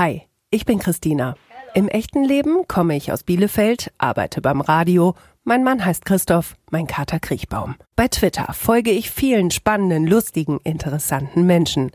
Hi, 0.00 0.22
ich 0.48 0.64
bin 0.64 0.78
Christina. 0.78 1.34
Im 1.74 1.86
echten 1.86 2.24
Leben 2.24 2.66
komme 2.66 2.96
ich 2.96 3.12
aus 3.12 3.22
Bielefeld, 3.22 3.92
arbeite 3.98 4.40
beim 4.40 4.62
Radio. 4.62 5.14
Mein 5.44 5.62
Mann 5.62 5.84
heißt 5.84 6.06
Christoph, 6.06 6.56
mein 6.70 6.86
Kater 6.86 7.20
Kriechbaum. 7.20 7.74
Bei 7.96 8.08
Twitter 8.08 8.50
folge 8.54 8.92
ich 8.92 9.10
vielen 9.10 9.50
spannenden, 9.50 10.06
lustigen, 10.06 10.58
interessanten 10.64 11.44
Menschen. 11.44 11.90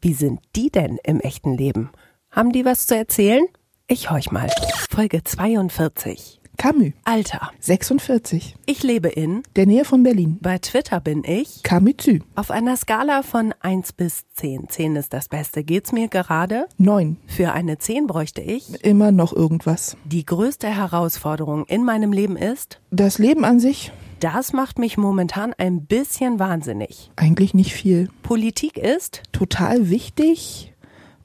Wie 0.00 0.14
sind 0.14 0.38
die 0.54 0.70
denn 0.70 1.00
im 1.02 1.18
echten 1.18 1.52
Leben? 1.52 1.90
Haben 2.30 2.52
die 2.52 2.64
was 2.64 2.86
zu 2.86 2.96
erzählen? 2.96 3.44
Ich 3.88 4.08
horch 4.08 4.30
mal. 4.30 4.48
Folge 4.88 5.24
42. 5.24 6.37
Camus. 6.58 6.92
Alter. 7.04 7.52
46. 7.60 8.56
Ich 8.66 8.82
lebe 8.82 9.08
in. 9.08 9.44
Der 9.54 9.64
Nähe 9.64 9.84
von 9.84 10.02
Berlin. 10.02 10.38
Bei 10.42 10.58
Twitter 10.58 10.98
bin 10.98 11.22
ich. 11.24 11.62
Camus. 11.62 11.94
Auf 12.34 12.50
einer 12.50 12.76
Skala 12.76 13.22
von 13.22 13.54
1 13.60 13.92
bis 13.92 14.24
10. 14.34 14.68
10 14.68 14.96
ist 14.96 15.12
das 15.12 15.28
Beste. 15.28 15.62
Geht's 15.62 15.92
mir 15.92 16.08
gerade? 16.08 16.66
9. 16.76 17.16
Für 17.28 17.52
eine 17.52 17.78
10 17.78 18.08
bräuchte 18.08 18.40
ich. 18.40 18.84
Immer 18.84 19.12
noch 19.12 19.32
irgendwas. 19.32 19.96
Die 20.04 20.26
größte 20.26 20.66
Herausforderung 20.66 21.64
in 21.66 21.84
meinem 21.84 22.12
Leben 22.12 22.36
ist. 22.36 22.80
Das 22.90 23.18
Leben 23.18 23.44
an 23.44 23.60
sich? 23.60 23.92
Das 24.18 24.52
macht 24.52 24.80
mich 24.80 24.98
momentan 24.98 25.54
ein 25.56 25.86
bisschen 25.86 26.40
wahnsinnig. 26.40 27.12
Eigentlich 27.14 27.54
nicht 27.54 27.72
viel. 27.72 28.08
Politik 28.24 28.76
ist. 28.76 29.22
Total 29.30 29.90
wichtig 29.90 30.72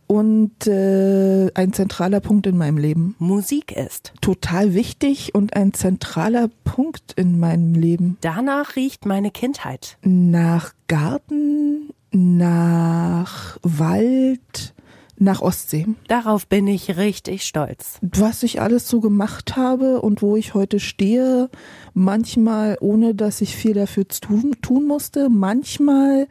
und 0.08 0.68
äh, 0.68 1.52
ein 1.54 1.74
zentraler 1.74 2.20
Punkt 2.20 2.48
in 2.48 2.58
meinem 2.58 2.78
Leben. 2.78 3.16
Musik 3.20 3.72
ist. 3.72 4.14
Total 4.22 4.74
wichtig 4.74 5.34
und 5.36 5.56
ein 5.56 5.74
zentraler 5.74 6.50
Punkt 6.64 7.14
in 7.16 7.40
meinem 7.40 7.74
Leben. 7.74 8.18
Danach 8.22 8.76
riecht 8.76 9.06
meine 9.06 9.32
Kindheit. 9.32 9.98
Nach 10.04 10.74
Garten, 10.88 11.90
nach 12.12 13.58
Wald, 13.64 14.74
nach 15.18 15.42
Ostsee. 15.42 15.88
Darauf 16.08 16.48
bin 16.48 16.68
ich 16.68 16.98
richtig 16.98 17.44
stolz. 17.44 18.00
Was 18.02 18.44
ich 18.44 18.62
alles 18.62 18.88
so 18.88 19.00
gemacht 19.00 19.56
habe 19.56 20.02
und 20.02 20.22
wo 20.22 20.36
ich 20.36 20.54
heute 20.54 20.80
stehe, 20.80 21.50
manchmal 21.94 22.78
ohne 22.82 23.16
dass 23.16 23.42
ich 23.42 23.56
viel 23.56 23.74
dafür 23.74 24.08
tun, 24.08 24.56
tun 24.62 24.86
musste, 24.86 25.30
manchmal 25.30 26.28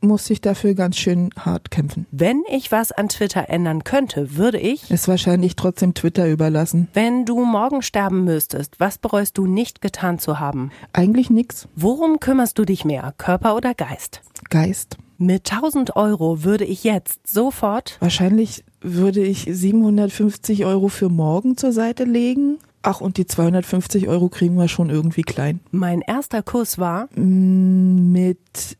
muss 0.00 0.28
ich 0.30 0.40
dafür 0.40 0.74
ganz 0.74 0.96
schön 0.96 1.30
hart 1.38 1.70
kämpfen. 1.70 2.06
Wenn 2.10 2.42
ich 2.50 2.70
was 2.72 2.92
an 2.92 3.08
Twitter 3.08 3.48
ändern 3.48 3.84
könnte, 3.84 4.36
würde 4.36 4.58
ich 4.58 4.90
es 4.90 5.08
wahrscheinlich 5.08 5.56
trotzdem 5.56 5.94
Twitter 5.94 6.28
überlassen. 6.28 6.88
Wenn 6.94 7.24
du 7.24 7.44
morgen 7.44 7.82
sterben 7.82 8.24
müsstest, 8.24 8.78
was 8.80 8.98
bereust 8.98 9.38
du 9.38 9.46
nicht 9.46 9.80
getan 9.80 10.18
zu 10.18 10.38
haben? 10.38 10.70
Eigentlich 10.92 11.30
nix. 11.30 11.68
Worum 11.74 12.20
kümmerst 12.20 12.58
du 12.58 12.64
dich 12.64 12.84
mehr, 12.84 13.14
Körper 13.18 13.56
oder 13.56 13.74
Geist? 13.74 14.22
Geist. 14.50 14.96
Mit 15.20 15.50
1000 15.50 15.96
Euro 15.96 16.44
würde 16.44 16.64
ich 16.64 16.84
jetzt 16.84 17.26
sofort. 17.26 17.96
Wahrscheinlich 17.98 18.64
würde 18.80 19.20
ich 19.20 19.48
750 19.50 20.64
Euro 20.64 20.86
für 20.88 21.08
morgen 21.08 21.56
zur 21.56 21.72
Seite 21.72 22.04
legen. 22.04 22.58
Ach, 22.82 23.00
und 23.00 23.16
die 23.16 23.26
250 23.26 24.06
Euro 24.08 24.28
kriegen 24.28 24.56
wir 24.56 24.68
schon 24.68 24.90
irgendwie 24.90 25.22
klein. 25.22 25.58
Mein 25.72 26.02
erster 26.02 26.44
Kurs 26.44 26.78
war? 26.78 27.08
Mit 27.16 28.78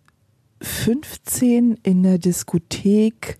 15 0.60 1.78
in 1.82 2.02
der 2.02 2.18
Diskothek 2.18 3.38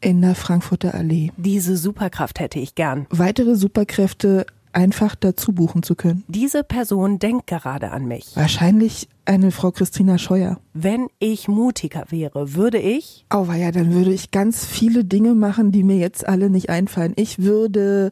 in 0.00 0.20
der 0.20 0.34
Frankfurter 0.34 0.94
Allee. 0.94 1.32
Diese 1.36 1.76
Superkraft 1.76 2.40
hätte 2.40 2.58
ich 2.58 2.74
gern. 2.74 3.06
Weitere 3.10 3.56
Superkräfte 3.56 4.46
einfach 4.72 5.14
dazu 5.14 5.52
buchen 5.52 5.82
zu 5.82 5.94
können. 5.94 6.24
Diese 6.28 6.62
Person 6.62 7.18
denkt 7.18 7.46
gerade 7.46 7.90
an 7.90 8.06
mich. 8.06 8.36
Wahrscheinlich 8.36 9.08
eine 9.24 9.50
Frau 9.50 9.70
Christina 9.72 10.18
Scheuer. 10.18 10.60
Wenn 10.72 11.08
ich 11.18 11.48
mutiger 11.48 12.04
wäre, 12.10 12.54
würde 12.54 12.78
ich. 12.78 13.24
Oh 13.34 13.46
ja, 13.52 13.72
dann 13.72 13.92
würde 13.92 14.12
ich 14.12 14.30
ganz 14.30 14.64
viele 14.64 15.04
Dinge 15.04 15.34
machen, 15.34 15.72
die 15.72 15.82
mir 15.82 15.96
jetzt 15.96 16.28
alle 16.28 16.50
nicht 16.50 16.70
einfallen. 16.70 17.12
Ich 17.16 17.40
würde 17.40 18.10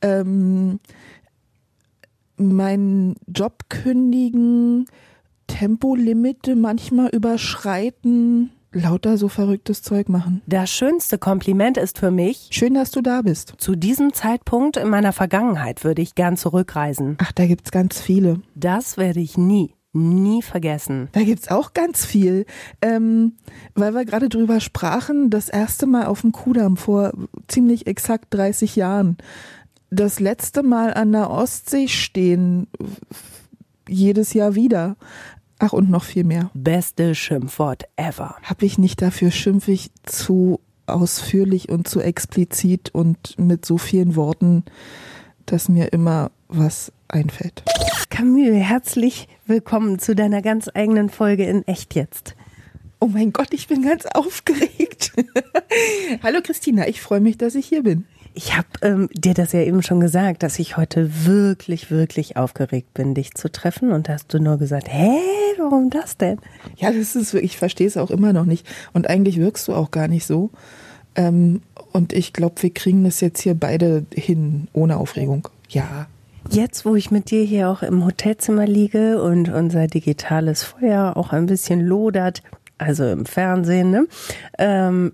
ähm, 0.00 0.80
meinen 2.36 3.16
Job 3.26 3.64
kündigen 3.68 4.86
Tempolimite 5.46 6.56
manchmal 6.56 7.08
überschreiten, 7.08 8.50
lauter 8.72 9.16
so 9.16 9.28
verrücktes 9.28 9.82
Zeug 9.82 10.08
machen. 10.08 10.42
Das 10.46 10.70
schönste 10.70 11.18
Kompliment 11.18 11.76
ist 11.76 11.98
für 11.98 12.10
mich. 12.10 12.48
Schön, 12.50 12.74
dass 12.74 12.90
du 12.90 13.00
da 13.00 13.22
bist. 13.22 13.54
Zu 13.58 13.74
diesem 13.74 14.12
Zeitpunkt 14.12 14.76
in 14.76 14.88
meiner 14.88 15.12
Vergangenheit 15.12 15.84
würde 15.84 16.02
ich 16.02 16.14
gern 16.14 16.36
zurückreisen. 16.36 17.16
Ach, 17.20 17.32
da 17.32 17.46
gibt's 17.46 17.70
ganz 17.70 18.00
viele. 18.00 18.40
Das 18.54 18.96
werde 18.96 19.20
ich 19.20 19.38
nie, 19.38 19.74
nie 19.92 20.42
vergessen. 20.42 21.08
Da 21.12 21.22
gibt's 21.22 21.48
auch 21.48 21.72
ganz 21.72 22.04
viel. 22.04 22.44
Ähm, 22.82 23.36
weil 23.74 23.94
wir 23.94 24.04
gerade 24.04 24.28
drüber 24.28 24.60
sprachen, 24.60 25.30
das 25.30 25.48
erste 25.48 25.86
Mal 25.86 26.06
auf 26.06 26.20
dem 26.20 26.32
Kudamm 26.32 26.76
vor 26.76 27.12
ziemlich 27.48 27.86
exakt 27.86 28.26
30 28.34 28.76
Jahren. 28.76 29.16
Das 29.90 30.20
letzte 30.20 30.62
Mal 30.62 30.92
an 30.92 31.12
der 31.12 31.30
Ostsee 31.30 31.88
stehen 31.88 32.66
jedes 33.88 34.34
Jahr 34.34 34.54
wieder. 34.54 34.96
Ach, 35.58 35.72
und 35.72 35.90
noch 35.90 36.04
viel 36.04 36.24
mehr. 36.24 36.50
Beste 36.52 37.14
Schimpfwort 37.14 37.84
ever. 37.96 38.36
Hab 38.42 38.62
ich 38.62 38.76
nicht 38.76 39.00
dafür, 39.00 39.30
schimpf 39.30 39.68
ich 39.68 39.90
zu 40.04 40.60
ausführlich 40.86 41.68
und 41.70 41.88
zu 41.88 42.00
explizit 42.00 42.94
und 42.94 43.38
mit 43.38 43.64
so 43.64 43.78
vielen 43.78 44.16
Worten, 44.16 44.64
dass 45.46 45.68
mir 45.68 45.92
immer 45.92 46.30
was 46.48 46.92
einfällt. 47.08 47.62
Camille, 48.10 48.54
herzlich 48.54 49.28
willkommen 49.46 49.98
zu 49.98 50.14
deiner 50.14 50.42
ganz 50.42 50.68
eigenen 50.72 51.08
Folge 51.08 51.44
in 51.46 51.66
Echt 51.66 51.94
jetzt. 51.94 52.36
Oh 53.00 53.06
mein 53.06 53.32
Gott, 53.32 53.52
ich 53.52 53.66
bin 53.66 53.82
ganz 53.82 54.06
aufgeregt. 54.06 55.12
Hallo 56.22 56.40
Christina, 56.42 56.86
ich 56.86 57.00
freue 57.00 57.20
mich, 57.20 57.38
dass 57.38 57.54
ich 57.54 57.66
hier 57.66 57.82
bin. 57.82 58.04
Ich 58.36 58.54
habe 58.54 58.68
ähm, 58.82 59.08
dir 59.14 59.32
das 59.32 59.52
ja 59.52 59.60
eben 59.60 59.82
schon 59.82 59.98
gesagt, 59.98 60.42
dass 60.42 60.58
ich 60.58 60.76
heute 60.76 61.24
wirklich, 61.24 61.90
wirklich 61.90 62.36
aufgeregt 62.36 62.92
bin, 62.92 63.14
dich 63.14 63.34
zu 63.34 63.50
treffen. 63.50 63.92
Und 63.92 64.10
da 64.10 64.12
hast 64.12 64.32
du 64.34 64.38
nur 64.38 64.58
gesagt, 64.58 64.88
hä, 64.90 65.16
warum 65.56 65.88
das 65.88 66.18
denn? 66.18 66.38
Ja, 66.76 66.92
das 66.92 67.16
ist, 67.16 67.32
ich 67.32 67.56
verstehe 67.56 67.86
es 67.86 67.96
auch 67.96 68.10
immer 68.10 68.34
noch 68.34 68.44
nicht. 68.44 68.66
Und 68.92 69.08
eigentlich 69.08 69.38
wirkst 69.38 69.66
du 69.68 69.74
auch 69.74 69.90
gar 69.90 70.06
nicht 70.06 70.26
so. 70.26 70.50
Ähm, 71.14 71.62
und 71.92 72.12
ich 72.12 72.34
glaube, 72.34 72.62
wir 72.62 72.74
kriegen 72.74 73.04
das 73.04 73.22
jetzt 73.22 73.40
hier 73.40 73.54
beide 73.54 74.04
hin, 74.12 74.68
ohne 74.74 74.98
Aufregung. 74.98 75.48
Ja. 75.70 76.06
Jetzt, 76.50 76.84
wo 76.84 76.94
ich 76.94 77.10
mit 77.10 77.30
dir 77.30 77.42
hier 77.42 77.70
auch 77.70 77.82
im 77.82 78.04
Hotelzimmer 78.04 78.66
liege 78.66 79.22
und 79.22 79.48
unser 79.48 79.86
digitales 79.86 80.62
Feuer 80.62 81.16
auch 81.16 81.32
ein 81.32 81.46
bisschen 81.46 81.80
lodert, 81.80 82.42
also 82.76 83.06
im 83.06 83.24
Fernsehen, 83.24 83.90
ne? 83.90 84.06
Ähm, 84.58 85.12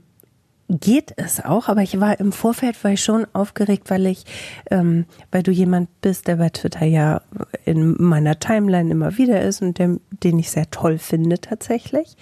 geht 0.80 1.12
es 1.16 1.44
auch, 1.44 1.68
aber 1.68 1.82
ich 1.82 2.00
war 2.00 2.18
im 2.18 2.32
Vorfeld 2.32 2.82
war 2.84 2.92
ich 2.92 3.02
schon 3.02 3.26
aufgeregt, 3.32 3.90
weil 3.90 4.06
ich, 4.06 4.24
ähm, 4.70 5.06
weil 5.30 5.42
du 5.42 5.50
jemand 5.50 5.88
bist, 6.00 6.26
der 6.28 6.36
bei 6.36 6.50
Twitter 6.50 6.84
ja 6.84 7.22
in 7.64 7.96
meiner 8.02 8.38
Timeline 8.38 8.90
immer 8.90 9.18
wieder 9.18 9.42
ist 9.42 9.62
und 9.62 9.78
dem, 9.78 10.00
den 10.10 10.38
ich 10.38 10.50
sehr 10.50 10.70
toll 10.70 10.98
finde 10.98 11.40
tatsächlich. 11.40 12.16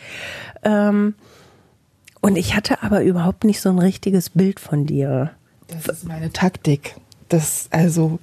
Ähm, 0.63 1.15
und 2.21 2.37
ich 2.37 2.55
hatte 2.55 2.83
aber 2.83 3.03
überhaupt 3.03 3.45
nicht 3.45 3.61
so 3.61 3.71
ein 3.71 3.79
richtiges 3.79 4.31
Bild 4.31 4.61
von 4.61 4.85
dir. 4.85 5.31
Das 5.69 5.87
ist 5.87 6.05
meine 6.07 6.33
Taktik. 6.33 6.97
Das 7.29 7.69
also 7.71 8.19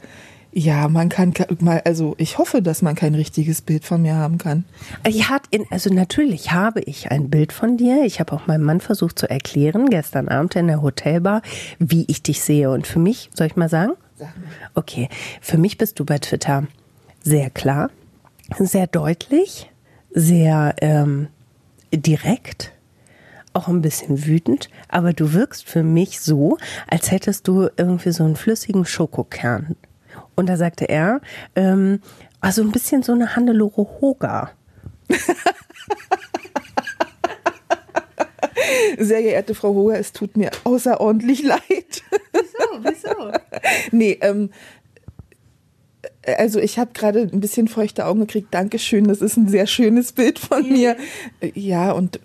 ja, 0.52 0.88
man 0.88 1.09
kann 1.09 1.34
mal, 1.59 1.81
also 1.85 2.16
ich 2.18 2.38
hoffe, 2.38 2.62
dass 2.62 2.81
man 2.81 2.96
kein 2.96 3.16
richtiges 3.16 3.62
Bild 3.62 3.85
von 3.85 4.02
mir 4.02 4.16
haben 4.16 4.38
kann. 4.38 4.66
Ich 5.06 5.30
hat 5.30 5.44
in, 5.52 5.66
also 5.69 5.94
natürlich 5.94 6.52
habe 6.52 6.81
ich 6.81 7.12
ein 7.12 7.30
Bild 7.30 7.53
von 7.53 7.78
dir. 7.78 8.03
Ich 8.06 8.19
habe 8.19 8.34
auch 8.34 8.47
meinem 8.47 8.63
Mann 8.63 8.81
versucht 8.81 9.19
zu 9.19 9.30
erklären, 9.30 9.90
gestern 9.90 10.28
Abend 10.28 10.56
in 10.56 10.68
der 10.68 10.81
Hotelbar, 10.81 11.41
wie 11.80 12.06
ich 12.07 12.24
dich 12.24 12.41
sehe. 12.41 12.72
Und 12.72 12.88
für 12.88 13.00
mich, 13.00 13.30
soll 13.34 13.47
ich 13.47 13.56
mal 13.56 13.69
sagen? 13.69 13.94
Okay, 14.74 15.09
für 15.41 15.57
mich 15.57 15.78
bist 15.78 16.00
du 16.00 16.06
bei 16.06 16.18
Twitter 16.18 16.63
sehr 17.22 17.50
klar, 17.50 17.91
sehr 18.57 18.88
deutlich, 18.88 19.69
sehr 20.12 20.75
ähm, 20.81 21.28
direkt, 21.94 22.72
auch 23.53 23.68
ein 23.68 23.81
bisschen 23.81 24.25
wütend, 24.25 24.69
aber 24.88 25.13
du 25.13 25.34
wirkst 25.34 25.68
für 25.68 25.84
mich 25.84 26.19
so, 26.19 26.57
als 26.88 27.12
hättest 27.12 27.47
du 27.47 27.69
irgendwie 27.75 28.12
so 28.12 28.24
einen 28.24 28.36
flüssigen 28.36 28.86
Schokokern 28.86 29.75
und 30.38 30.48
da 30.48 30.56
sagte 30.56 30.88
er, 30.88 31.19
ähm, 31.56 32.00
also 32.39 32.62
ein 32.62 32.72
bisschen 32.72 33.04
so 33.04 33.12
eine 33.12 33.36
Hannelore 33.36 33.88
Hoga. 34.00 34.51
Sehr 39.00 39.22
geehrte 39.22 39.56
Frau 39.56 39.74
Hoher, 39.74 39.98
es 39.98 40.13
tut 40.13 40.38
mir 40.38 40.51
außerordentlich 40.63 41.44
leid. 41.44 42.04
Wieso? 42.31 42.84
Wieso? 42.84 43.31
nee, 43.92 44.18
ähm, 44.22 44.51
also 46.38 46.60
ich 46.60 46.78
habe 46.78 46.92
gerade 46.94 47.22
ein 47.22 47.40
bisschen 47.40 47.68
feuchte 47.68 48.06
Augen 48.06 48.22
gekriegt. 48.22 48.54
Dankeschön, 48.54 49.07
das 49.07 49.22
ist 49.22 49.38
ein 49.38 49.48
sehr 49.48 49.66
schönes 49.66 50.12
Bild 50.12 50.38
von 50.40 50.63
yeah. 50.66 50.95
mir. 51.42 51.51
Ja, 51.56 51.92
und 51.94 52.18
äh, 52.18 52.19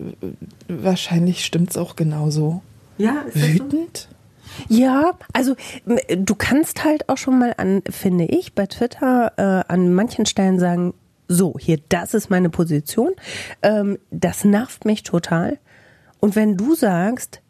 wahrscheinlich 0.68 1.44
stimmt's 1.44 1.76
auch 1.76 1.96
genauso. 1.96 2.62
Ja, 2.98 3.22
ist 3.22 3.54
wütend. 3.54 4.08
Ja, 4.68 5.12
also 5.32 5.54
du 5.84 6.34
kannst 6.34 6.84
halt 6.84 7.08
auch 7.08 7.18
schon 7.18 7.38
mal 7.38 7.54
an, 7.56 7.82
finde 7.88 8.24
ich, 8.24 8.54
bei 8.54 8.66
Twitter 8.66 9.32
äh, 9.36 9.72
an 9.72 9.92
manchen 9.92 10.26
Stellen 10.26 10.58
sagen, 10.58 10.94
so, 11.28 11.54
hier, 11.58 11.78
das 11.88 12.14
ist 12.14 12.30
meine 12.30 12.50
Position. 12.50 13.12
Ähm, 13.62 13.98
das 14.10 14.44
nervt 14.44 14.84
mich 14.84 15.02
total. 15.02 15.58
Und 16.20 16.36
wenn 16.36 16.56
du 16.56 16.74
sagst, 16.74 17.40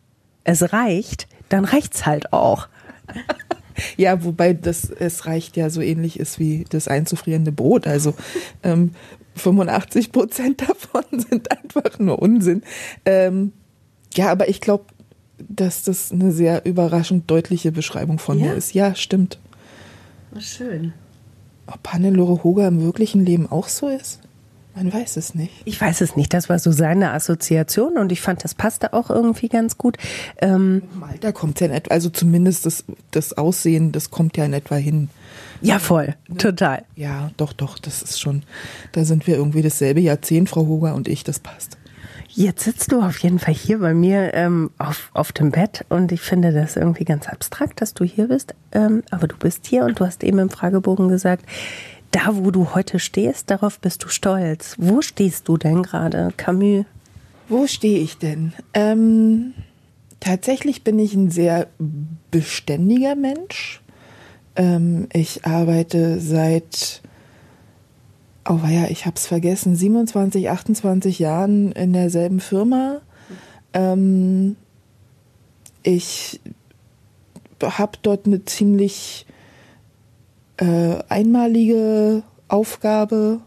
es 0.44 0.72
reicht, 0.72 1.28
dann 1.48 1.64
reicht's 1.64 2.06
halt 2.06 2.32
auch. 2.32 2.68
Ja, 3.96 4.22
wobei 4.22 4.52
das 4.52 4.90
es 4.90 5.24
reicht 5.24 5.56
ja 5.56 5.70
so 5.70 5.80
ähnlich 5.80 6.20
ist 6.20 6.38
wie 6.38 6.64
das 6.68 6.88
einzufrierende 6.88 7.52
Brot. 7.52 7.86
Also 7.86 8.14
ähm, 8.62 8.94
85 9.36 10.12
Prozent 10.12 10.60
davon 10.68 11.04
sind 11.10 11.50
einfach 11.50 11.98
nur 11.98 12.20
Unsinn. 12.20 12.62
Ähm, 13.04 13.52
ja, 14.14 14.30
aber 14.30 14.48
ich 14.48 14.60
glaube, 14.60 14.84
dass 15.48 15.82
das 15.82 16.12
eine 16.12 16.32
sehr 16.32 16.64
überraschend 16.64 17.30
deutliche 17.30 17.72
Beschreibung 17.72 18.18
von 18.18 18.38
Ja? 18.38 18.46
mir 18.46 18.54
ist. 18.54 18.74
Ja, 18.74 18.94
stimmt. 18.94 19.38
Schön. 20.38 20.92
Ob 21.66 21.88
Hannelore 21.92 22.42
Hoger 22.42 22.68
im 22.68 22.80
wirklichen 22.82 23.24
Leben 23.24 23.50
auch 23.50 23.68
so 23.68 23.88
ist? 23.88 24.20
Man 24.74 24.90
weiß 24.90 25.18
es 25.18 25.34
nicht. 25.34 25.52
Ich 25.66 25.78
weiß 25.78 26.00
es 26.00 26.16
nicht, 26.16 26.32
das 26.32 26.48
war 26.48 26.58
so 26.58 26.72
seine 26.72 27.12
Assoziation 27.12 27.98
und 27.98 28.10
ich 28.10 28.22
fand, 28.22 28.42
das 28.42 28.54
passte 28.54 28.94
auch 28.94 29.10
irgendwie 29.10 29.48
ganz 29.48 29.76
gut. 29.76 29.98
Ähm, 30.40 30.82
Im 30.94 31.02
Alter 31.02 31.32
kommt 31.34 31.60
ja 31.60 31.66
in 31.66 31.72
etwa, 31.74 31.92
also 31.92 32.08
zumindest 32.08 32.64
das, 32.64 32.84
das 33.10 33.34
Aussehen, 33.36 33.92
das 33.92 34.10
kommt 34.10 34.38
ja 34.38 34.46
in 34.46 34.54
etwa 34.54 34.76
hin. 34.76 35.10
ja, 35.60 35.78
voll, 35.78 36.14
total. 36.38 36.84
Ja, 36.96 37.30
doch, 37.36 37.52
doch, 37.52 37.78
das 37.78 38.02
ist 38.02 38.18
schon, 38.18 38.44
da 38.92 39.04
sind 39.04 39.26
wir 39.26 39.36
irgendwie 39.36 39.60
dasselbe 39.60 40.00
Jahrzehnt, 40.00 40.48
Frau 40.48 40.64
Hoger 40.66 40.94
und 40.94 41.06
ich, 41.06 41.22
das 41.22 41.38
passt. 41.38 41.76
Jetzt 42.34 42.64
sitzt 42.64 42.92
du 42.92 43.02
auf 43.02 43.18
jeden 43.18 43.38
Fall 43.38 43.52
hier 43.52 43.78
bei 43.78 43.92
mir 43.92 44.32
ähm, 44.32 44.70
auf, 44.78 45.10
auf 45.12 45.32
dem 45.32 45.50
Bett 45.50 45.84
und 45.90 46.12
ich 46.12 46.22
finde 46.22 46.50
das 46.50 46.76
irgendwie 46.76 47.04
ganz 47.04 47.28
abstrakt, 47.28 47.82
dass 47.82 47.92
du 47.92 48.04
hier 48.04 48.28
bist. 48.28 48.54
Ähm, 48.72 49.02
aber 49.10 49.28
du 49.28 49.36
bist 49.36 49.66
hier 49.66 49.84
und 49.84 50.00
du 50.00 50.06
hast 50.06 50.24
eben 50.24 50.38
im 50.38 50.48
Fragebogen 50.48 51.08
gesagt, 51.08 51.44
da 52.10 52.36
wo 52.36 52.50
du 52.50 52.74
heute 52.74 52.98
stehst, 52.98 53.50
darauf 53.50 53.78
bist 53.80 54.02
du 54.04 54.08
stolz. 54.08 54.76
Wo 54.78 55.02
stehst 55.02 55.46
du 55.48 55.58
denn 55.58 55.82
gerade, 55.82 56.32
Camus? 56.38 56.86
Wo 57.48 57.66
stehe 57.66 57.98
ich 57.98 58.16
denn? 58.16 58.54
Ähm, 58.72 59.52
tatsächlich 60.18 60.84
bin 60.84 60.98
ich 60.98 61.12
ein 61.12 61.30
sehr 61.30 61.66
beständiger 62.30 63.14
Mensch. 63.14 63.82
Ähm, 64.56 65.06
ich 65.12 65.44
arbeite 65.44 66.18
seit, 66.18 67.02
oh 68.48 68.60
ja, 68.68 68.86
ich 68.88 69.06
habe 69.06 69.16
es 69.16 69.26
vergessen, 69.26 69.76
27, 69.76 70.50
28 70.50 71.18
Jahren 71.18 71.72
in 71.72 71.92
derselben 71.92 72.40
Firma. 72.40 73.00
Ähm, 73.72 74.56
ich 75.82 76.40
habe 77.62 77.98
dort 78.02 78.26
eine 78.26 78.44
ziemlich 78.44 79.26
äh, 80.56 80.96
einmalige 81.08 82.22
Aufgabe, 82.48 83.40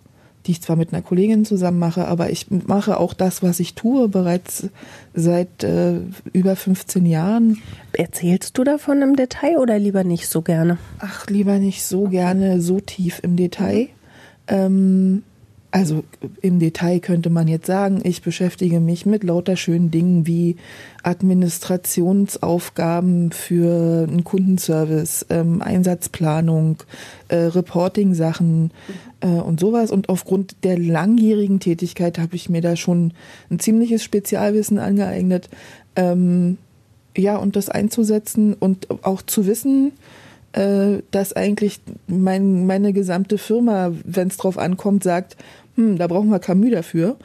die 0.45 0.51
ich 0.51 0.61
zwar 0.61 0.75
mit 0.75 0.93
einer 0.93 1.01
Kollegin 1.01 1.43
zusammen 1.43 1.79
mache, 1.79 2.07
aber 2.07 2.29
ich 2.29 2.47
mache 2.49 2.99
auch 2.99 3.13
das, 3.13 3.41
was 3.41 3.59
ich 3.59 3.73
tue, 3.73 4.07
bereits 4.09 4.69
seit 5.13 5.63
äh, 5.63 5.99
über 6.33 6.55
15 6.55 7.05
Jahren. 7.05 7.61
Erzählst 7.93 8.57
du 8.57 8.63
davon 8.63 9.01
im 9.01 9.15
Detail 9.15 9.57
oder 9.57 9.79
lieber 9.79 10.03
nicht 10.03 10.27
so 10.27 10.41
gerne? 10.41 10.77
Ach, 10.99 11.27
lieber 11.27 11.57
nicht 11.57 11.83
so 11.83 12.03
gerne 12.03 12.61
so 12.61 12.79
tief 12.79 13.19
im 13.23 13.35
Detail. 13.35 13.89
Ähm, 14.47 15.23
also 15.75 16.03
im 16.39 16.59
Detail 16.59 17.01
könnte 17.01 17.29
man 17.29 17.49
jetzt 17.49 17.67
sagen, 17.67 17.99
ich 18.05 18.21
beschäftige 18.21 18.79
mich 18.79 19.05
mit 19.05 19.25
lauter 19.25 19.57
schönen 19.57 19.91
Dingen 19.91 20.25
wie 20.25 20.55
Administrationsaufgaben 21.03 23.33
für 23.33 24.07
einen 24.07 24.23
Kundenservice, 24.23 25.25
ähm, 25.29 25.61
Einsatzplanung, 25.61 26.77
äh, 27.27 27.35
Reporting-Sachen 27.35 28.71
äh, 29.19 29.27
und 29.27 29.59
sowas. 29.59 29.91
Und 29.91 30.07
aufgrund 30.07 30.63
der 30.63 30.79
langjährigen 30.79 31.59
Tätigkeit 31.59 32.19
habe 32.19 32.37
ich 32.37 32.47
mir 32.47 32.61
da 32.61 32.77
schon 32.77 33.11
ein 33.51 33.59
ziemliches 33.59 34.01
Spezialwissen 34.01 34.79
angeeignet. 34.79 35.49
Ähm, 35.97 36.57
ja, 37.17 37.35
und 37.35 37.57
das 37.57 37.67
einzusetzen 37.67 38.53
und 38.53 38.87
auch 39.03 39.23
zu 39.23 39.45
wissen, 39.45 39.91
dass 41.11 41.33
eigentlich 41.33 41.81
mein, 42.07 42.65
meine 42.65 42.93
gesamte 42.93 43.37
Firma, 43.37 43.91
wenn 44.05 44.29
es 44.29 44.37
drauf 44.37 44.57
ankommt, 44.57 45.03
sagt, 45.03 45.35
hm, 45.75 45.97
da 45.97 46.07
brauchen 46.07 46.29
wir 46.29 46.39
Camus 46.39 46.71
dafür. 46.71 47.17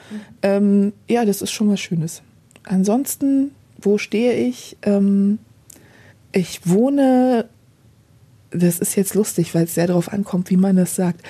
Ähm, 0.43 0.93
ja, 1.09 1.25
das 1.25 1.41
ist 1.41 1.53
schon 1.53 1.71
was 1.71 1.81
Schönes. 1.81 2.23
Ansonsten, 2.65 3.53
wo 3.81 3.99
stehe 3.99 4.35
ich? 4.35 4.77
Ähm, 4.83 5.39
ich 6.33 6.69
wohne, 6.69 7.49
das 8.51 8.79
ist 8.79 8.97
jetzt 8.97 9.15
lustig, 9.15 9.55
weil 9.55 9.65
es 9.65 9.75
sehr 9.75 9.87
darauf 9.87 10.13
ankommt, 10.13 10.51
wie 10.51 10.57
man 10.57 10.77
das 10.77 10.97
sagt. 10.97 11.23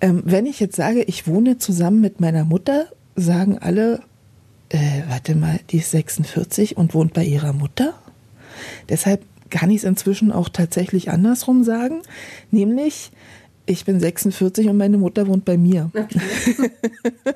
Ähm, 0.00 0.22
wenn 0.24 0.46
ich 0.46 0.60
jetzt 0.60 0.76
sage, 0.76 1.02
ich 1.02 1.26
wohne 1.26 1.58
zusammen 1.58 2.00
mit 2.00 2.20
meiner 2.20 2.44
Mutter, 2.44 2.86
sagen 3.16 3.58
alle, 3.58 4.00
äh, 4.68 5.02
warte 5.08 5.34
mal, 5.34 5.58
die 5.70 5.78
ist 5.78 5.90
46 5.90 6.76
und 6.76 6.94
wohnt 6.94 7.14
bei 7.14 7.24
ihrer 7.24 7.52
Mutter? 7.52 7.94
Deshalb 8.88 9.22
kann 9.50 9.70
ich 9.70 9.78
es 9.78 9.84
inzwischen 9.84 10.32
auch 10.32 10.48
tatsächlich 10.48 11.10
andersrum 11.10 11.64
sagen, 11.64 12.02
nämlich 12.50 13.10
ich 13.68 13.84
bin 13.84 14.00
46 14.00 14.68
und 14.68 14.78
meine 14.78 14.96
Mutter 14.96 15.26
wohnt 15.26 15.44
bei 15.44 15.58
mir. 15.58 15.90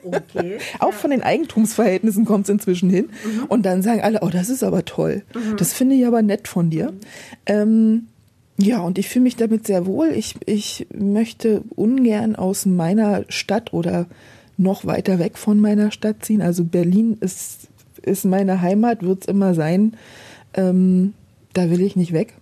Okay. 0.03 0.59
Auch 0.79 0.94
von 0.94 1.11
den 1.11 1.23
Eigentumsverhältnissen 1.23 2.25
kommt 2.25 2.44
es 2.47 2.49
inzwischen 2.49 2.88
hin. 2.88 3.11
Und 3.49 3.67
dann 3.67 3.82
sagen 3.82 4.00
alle, 4.00 4.20
oh, 4.23 4.31
das 4.31 4.49
ist 4.49 4.62
aber 4.62 4.87
toll. 4.87 5.25
Das 5.59 5.75
finde 5.75 5.94
ich 5.94 6.06
aber 6.06 6.23
nett 6.23 6.49
von 6.49 6.70
dir. 6.70 6.94
Ähm, 7.44 8.06
ja, 8.56 8.81
und 8.81 8.99
ich 8.99 9.11
fühle 9.11 9.25
mich 9.25 9.37
damit 9.37 9.67
sehr 9.67 9.85
wohl. 9.85 10.09
Ich, 10.09 10.37
ich 10.47 10.87
möchte 10.94 11.64
ungern 11.75 12.35
aus 12.35 12.64
meiner 12.64 13.25
Stadt 13.29 13.75
oder 13.75 14.06
noch 14.56 14.87
weiter 14.87 15.19
weg 15.19 15.37
von 15.37 15.61
meiner 15.61 15.91
Stadt 15.91 16.25
ziehen. 16.25 16.41
Also 16.41 16.64
Berlin 16.64 17.19
ist, 17.20 17.69
ist 18.00 18.25
meine 18.25 18.62
Heimat, 18.62 19.03
wird 19.03 19.23
es 19.23 19.29
immer 19.29 19.55
sein. 19.55 19.97
Ähm, 20.55 21.12
da 21.52 21.70
will 21.70 21.81
ich 21.81 21.96
nicht 21.96 22.12
weg. 22.12 22.34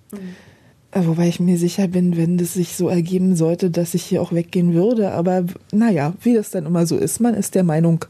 Äh, 0.92 1.06
Wobei 1.06 1.28
ich 1.28 1.40
mir 1.40 1.58
sicher 1.58 1.88
bin, 1.88 2.16
wenn 2.16 2.38
das 2.38 2.54
sich 2.54 2.76
so 2.76 2.88
ergeben 2.88 3.36
sollte, 3.36 3.70
dass 3.70 3.94
ich 3.94 4.02
hier 4.02 4.22
auch 4.22 4.32
weggehen 4.32 4.74
würde. 4.74 5.12
Aber 5.12 5.44
naja, 5.72 6.14
wie 6.22 6.34
das 6.34 6.50
dann 6.50 6.66
immer 6.66 6.86
so 6.86 6.96
ist, 6.96 7.20
man 7.20 7.34
ist 7.34 7.54
der 7.54 7.64
Meinung, 7.64 8.04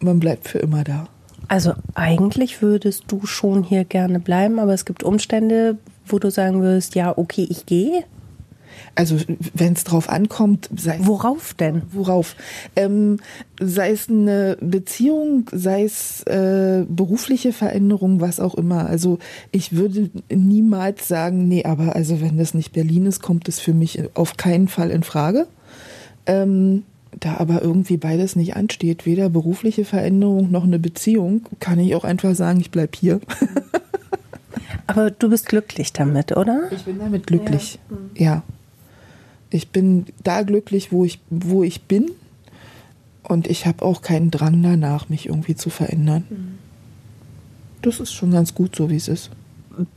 man 0.00 0.20
bleibt 0.20 0.48
für 0.48 0.58
immer 0.58 0.84
da. 0.84 1.08
Also 1.48 1.72
eigentlich 1.94 2.62
würdest 2.62 3.04
du 3.08 3.26
schon 3.26 3.64
hier 3.64 3.84
gerne 3.84 4.20
bleiben, 4.20 4.58
aber 4.58 4.72
es 4.72 4.84
gibt 4.84 5.02
Umstände, 5.02 5.78
wo 6.06 6.18
du 6.18 6.30
sagen 6.30 6.62
würdest, 6.62 6.94
ja, 6.94 7.16
okay, 7.16 7.46
ich 7.48 7.66
gehe. 7.66 8.04
Also 8.94 9.16
wenn 9.54 9.74
es 9.74 9.84
drauf 9.84 10.08
ankommt, 10.08 10.68
sei 10.76 10.98
es 11.00 11.06
Worauf 11.06 11.54
denn? 11.54 11.82
worauf? 11.92 12.36
Ähm, 12.76 13.18
sei 13.60 13.90
es 13.90 14.08
eine 14.08 14.56
Beziehung, 14.60 15.48
sei 15.52 15.84
es 15.84 16.22
äh, 16.24 16.84
berufliche 16.88 17.52
Veränderung, 17.52 18.20
was 18.20 18.40
auch 18.40 18.54
immer. 18.54 18.86
Also 18.86 19.18
ich 19.52 19.76
würde 19.76 20.10
niemals 20.30 21.08
sagen, 21.08 21.48
nee, 21.48 21.64
aber 21.64 21.94
also 21.94 22.20
wenn 22.20 22.38
das 22.38 22.54
nicht 22.54 22.72
Berlin 22.72 23.06
ist, 23.06 23.22
kommt 23.22 23.48
es 23.48 23.60
für 23.60 23.74
mich 23.74 24.02
auf 24.14 24.36
keinen 24.36 24.68
Fall 24.68 24.90
in 24.90 25.02
Frage. 25.02 25.46
Ähm, 26.26 26.84
da 27.18 27.38
aber 27.38 27.62
irgendwie 27.62 27.96
beides 27.96 28.36
nicht 28.36 28.56
ansteht, 28.56 29.04
weder 29.04 29.28
berufliche 29.30 29.84
Veränderung 29.84 30.50
noch 30.50 30.64
eine 30.64 30.78
Beziehung, 30.78 31.42
kann 31.58 31.78
ich 31.80 31.94
auch 31.94 32.04
einfach 32.04 32.34
sagen, 32.34 32.60
ich 32.60 32.70
bleib 32.70 32.94
hier. 32.94 33.20
Aber 34.86 35.10
du 35.10 35.30
bist 35.30 35.46
glücklich 35.46 35.92
damit, 35.92 36.36
oder? 36.36 36.68
Ich 36.72 36.84
bin 36.84 36.98
damit 36.98 37.26
glücklich. 37.26 37.78
Ja. 38.16 38.42
Ich 39.50 39.68
bin 39.68 40.06
da 40.22 40.42
glücklich, 40.42 40.92
wo 40.92 41.04
ich, 41.04 41.20
wo 41.28 41.62
ich 41.62 41.82
bin. 41.82 42.12
Und 43.22 43.46
ich 43.46 43.66
habe 43.66 43.84
auch 43.84 44.02
keinen 44.02 44.30
Drang 44.30 44.62
danach, 44.62 45.08
mich 45.08 45.26
irgendwie 45.26 45.54
zu 45.54 45.70
verändern. 45.70 46.58
Das 47.82 48.00
ist 48.00 48.12
schon 48.12 48.30
ganz 48.30 48.54
gut, 48.54 48.76
so 48.76 48.90
wie 48.90 48.96
es 48.96 49.08
ist. 49.08 49.30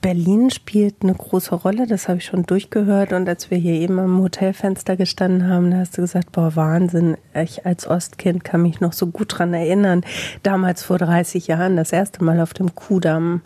Berlin 0.02 0.50
spielt 0.50 1.02
eine 1.02 1.14
große 1.14 1.56
Rolle, 1.56 1.88
das 1.88 2.08
habe 2.08 2.20
ich 2.20 2.26
schon 2.26 2.44
durchgehört. 2.44 3.12
Und 3.12 3.28
als 3.28 3.50
wir 3.50 3.58
hier 3.58 3.74
eben 3.74 4.00
am 4.00 4.22
Hotelfenster 4.22 4.96
gestanden 4.96 5.48
haben, 5.48 5.72
da 5.72 5.78
hast 5.78 5.98
du 5.98 6.02
gesagt, 6.02 6.32
boah, 6.32 6.56
Wahnsinn, 6.56 7.18
ich 7.34 7.66
als 7.66 7.88
Ostkind 7.88 8.44
kann 8.44 8.62
mich 8.62 8.80
noch 8.82 8.94
so 8.94 9.08
gut 9.08 9.38
dran 9.38 9.54
erinnern. 9.54 10.04
Damals 10.44 10.84
vor 10.84 11.00
30 11.00 11.48
Jahren, 11.48 11.76
das 11.76 11.92
erste 11.92 12.24
Mal 12.24 12.40
auf 12.40 12.54
dem 12.54 12.76
Kudamm. 12.76 13.42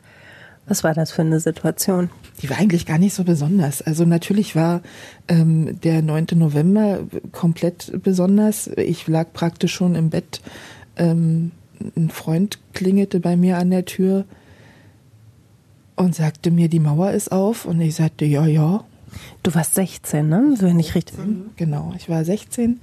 Was 0.68 0.84
war 0.84 0.94
das 0.94 1.12
für 1.12 1.22
eine 1.22 1.40
Situation? 1.40 2.10
Die 2.42 2.50
war 2.50 2.58
eigentlich 2.58 2.86
gar 2.86 2.98
nicht 2.98 3.14
so 3.14 3.24
besonders. 3.24 3.82
Also 3.82 4.06
natürlich 4.06 4.56
war 4.56 4.82
ähm, 5.28 5.80
der 5.82 6.02
9. 6.02 6.28
November 6.36 7.00
komplett 7.32 8.04
besonders. 8.04 8.68
Ich 8.76 9.08
lag 9.08 9.32
praktisch 9.34 9.74
schon 9.74 9.96
im 9.96 10.10
Bett. 10.10 10.42
Ähm, 10.98 11.52
ein 11.96 12.10
Freund 12.10 12.60
klingelte 12.74 13.20
bei 13.20 13.38
mir 13.38 13.58
an 13.58 13.70
der 13.70 13.86
Tür 13.86 14.26
und 15.96 16.16
sagte 16.16 16.52
mir, 16.52 16.68
die 16.68 16.80
Mauer 16.80 17.12
ist 17.12 17.32
auf. 17.32 17.66
Und 17.66 17.80
ich 17.80 17.96
sagte, 17.96 18.26
ja, 18.26 18.46
ja. 18.46 18.84
Du 19.44 19.56
warst 19.56 19.76
16, 19.76 20.28
ne? 20.28 20.56
Wenn 20.60 20.80
ich 20.80 20.96
richtig. 20.96 21.18
Genau, 21.56 21.94
ich 21.96 22.10
war 22.10 22.26
16. 22.26 22.82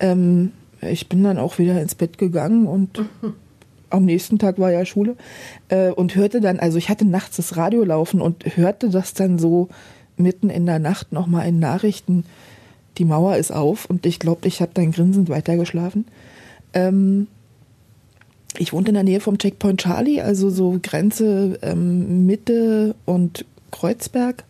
Ähm, 0.00 0.52
ich 0.80 1.08
bin 1.08 1.22
dann 1.22 1.38
auch 1.38 1.58
wieder 1.58 1.80
ins 1.80 1.94
Bett 1.94 2.16
gegangen 2.16 2.66
und 2.66 3.04
am 3.90 4.04
nächsten 4.04 4.38
Tag 4.38 4.58
war 4.58 4.70
ja 4.70 4.84
Schule 4.84 5.16
äh, 5.68 5.90
und 5.90 6.14
hörte 6.14 6.40
dann, 6.40 6.58
also 6.58 6.78
ich 6.78 6.88
hatte 6.88 7.04
nachts 7.04 7.36
das 7.36 7.56
Radio 7.56 7.84
laufen 7.84 8.20
und 8.20 8.56
hörte 8.56 8.88
das 8.88 9.14
dann 9.14 9.38
so 9.38 9.68
mitten 10.16 10.50
in 10.50 10.66
der 10.66 10.78
Nacht 10.78 11.12
nochmal 11.12 11.48
in 11.48 11.58
Nachrichten, 11.58 12.24
die 12.98 13.04
Mauer 13.04 13.36
ist 13.36 13.52
auf 13.52 13.86
und 13.86 14.06
ich 14.06 14.18
glaube, 14.18 14.46
ich 14.46 14.60
habe 14.60 14.72
dann 14.74 14.92
grinsend 14.92 15.28
weitergeschlafen. 15.28 16.06
Ähm, 16.72 17.26
ich 18.58 18.72
wohnte 18.72 18.90
in 18.90 18.94
der 18.94 19.04
Nähe 19.04 19.20
vom 19.20 19.38
Checkpoint 19.38 19.80
Charlie, 19.80 20.20
also 20.20 20.50
so 20.50 20.78
Grenze 20.82 21.58
ähm, 21.62 22.26
Mitte 22.26 22.94
und 23.06 23.44
Kreuzberg. 23.70 24.44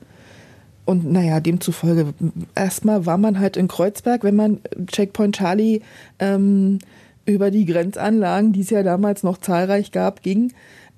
Und 0.86 1.12
naja, 1.12 1.38
demzufolge, 1.38 2.14
erstmal 2.54 3.06
war 3.06 3.18
man 3.18 3.38
halt 3.38 3.56
in 3.56 3.68
Kreuzberg, 3.68 4.24
wenn 4.24 4.34
man 4.34 4.58
Checkpoint 4.86 5.36
Charlie 5.36 5.82
ähm, 6.18 6.78
über 7.26 7.50
die 7.50 7.64
Grenzanlagen, 7.64 8.52
die 8.52 8.60
es 8.60 8.70
ja 8.70 8.82
damals 8.82 9.22
noch 9.22 9.38
zahlreich 9.38 9.92
gab, 9.92 10.22
ging. 10.22 10.52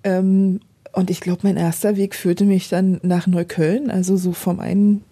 Ähm, 0.04 0.60
und 0.92 1.10
ich 1.10 1.20
glaube, 1.20 1.40
mein 1.44 1.56
erster 1.56 1.96
Weg 1.96 2.14
führte 2.14 2.44
mich 2.44 2.68
dann 2.68 3.00
nach 3.02 3.26
Neukölln, 3.26 3.90
also 3.90 4.16
so 4.16 4.32
vom 4.32 4.60
einen 4.60 5.02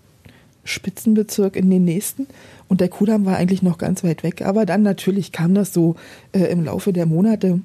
Spitzenbezirk 0.65 1.57
in 1.57 1.71
den 1.71 1.85
nächsten. 1.85 2.27
Und 2.69 2.81
der 2.81 2.89
Kudamm 2.89 3.25
war 3.25 3.37
eigentlich 3.37 3.63
noch 3.63 3.79
ganz 3.79 4.05
weit 4.05 4.23
weg. 4.23 4.43
Aber 4.43 4.67
dann 4.67 4.83
natürlich 4.83 5.33
kam 5.33 5.55
das 5.55 5.73
so 5.73 5.97
äh, 6.33 6.45
im 6.45 6.65
Laufe 6.65 6.93
der 6.93 7.07
Monate 7.07 7.61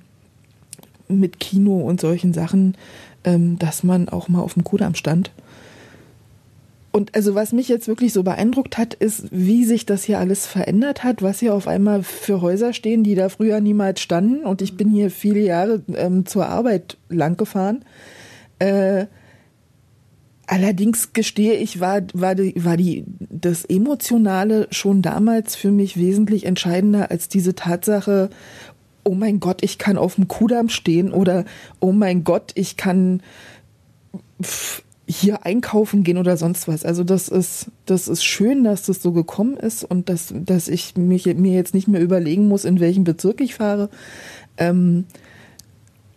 mit 1.08 1.40
Kino 1.40 1.80
und 1.82 2.02
solchen 2.02 2.34
Sachen, 2.34 2.76
ähm, 3.24 3.60
dass 3.60 3.84
man 3.84 4.10
auch 4.10 4.30
mal 4.30 4.42
auf 4.42 4.54
dem 4.54 4.64
Kudamm 4.64 4.96
stand. 4.96 5.32
Und 6.96 7.14
also 7.14 7.36
was 7.36 7.52
mich 7.52 7.68
jetzt 7.68 7.90
wirklich 7.90 8.14
so 8.14 8.24
beeindruckt 8.24 8.78
hat, 8.78 8.94
ist, 8.94 9.26
wie 9.30 9.66
sich 9.66 9.86
das 9.86 10.06
hier 10.06 10.18
alles 10.18 10.48
verändert 10.48 11.04
hat, 11.04 11.22
was 11.22 11.42
hier 11.42 11.54
auf 11.54 11.68
einmal 11.68 12.04
für 12.04 12.40
Häuser 12.40 12.72
stehen, 12.72 13.04
die 13.04 13.16
da 13.16 13.28
früher 13.28 13.60
niemals 13.60 14.00
standen. 14.00 14.46
Und 14.46 14.62
ich 14.62 14.78
bin 14.78 14.90
hier 14.90 15.12
viele 15.12 15.42
Jahre 15.42 15.84
ähm, 15.94 16.26
zur 16.26 16.46
Arbeit 16.46 16.96
lang 17.10 17.36
gefahren. 17.36 17.84
Äh, 18.60 19.08
allerdings 20.48 21.12
gestehe 21.12 21.56
ich, 21.56 21.82
war, 21.82 22.02
war, 22.14 22.34
die, 22.34 22.64
war 22.64 22.78
die, 22.78 23.04
das 23.20 23.66
Emotionale 23.66 24.70
schon 24.72 25.02
damals 25.02 25.58
für 25.58 25.72
mich 25.72 25.98
wesentlich 25.98 26.46
entscheidender 26.46 27.12
als 27.12 27.28
diese 27.28 27.56
Tatsache, 27.56 28.30
oh 29.04 29.16
mein 29.16 29.42
Gott, 29.42 29.64
ich 29.64 29.80
kann 29.80 29.98
auf 29.98 30.16
dem 30.16 30.30
Kudamm 30.30 30.70
stehen 30.70 31.12
oder 31.12 31.44
oh 31.82 31.92
mein 31.92 32.24
Gott, 32.24 32.54
ich 32.56 32.78
kann 32.78 33.22
hier 35.08 35.46
einkaufen 35.46 36.04
gehen 36.04 36.18
oder 36.18 36.36
sonst 36.36 36.68
was. 36.68 36.84
Also 36.84 37.04
das 37.04 37.28
ist, 37.28 37.68
das 37.86 38.08
ist 38.08 38.24
schön, 38.24 38.64
dass 38.64 38.84
das 38.84 39.02
so 39.02 39.12
gekommen 39.12 39.56
ist 39.56 39.84
und 39.84 40.10
dass, 40.10 40.34
dass 40.36 40.68
ich 40.68 40.98
mich, 40.98 41.26
mir 41.26 41.54
jetzt 41.54 41.76
nicht 41.76 41.88
mehr 41.88 42.02
überlegen 42.02 42.48
muss, 42.48 42.66
in 42.66 42.80
welchem 42.80 43.04
Bezirk 43.04 43.40
ich 43.42 43.56
fahre. 43.56 43.90
Ähm, 44.58 45.06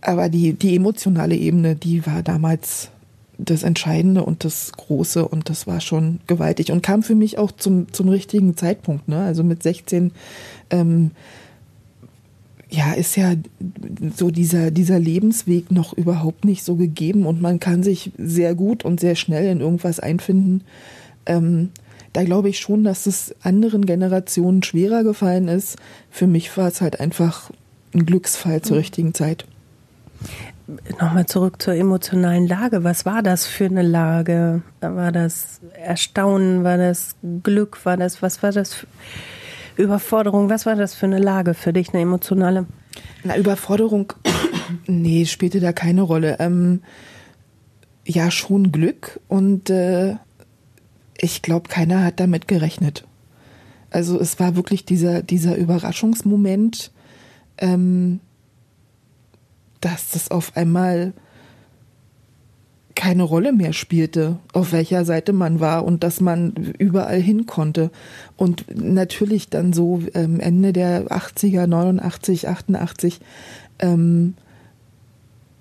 aber 0.00 0.28
die, 0.28 0.54
die 0.54 0.76
emotionale 0.76 1.36
Ebene, 1.36 1.76
die 1.76 2.06
war 2.06 2.22
damals 2.22 2.90
das 3.36 3.62
Entscheidende 3.62 4.24
und 4.24 4.44
das 4.44 4.72
Große 4.72 5.26
und 5.26 5.48
das 5.48 5.66
war 5.66 5.80
schon 5.80 6.20
gewaltig 6.26 6.72
und 6.72 6.82
kam 6.82 7.02
für 7.02 7.14
mich 7.14 7.38
auch 7.38 7.52
zum, 7.52 7.92
zum 7.92 8.08
richtigen 8.08 8.56
Zeitpunkt. 8.56 9.06
Ne? 9.08 9.20
Also 9.20 9.44
mit 9.44 9.62
16 9.62 10.12
ähm, 10.70 11.12
ja, 12.70 12.92
ist 12.92 13.16
ja 13.16 13.34
so 14.14 14.30
dieser, 14.30 14.70
dieser 14.70 14.98
Lebensweg 14.98 15.70
noch 15.70 15.94
überhaupt 15.94 16.44
nicht 16.44 16.64
so 16.64 16.76
gegeben 16.76 17.26
und 17.26 17.40
man 17.40 17.60
kann 17.60 17.82
sich 17.82 18.12
sehr 18.18 18.54
gut 18.54 18.84
und 18.84 19.00
sehr 19.00 19.14
schnell 19.14 19.46
in 19.50 19.60
irgendwas 19.60 20.00
einfinden. 20.00 20.62
Ähm, 21.24 21.70
da 22.12 22.24
glaube 22.24 22.48
ich 22.48 22.58
schon, 22.58 22.84
dass 22.84 23.06
es 23.06 23.34
anderen 23.42 23.86
Generationen 23.86 24.62
schwerer 24.62 25.02
gefallen 25.02 25.48
ist. 25.48 25.76
Für 26.10 26.26
mich 26.26 26.54
war 26.56 26.68
es 26.68 26.80
halt 26.80 27.00
einfach 27.00 27.50
ein 27.94 28.04
Glücksfall 28.04 28.60
zur 28.60 28.76
mhm. 28.76 28.80
richtigen 28.80 29.14
Zeit. 29.14 29.46
Nochmal 31.00 31.24
zurück 31.24 31.62
zur 31.62 31.74
emotionalen 31.74 32.46
Lage. 32.46 32.84
Was 32.84 33.06
war 33.06 33.22
das 33.22 33.46
für 33.46 33.64
eine 33.64 33.82
Lage? 33.82 34.60
War 34.80 35.12
das 35.12 35.60
Erstaunen? 35.72 36.64
War 36.64 36.76
das 36.76 37.14
Glück? 37.42 37.86
War 37.86 37.96
das, 37.96 38.20
was 38.20 38.42
war 38.42 38.52
das? 38.52 38.74
Für 38.74 38.86
Überforderung, 39.78 40.50
was 40.50 40.66
war 40.66 40.74
das 40.74 40.94
für 40.94 41.06
eine 41.06 41.18
Lage 41.18 41.54
für 41.54 41.72
dich, 41.72 41.92
eine 41.92 42.02
emotionale? 42.02 42.66
Na, 43.24 43.36
Überforderung, 43.36 44.12
nee, 44.86 45.24
spielte 45.24 45.60
da 45.60 45.72
keine 45.72 46.02
Rolle. 46.02 46.36
Ähm, 46.40 46.82
ja, 48.04 48.30
schon 48.30 48.72
Glück 48.72 49.20
und 49.28 49.70
äh, 49.70 50.16
ich 51.16 51.42
glaube, 51.42 51.68
keiner 51.68 52.04
hat 52.04 52.20
damit 52.20 52.48
gerechnet. 52.48 53.04
Also 53.90 54.20
es 54.20 54.38
war 54.38 54.56
wirklich 54.56 54.84
dieser, 54.84 55.22
dieser 55.22 55.56
Überraschungsmoment, 55.56 56.92
ähm, 57.58 58.20
dass 59.80 60.10
das 60.10 60.30
auf 60.30 60.56
einmal 60.56 61.12
keine 62.98 63.22
Rolle 63.22 63.52
mehr 63.52 63.72
spielte, 63.72 64.38
auf 64.52 64.72
welcher 64.72 65.04
Seite 65.04 65.32
man 65.32 65.60
war 65.60 65.84
und 65.84 66.02
dass 66.02 66.20
man 66.20 66.74
überall 66.78 67.20
hin 67.20 67.46
konnte. 67.46 67.92
Und 68.36 68.64
natürlich 68.74 69.48
dann 69.48 69.72
so 69.72 70.02
ähm, 70.14 70.40
Ende 70.40 70.72
der 70.72 71.06
80er, 71.06 71.68
89, 71.68 72.48
88, 72.48 73.20
ähm, 73.78 74.34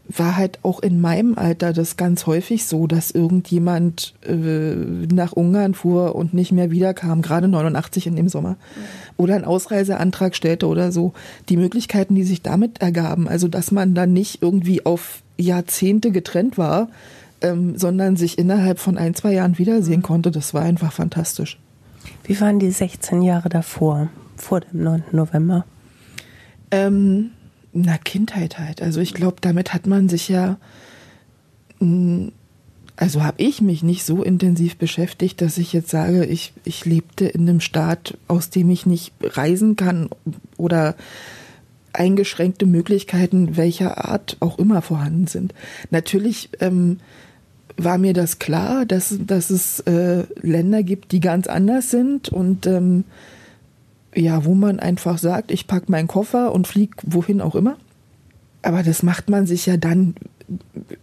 war 0.09 0.35
halt 0.35 0.57
auch 0.63 0.79
in 0.79 0.99
meinem 0.99 1.37
Alter 1.37 1.73
das 1.73 1.95
ganz 1.95 2.25
häufig 2.25 2.65
so, 2.65 2.87
dass 2.87 3.11
irgendjemand 3.11 4.15
äh, 4.25 4.33
nach 5.13 5.33
Ungarn 5.33 5.75
fuhr 5.75 6.15
und 6.15 6.33
nicht 6.33 6.51
mehr 6.51 6.71
wiederkam, 6.71 7.21
gerade 7.21 7.47
89 7.47 8.07
in 8.07 8.15
dem 8.15 8.29
Sommer, 8.29 8.55
oder 9.15 9.35
einen 9.35 9.45
Ausreiseantrag 9.45 10.35
stellte 10.35 10.65
oder 10.65 10.91
so. 10.91 11.13
Die 11.49 11.57
Möglichkeiten, 11.57 12.15
die 12.15 12.23
sich 12.23 12.41
damit 12.41 12.81
ergaben, 12.81 13.27
also 13.27 13.47
dass 13.47 13.71
man 13.71 13.93
dann 13.93 14.11
nicht 14.11 14.41
irgendwie 14.41 14.83
auf 14.87 15.21
Jahrzehnte 15.37 16.09
getrennt 16.11 16.57
war, 16.57 16.87
ähm, 17.41 17.77
sondern 17.77 18.15
sich 18.15 18.37
innerhalb 18.37 18.79
von 18.79 18.97
ein, 18.97 19.15
zwei 19.15 19.33
Jahren 19.33 19.57
wiedersehen 19.57 20.01
konnte. 20.01 20.31
Das 20.31 20.53
war 20.53 20.61
einfach 20.63 20.91
fantastisch. 20.91 21.59
Wie 22.23 22.39
waren 22.41 22.59
die 22.59 22.71
16 22.71 23.21
Jahre 23.21 23.49
davor, 23.49 24.09
vor 24.35 24.61
dem 24.61 24.83
9. 24.83 25.03
November? 25.11 25.65
Ähm, 26.71 27.31
na, 27.73 27.97
Kindheit 27.97 28.59
halt. 28.59 28.81
Also 28.81 28.99
ich 29.01 29.13
glaube, 29.13 29.37
damit 29.41 29.73
hat 29.73 29.87
man 29.87 30.09
sich 30.09 30.29
ja, 30.29 30.57
mm, 31.79 32.29
also 32.95 33.23
habe 33.23 33.41
ich 33.41 33.61
mich 33.61 33.83
nicht 33.83 34.03
so 34.03 34.23
intensiv 34.23 34.77
beschäftigt, 34.77 35.41
dass 35.41 35.57
ich 35.57 35.73
jetzt 35.73 35.89
sage, 35.89 36.25
ich, 36.25 36.53
ich 36.63 36.85
lebte 36.85 37.25
in 37.25 37.41
einem 37.41 37.59
Staat, 37.59 38.17
aus 38.27 38.49
dem 38.49 38.69
ich 38.71 38.85
nicht 38.85 39.13
reisen 39.21 39.75
kann 39.75 40.09
oder 40.57 40.95
eingeschränkte 41.93 42.65
Möglichkeiten 42.65 43.57
welcher 43.57 44.05
Art 44.09 44.37
auch 44.39 44.59
immer 44.59 44.81
vorhanden 44.81 45.27
sind. 45.27 45.53
Natürlich 45.89 46.49
ähm, 46.59 46.99
war 47.77 47.97
mir 47.97 48.13
das 48.13 48.39
klar, 48.39 48.85
dass, 48.85 49.15
dass 49.25 49.49
es 49.49 49.79
äh, 49.81 50.23
Länder 50.41 50.83
gibt, 50.83 51.11
die 51.11 51.19
ganz 51.19 51.47
anders 51.47 51.91
sind 51.91 52.29
und 52.29 52.65
ähm, 52.65 53.03
ja, 54.15 54.45
wo 54.45 54.55
man 54.55 54.79
einfach 54.79 55.19
sagt, 55.19 55.51
ich 55.51 55.67
packe 55.67 55.91
meinen 55.91 56.07
Koffer 56.07 56.51
und 56.51 56.67
fliege 56.67 56.95
wohin 57.03 57.39
auch 57.39 57.55
immer. 57.55 57.77
Aber 58.63 58.81
das 58.81 59.03
macht 59.03 59.29
man 59.29 59.45
sich 59.45 59.67
ja 59.67 59.77
dann 59.77 60.15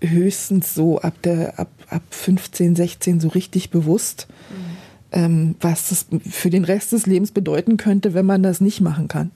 höchstens 0.00 0.75
so 0.75 1.00
ab 1.00 1.14
der 1.23 1.59
ab, 1.59 1.69
ab 1.88 2.02
15, 2.11 2.75
16 2.75 3.21
so 3.21 3.28
richtig 3.28 3.71
bewusst, 3.71 4.26
mhm. 4.50 4.64
ähm, 5.12 5.54
was 5.61 5.90
das 5.90 6.07
für 6.28 6.50
den 6.50 6.64
Rest 6.64 6.93
des 6.93 7.07
Lebens 7.07 7.31
bedeuten 7.31 7.76
könnte, 7.76 8.14
wenn 8.14 8.26
man 8.26 8.43
das 8.43 8.61
nicht 8.61 8.81
machen 8.81 9.07
kann. 9.07 9.31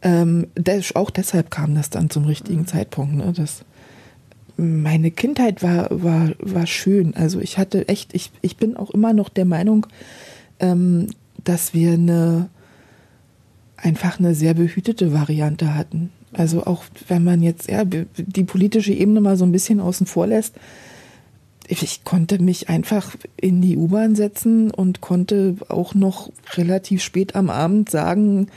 Ähm, 0.00 0.46
auch 0.94 1.10
deshalb 1.10 1.50
kam 1.50 1.74
das 1.74 1.90
dann 1.90 2.10
zum 2.10 2.24
richtigen 2.24 2.60
mhm. 2.60 2.66
Zeitpunkt. 2.66 3.16
Ne? 3.16 3.32
Das, 3.36 3.64
meine 4.56 5.10
Kindheit 5.10 5.62
war, 5.62 5.88
war, 5.90 6.30
war 6.38 6.66
schön. 6.66 7.14
Also 7.14 7.40
ich 7.40 7.58
hatte 7.58 7.88
echt, 7.88 8.14
ich, 8.14 8.30
ich 8.42 8.56
bin 8.56 8.76
auch 8.76 8.90
immer 8.90 9.12
noch 9.12 9.28
der 9.28 9.44
Meinung, 9.44 9.86
ähm, 10.60 11.08
dass 11.42 11.74
wir 11.74 11.94
eine 11.94 12.48
einfach 13.76 14.18
eine 14.18 14.34
sehr 14.34 14.54
behütete 14.54 15.12
Variante 15.12 15.74
hatten. 15.74 16.10
Also 16.32 16.64
auch 16.64 16.84
wenn 17.08 17.22
man 17.22 17.42
jetzt 17.42 17.68
ja, 17.68 17.84
die 17.84 18.44
politische 18.44 18.92
Ebene 18.92 19.20
mal 19.20 19.36
so 19.36 19.44
ein 19.44 19.52
bisschen 19.52 19.78
außen 19.78 20.06
vor 20.06 20.26
lässt, 20.26 20.54
ich 21.68 22.04
konnte 22.04 22.42
mich 22.42 22.68
einfach 22.68 23.14
in 23.36 23.60
die 23.60 23.76
U-Bahn 23.76 24.14
setzen 24.14 24.70
und 24.70 25.00
konnte 25.00 25.56
auch 25.68 25.94
noch 25.94 26.30
relativ 26.54 27.02
spät 27.02 27.34
am 27.36 27.50
Abend 27.50 27.88
sagen, 27.90 28.48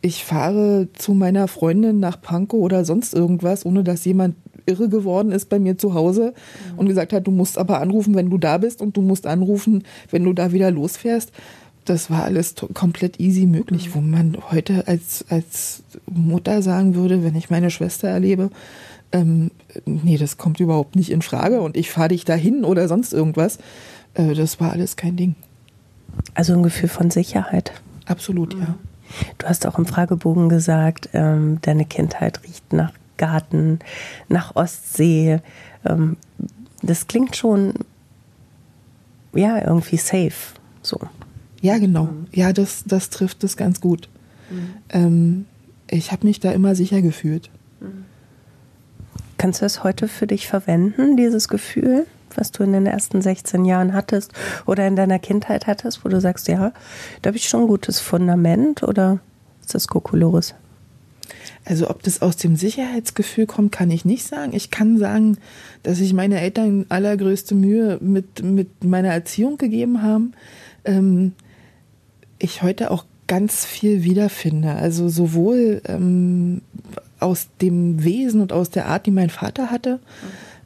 ich 0.00 0.24
fahre 0.24 0.88
zu 0.94 1.14
meiner 1.14 1.48
Freundin 1.48 2.00
nach 2.00 2.20
Pankow 2.20 2.60
oder 2.60 2.84
sonst 2.84 3.14
irgendwas, 3.14 3.64
ohne 3.64 3.84
dass 3.84 4.04
jemand 4.04 4.34
irre 4.66 4.88
geworden 4.88 5.32
ist 5.32 5.48
bei 5.48 5.58
mir 5.58 5.78
zu 5.78 5.94
Hause 5.94 6.34
mhm. 6.72 6.78
und 6.78 6.86
gesagt 6.88 7.12
hat, 7.12 7.26
du 7.26 7.30
musst 7.30 7.58
aber 7.58 7.80
anrufen, 7.80 8.14
wenn 8.14 8.30
du 8.30 8.38
da 8.38 8.58
bist 8.58 8.80
und 8.80 8.96
du 8.96 9.02
musst 9.02 9.26
anrufen, 9.26 9.84
wenn 10.10 10.24
du 10.24 10.32
da 10.32 10.52
wieder 10.52 10.70
losfährst. 10.70 11.32
Das 11.84 12.10
war 12.10 12.24
alles 12.24 12.54
komplett 12.74 13.18
easy 13.18 13.46
möglich, 13.46 13.88
mhm. 13.88 13.94
wo 13.94 14.00
man 14.00 14.36
heute 14.50 14.86
als, 14.86 15.24
als 15.28 15.82
Mutter 16.10 16.62
sagen 16.62 16.94
würde, 16.94 17.24
wenn 17.24 17.34
ich 17.34 17.50
meine 17.50 17.70
Schwester 17.70 18.08
erlebe, 18.08 18.50
ähm, 19.12 19.50
nee, 19.84 20.16
das 20.16 20.38
kommt 20.38 20.58
überhaupt 20.60 20.96
nicht 20.96 21.10
in 21.10 21.22
Frage 21.22 21.60
und 21.60 21.76
ich 21.76 21.90
fahre 21.90 22.08
dich 22.08 22.24
dahin 22.24 22.64
oder 22.64 22.88
sonst 22.88 23.12
irgendwas. 23.12 23.58
Äh, 24.14 24.34
das 24.34 24.58
war 24.60 24.72
alles 24.72 24.96
kein 24.96 25.16
Ding. 25.16 25.34
Also 26.34 26.54
ein 26.54 26.62
Gefühl 26.62 26.88
von 26.88 27.10
Sicherheit. 27.10 27.72
Absolut, 28.06 28.54
mhm. 28.54 28.62
ja. 28.62 28.74
Du 29.38 29.46
hast 29.46 29.66
auch 29.66 29.78
im 29.78 29.84
Fragebogen 29.84 30.48
gesagt, 30.48 31.10
ähm, 31.12 31.58
deine 31.62 31.84
Kindheit 31.84 32.42
riecht 32.44 32.72
nach 32.72 32.92
Garten, 33.22 33.78
nach 34.28 34.56
Ostsee. 34.56 35.38
Ähm, 35.84 36.16
das 36.82 37.06
klingt 37.06 37.36
schon, 37.36 37.74
ja, 39.32 39.64
irgendwie 39.64 39.96
safe. 39.96 40.58
So. 40.82 40.98
Ja, 41.60 41.78
genau. 41.78 42.08
Ja, 42.32 42.52
das, 42.52 42.82
das 42.84 43.10
trifft 43.10 43.44
es 43.44 43.56
ganz 43.56 43.80
gut. 43.80 44.08
Mhm. 44.50 44.74
Ähm, 44.90 45.46
ich 45.86 46.10
habe 46.10 46.26
mich 46.26 46.40
da 46.40 46.50
immer 46.50 46.74
sicher 46.74 47.00
gefühlt. 47.00 47.48
Mhm. 47.78 48.06
Kannst 49.38 49.62
du 49.62 49.66
es 49.66 49.84
heute 49.84 50.08
für 50.08 50.26
dich 50.26 50.48
verwenden, 50.48 51.16
dieses 51.16 51.46
Gefühl, 51.46 52.06
was 52.34 52.50
du 52.50 52.64
in 52.64 52.72
den 52.72 52.86
ersten 52.86 53.22
16 53.22 53.64
Jahren 53.64 53.92
hattest 53.92 54.32
oder 54.66 54.84
in 54.88 54.96
deiner 54.96 55.20
Kindheit 55.20 55.68
hattest, 55.68 56.04
wo 56.04 56.08
du 56.08 56.20
sagst, 56.20 56.48
ja, 56.48 56.72
da 57.20 57.28
habe 57.28 57.36
ich 57.36 57.48
schon 57.48 57.62
ein 57.62 57.68
gutes 57.68 58.00
Fundament 58.00 58.82
oder 58.82 59.20
ist 59.60 59.74
das 59.74 59.86
Kokolores? 59.86 60.56
Also 61.64 61.88
ob 61.88 62.02
das 62.02 62.22
aus 62.22 62.36
dem 62.36 62.56
Sicherheitsgefühl 62.56 63.46
kommt, 63.46 63.72
kann 63.72 63.90
ich 63.90 64.04
nicht 64.04 64.26
sagen. 64.26 64.52
Ich 64.52 64.70
kann 64.70 64.98
sagen, 64.98 65.38
dass 65.82 65.98
sich 65.98 66.12
meine 66.12 66.40
Eltern 66.40 66.86
allergrößte 66.88 67.54
Mühe 67.54 67.98
mit, 68.00 68.42
mit 68.42 68.84
meiner 68.84 69.10
Erziehung 69.10 69.58
gegeben 69.58 70.02
haben. 70.02 70.32
Ähm, 70.84 71.32
ich 72.38 72.62
heute 72.62 72.90
auch 72.90 73.04
ganz 73.28 73.64
viel 73.64 74.02
wiederfinde. 74.02 74.72
Also 74.72 75.08
sowohl 75.08 75.80
ähm, 75.86 76.62
aus 77.20 77.46
dem 77.60 78.02
Wesen 78.02 78.40
und 78.40 78.52
aus 78.52 78.70
der 78.70 78.86
Art, 78.86 79.06
die 79.06 79.12
mein 79.12 79.30
Vater 79.30 79.70
hatte, 79.70 80.00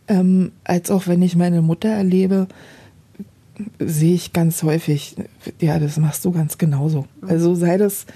ähm, 0.08 0.52
als 0.64 0.90
auch 0.90 1.06
wenn 1.06 1.20
ich 1.20 1.36
meine 1.36 1.60
Mutter 1.60 1.90
erlebe, 1.90 2.48
sehe 3.78 4.14
ich 4.14 4.32
ganz 4.32 4.62
häufig, 4.62 5.16
ja, 5.60 5.78
das 5.78 5.98
machst 5.98 6.24
du 6.24 6.32
ganz 6.32 6.58
genauso. 6.58 7.06
Also 7.22 7.54
sei 7.54 7.78
das 7.78 8.06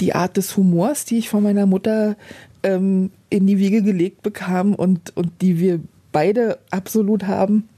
die 0.00 0.14
Art 0.14 0.36
des 0.36 0.56
Humors, 0.56 1.04
die 1.04 1.18
ich 1.18 1.28
von 1.28 1.42
meiner 1.42 1.66
Mutter 1.66 2.16
ähm, 2.62 3.10
in 3.30 3.46
die 3.46 3.58
Wiege 3.58 3.82
gelegt 3.82 4.22
bekam 4.22 4.74
und, 4.74 5.16
und 5.16 5.30
die 5.40 5.58
wir 5.58 5.80
beide 6.12 6.58
absolut 6.70 7.24
haben. 7.24 7.68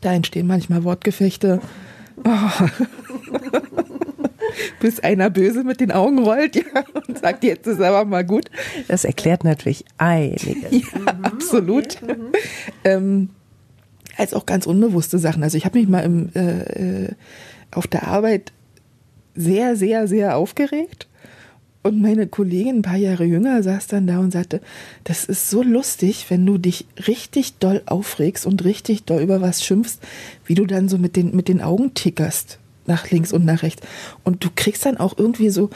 Da 0.00 0.12
entstehen 0.12 0.46
manchmal 0.46 0.84
Wortgefechte. 0.84 1.60
Oh. 2.24 2.30
Bis 4.80 5.00
einer 5.00 5.28
böse 5.28 5.64
mit 5.64 5.80
den 5.80 5.92
Augen 5.92 6.18
rollt 6.18 6.56
ja, 6.56 6.84
und 7.08 7.18
sagt, 7.18 7.44
jetzt 7.44 7.66
ist 7.66 7.80
aber 7.80 8.04
mal 8.04 8.24
gut. 8.24 8.50
Das 8.88 9.04
erklärt 9.04 9.44
natürlich 9.44 9.84
einiges. 9.98 10.70
Ja, 10.70 11.12
mhm, 11.12 11.24
absolut. 11.24 12.02
Okay. 12.02 12.14
Mhm. 12.14 12.32
Ähm, 12.84 13.28
als 14.16 14.32
auch 14.32 14.46
ganz 14.46 14.66
unbewusste 14.66 15.18
Sachen. 15.18 15.42
Also 15.42 15.58
ich 15.58 15.64
habe 15.66 15.78
mich 15.78 15.88
mal 15.88 16.00
im, 16.00 16.30
äh, 16.34 17.04
äh, 17.04 17.08
auf 17.70 17.86
der 17.86 18.06
Arbeit 18.06 18.52
sehr, 19.34 19.76
sehr, 19.76 20.08
sehr 20.08 20.36
aufgeregt 20.36 21.06
und 21.86 22.02
meine 22.02 22.26
Kollegin, 22.26 22.78
ein 22.78 22.82
paar 22.82 22.96
Jahre 22.96 23.24
jünger, 23.24 23.62
saß 23.62 23.86
dann 23.86 24.08
da 24.08 24.18
und 24.18 24.32
sagte, 24.32 24.60
das 25.04 25.24
ist 25.24 25.50
so 25.50 25.62
lustig, 25.62 26.26
wenn 26.30 26.44
du 26.44 26.58
dich 26.58 26.84
richtig 27.06 27.58
doll 27.58 27.80
aufregst 27.86 28.44
und 28.44 28.64
richtig 28.64 29.04
doll 29.04 29.22
über 29.22 29.40
was 29.40 29.64
schimpfst, 29.64 30.00
wie 30.46 30.56
du 30.56 30.66
dann 30.66 30.88
so 30.88 30.98
mit 30.98 31.14
den, 31.14 31.34
mit 31.36 31.46
den 31.46 31.62
Augen 31.62 31.94
tickerst, 31.94 32.58
nach 32.86 33.08
links 33.12 33.32
und 33.32 33.44
nach 33.44 33.62
rechts. 33.62 33.82
Und 34.24 34.42
du 34.42 34.48
kriegst 34.54 34.84
dann 34.84 34.96
auch 34.96 35.16
irgendwie 35.16 35.48
so 35.48 35.70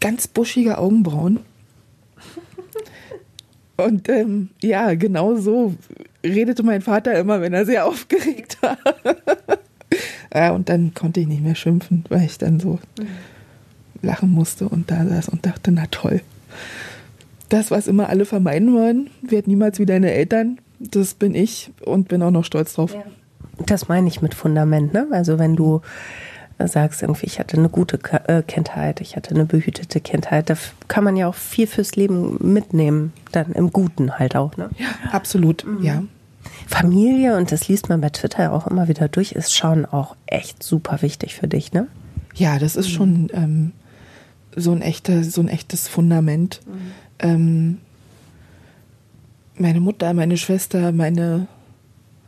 ganz 0.00 0.26
buschige 0.28 0.78
Augenbrauen. 0.78 1.40
Und 3.76 4.08
ähm, 4.08 4.48
ja, 4.62 4.94
genau 4.94 5.36
so 5.36 5.74
redete 6.24 6.62
mein 6.62 6.80
Vater 6.80 7.18
immer, 7.18 7.42
wenn 7.42 7.52
er 7.52 7.66
sehr 7.66 7.84
aufgeregt 7.84 8.56
war. 8.62 8.78
ja, 10.34 10.52
und 10.52 10.70
dann 10.70 10.94
konnte 10.94 11.20
ich 11.20 11.26
nicht 11.26 11.42
mehr 11.42 11.54
schimpfen, 11.54 12.04
weil 12.08 12.24
ich 12.24 12.38
dann 12.38 12.60
so 12.60 12.78
mhm 12.98 13.33
lachen 14.04 14.30
musste 14.30 14.68
und 14.68 14.90
da 14.90 15.04
saß 15.04 15.28
und 15.28 15.46
dachte, 15.46 15.72
na 15.72 15.84
toll. 15.90 16.20
Das, 17.48 17.70
was 17.70 17.86
immer 17.86 18.08
alle 18.08 18.24
vermeiden 18.24 18.72
wollen, 18.72 19.10
wird 19.22 19.46
niemals 19.46 19.78
wie 19.78 19.86
deine 19.86 20.12
Eltern. 20.12 20.58
Das 20.78 21.14
bin 21.14 21.34
ich 21.34 21.72
und 21.84 22.08
bin 22.08 22.22
auch 22.22 22.30
noch 22.30 22.44
stolz 22.44 22.74
drauf. 22.74 22.96
Das 23.66 23.88
meine 23.88 24.08
ich 24.08 24.22
mit 24.22 24.34
Fundament, 24.34 24.92
ne? 24.92 25.06
Also 25.12 25.38
wenn 25.38 25.56
du 25.56 25.80
sagst, 26.58 27.02
irgendwie, 27.02 27.26
ich 27.26 27.38
hatte 27.38 27.56
eine 27.56 27.68
gute 27.68 27.98
äh, 28.28 28.42
Kindheit, 28.42 29.00
ich 29.00 29.16
hatte 29.16 29.34
eine 29.34 29.44
behütete 29.44 30.00
Kindheit, 30.00 30.50
da 30.50 30.54
kann 30.88 31.04
man 31.04 31.16
ja 31.16 31.28
auch 31.28 31.34
viel 31.34 31.66
fürs 31.66 31.96
Leben 31.96 32.36
mitnehmen, 32.40 33.12
dann 33.32 33.52
im 33.52 33.72
Guten 33.72 34.18
halt 34.18 34.36
auch, 34.36 34.56
ne? 34.56 34.70
Ja, 34.78 35.10
absolut, 35.12 35.64
mhm. 35.64 35.82
ja. 35.82 36.02
Familie, 36.66 37.36
und 37.36 37.52
das 37.52 37.68
liest 37.68 37.88
man 37.88 38.00
bei 38.00 38.10
Twitter 38.10 38.52
auch 38.52 38.66
immer 38.66 38.88
wieder 38.88 39.08
durch, 39.08 39.32
ist 39.32 39.54
schon 39.54 39.84
auch 39.84 40.16
echt 40.26 40.62
super 40.62 41.02
wichtig 41.02 41.34
für 41.34 41.48
dich, 41.48 41.72
ne? 41.72 41.88
Ja, 42.34 42.58
das 42.58 42.76
ist 42.76 42.88
mhm. 42.88 42.92
schon 42.92 43.30
ähm, 43.32 43.72
so 44.56 44.72
ein 44.72 44.82
echter, 44.82 45.24
so 45.24 45.40
ein 45.40 45.48
echtes 45.48 45.88
Fundament. 45.88 46.60
Mhm. 46.66 46.80
Ähm, 47.18 47.78
meine 49.56 49.80
Mutter, 49.80 50.12
meine 50.14 50.36
Schwester, 50.36 50.92
meine 50.92 51.46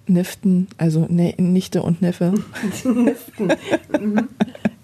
Niften, 0.07 0.69
also 0.79 1.07
ne, 1.09 1.35
Nichte 1.39 1.83
und 1.83 2.03
Neffe, 2.03 2.35
Niften. 2.85 3.53
Mhm. 4.01 4.29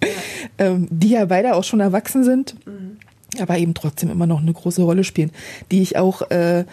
ähm, 0.59 0.89
die 0.91 1.11
ja 1.11 1.25
beide 1.27 1.55
auch 1.55 1.65
schon 1.65 1.81
erwachsen 1.81 2.25
sind, 2.25 2.55
mhm. 2.67 2.97
aber 3.39 3.59
eben 3.59 3.75
trotzdem 3.75 4.11
immer 4.11 4.27
noch 4.27 4.41
eine 4.41 4.53
große 4.53 4.83
Rolle 4.83 5.05
spielen, 5.05 5.31
die 5.71 5.83
ich 5.83 5.97
auch 5.97 6.23
äh, 6.31 6.65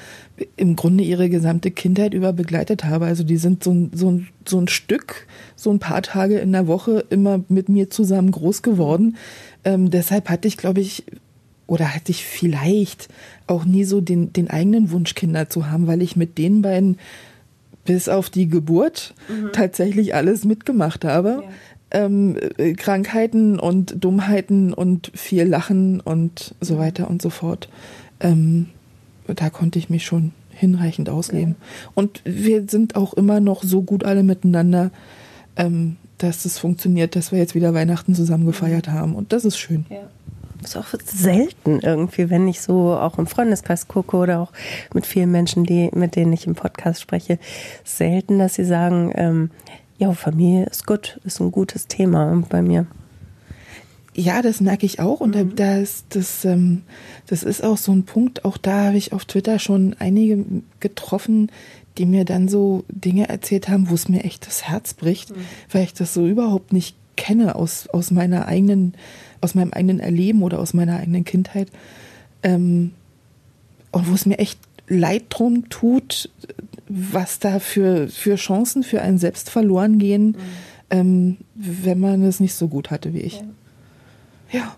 im 0.56 0.76
Grunde 0.76 1.04
ihre 1.04 1.30
gesamte 1.30 1.70
Kindheit 1.70 2.14
über 2.14 2.34
begleitet 2.34 2.86
habe. 2.86 3.06
Also 3.06 3.24
die 3.24 3.38
sind 3.38 3.64
so 3.64 3.72
ein, 3.72 3.92
so, 3.94 4.12
ein, 4.12 4.28
so 4.48 4.60
ein 4.60 4.68
Stück, 4.68 5.28
so 5.56 5.70
ein 5.70 5.80
paar 5.80 6.02
Tage 6.02 6.40
in 6.40 6.52
der 6.52 6.68
Woche 6.68 7.06
immer 7.10 7.42
mit 7.50 7.70
mir 7.70 7.90
zusammen 7.90 8.32
groß 8.32 8.62
geworden. 8.62 9.18
Ähm, 9.63 9.89
deshalb 9.89 10.30
hatte 10.30 10.48
ich, 10.48 10.58
glaube 10.58 10.82
ich, 10.82 11.04
oder 11.67 11.93
hatte 11.93 12.12
ich 12.12 12.26
vielleicht 12.26 13.10
auch 13.48 13.65
nie 13.65 13.84
so 13.84 14.02
den, 14.02 14.34
den 14.34 14.50
eigenen 14.50 14.91
Wunsch, 14.91 15.15
Kinder 15.15 15.50
zu 15.50 15.69
haben, 15.69 15.88
weil 15.88 16.02
ich 16.02 16.15
mit 16.15 16.38
den 16.38 16.62
beiden 16.62 16.98
bis 17.86 18.10
auf 18.10 18.30
die 18.30 18.48
Geburt 18.48 19.13
mhm. 19.28 19.52
tatsächlich 19.54 20.15
alles 20.15 20.45
mitgemacht 20.45 21.06
habe. 21.06 21.43
Ja. 21.43 21.50
Ähm, 21.91 22.38
äh, 22.58 22.74
Krankheiten 22.74 23.60
und 23.60 24.04
Dummheiten 24.04 24.74
und 24.74 25.12
viel 25.15 25.43
Lachen 25.43 26.00
und 26.00 26.54
so 26.62 26.76
mhm. 26.76 26.80
weiter 26.80 27.10
und 27.10 27.22
so 27.22 27.30
fort. 27.30 27.69
Ähm, 28.19 28.67
da 29.28 29.50
konnte 29.50 29.80
ich 29.80 29.89
mich 29.89 30.06
schon 30.06 30.32
hinreichend 30.52 31.10
ausleben. 31.10 31.56
Ja. 31.60 31.91
Und 31.95 32.22
wir 32.26 32.65
sind 32.67 32.95
auch 32.95 33.13
immer 33.13 33.39
noch 33.39 33.63
so 33.63 33.82
gut 33.82 34.04
alle 34.04 34.24
miteinander, 34.24 34.91
ähm, 35.56 35.98
dass 36.18 36.46
es 36.46 36.60
funktioniert, 36.60 37.16
dass 37.16 37.32
wir 37.32 37.40
jetzt 37.40 37.56
wieder 37.56 37.74
Weihnachten 37.74 38.16
zusammen 38.16 38.46
gefeiert 38.46 38.88
mhm. 38.88 38.92
haben. 38.92 39.16
Und 39.16 39.34
das 39.34 39.46
ist 39.46 39.58
schön. 39.58 39.86
Ja. 39.90 39.98
Das 40.62 40.72
ist 40.72 40.78
auch 40.78 41.00
selten 41.06 41.80
irgendwie, 41.80 42.30
wenn 42.30 42.48
ich 42.48 42.60
so 42.60 42.94
auch 42.94 43.18
im 43.18 43.28
Freundeskreis 43.28 43.88
gucke 43.88 44.18
oder 44.18 44.40
auch 44.40 44.52
mit 44.94 45.06
vielen 45.06 45.32
Menschen, 45.32 45.64
die, 45.64 45.90
mit 45.94 46.18
denen 46.18 46.34
ich 46.34 46.48
im 46.48 46.56
Podcast 46.56 47.02
spreche, 47.02 47.40
selten, 47.86 48.40
dass 48.40 48.56
sie 48.56 48.66
sagen, 48.66 49.14
ähm, 49.16 49.52
ja, 49.98 50.12
Familie 50.14 50.66
ist 50.66 50.86
gut, 50.86 51.20
ist 51.24 51.40
ein 51.40 51.52
gutes 51.52 51.88
Thema 51.88 52.44
bei 52.50 52.62
mir. 52.62 52.88
Ja, 54.16 54.42
das 54.42 54.60
merke 54.60 54.86
ich 54.86 55.00
auch. 55.00 55.22
Und 55.22 55.36
mhm. 55.36 55.56
das, 55.56 56.04
das, 56.10 56.44
ähm, 56.44 56.84
das 57.28 57.44
ist 57.44 57.64
auch 57.64 57.78
so 57.78 57.94
ein 57.94 58.04
Punkt, 58.04 58.44
auch 58.44 58.58
da 58.58 58.88
habe 58.88 58.98
ich 58.98 59.14
auf 59.14 59.24
Twitter 59.24 59.60
schon 59.60 59.96
einige 60.00 60.44
getroffen, 60.82 61.52
die 61.97 62.06
mir 62.06 62.25
dann 62.25 62.47
so 62.47 62.84
Dinge 62.89 63.30
erzählt 63.30 63.67
haben, 63.67 63.89
wo 63.89 63.95
es 63.95 64.10
mir 64.10 64.23
echt 64.23 64.47
das 64.47 64.63
Herz 64.63 64.93
bricht, 64.93 65.32
mhm. 65.32 65.41
weil 65.71 65.84
ich 65.84 65.93
das 65.93 66.13
so 66.13 66.25
überhaupt 66.28 66.73
nicht 66.73 66.95
kenne 67.15 67.56
aus, 67.56 67.88
aus 67.88 68.12
meiner 68.12 68.47
eigenen, 68.47 68.93
aus 69.41 69.56
meinem 69.56 69.73
eigenen 69.73 69.99
Erleben 69.99 70.41
oder 70.41 70.60
aus 70.60 70.73
meiner 70.73 70.97
eigenen 70.97 71.25
Kindheit. 71.25 71.69
Ähm, 72.43 72.91
und 73.91 74.10
wo 74.10 74.13
es 74.13 74.25
mir 74.25 74.39
echt 74.39 74.60
leid 74.88 75.25
drum 75.30 75.69
tut, 75.69 76.30
was 76.88 77.39
da 77.39 77.60
für, 77.60 78.08
für 78.08 78.36
Chancen 78.36 78.84
für 78.84 79.02
einen 79.02 79.17
selbst 79.17 79.49
verloren 79.49 79.99
gehen, 79.99 80.28
mhm. 80.28 80.36
ähm, 80.89 81.38
wenn 81.56 81.99
man 81.99 82.23
es 82.23 82.39
nicht 82.39 82.54
so 82.54 82.67
gut 82.67 82.91
hatte 82.91 83.13
wie 83.13 83.19
ich. 83.19 83.36
ja. 84.52 84.60
ja. 84.60 84.75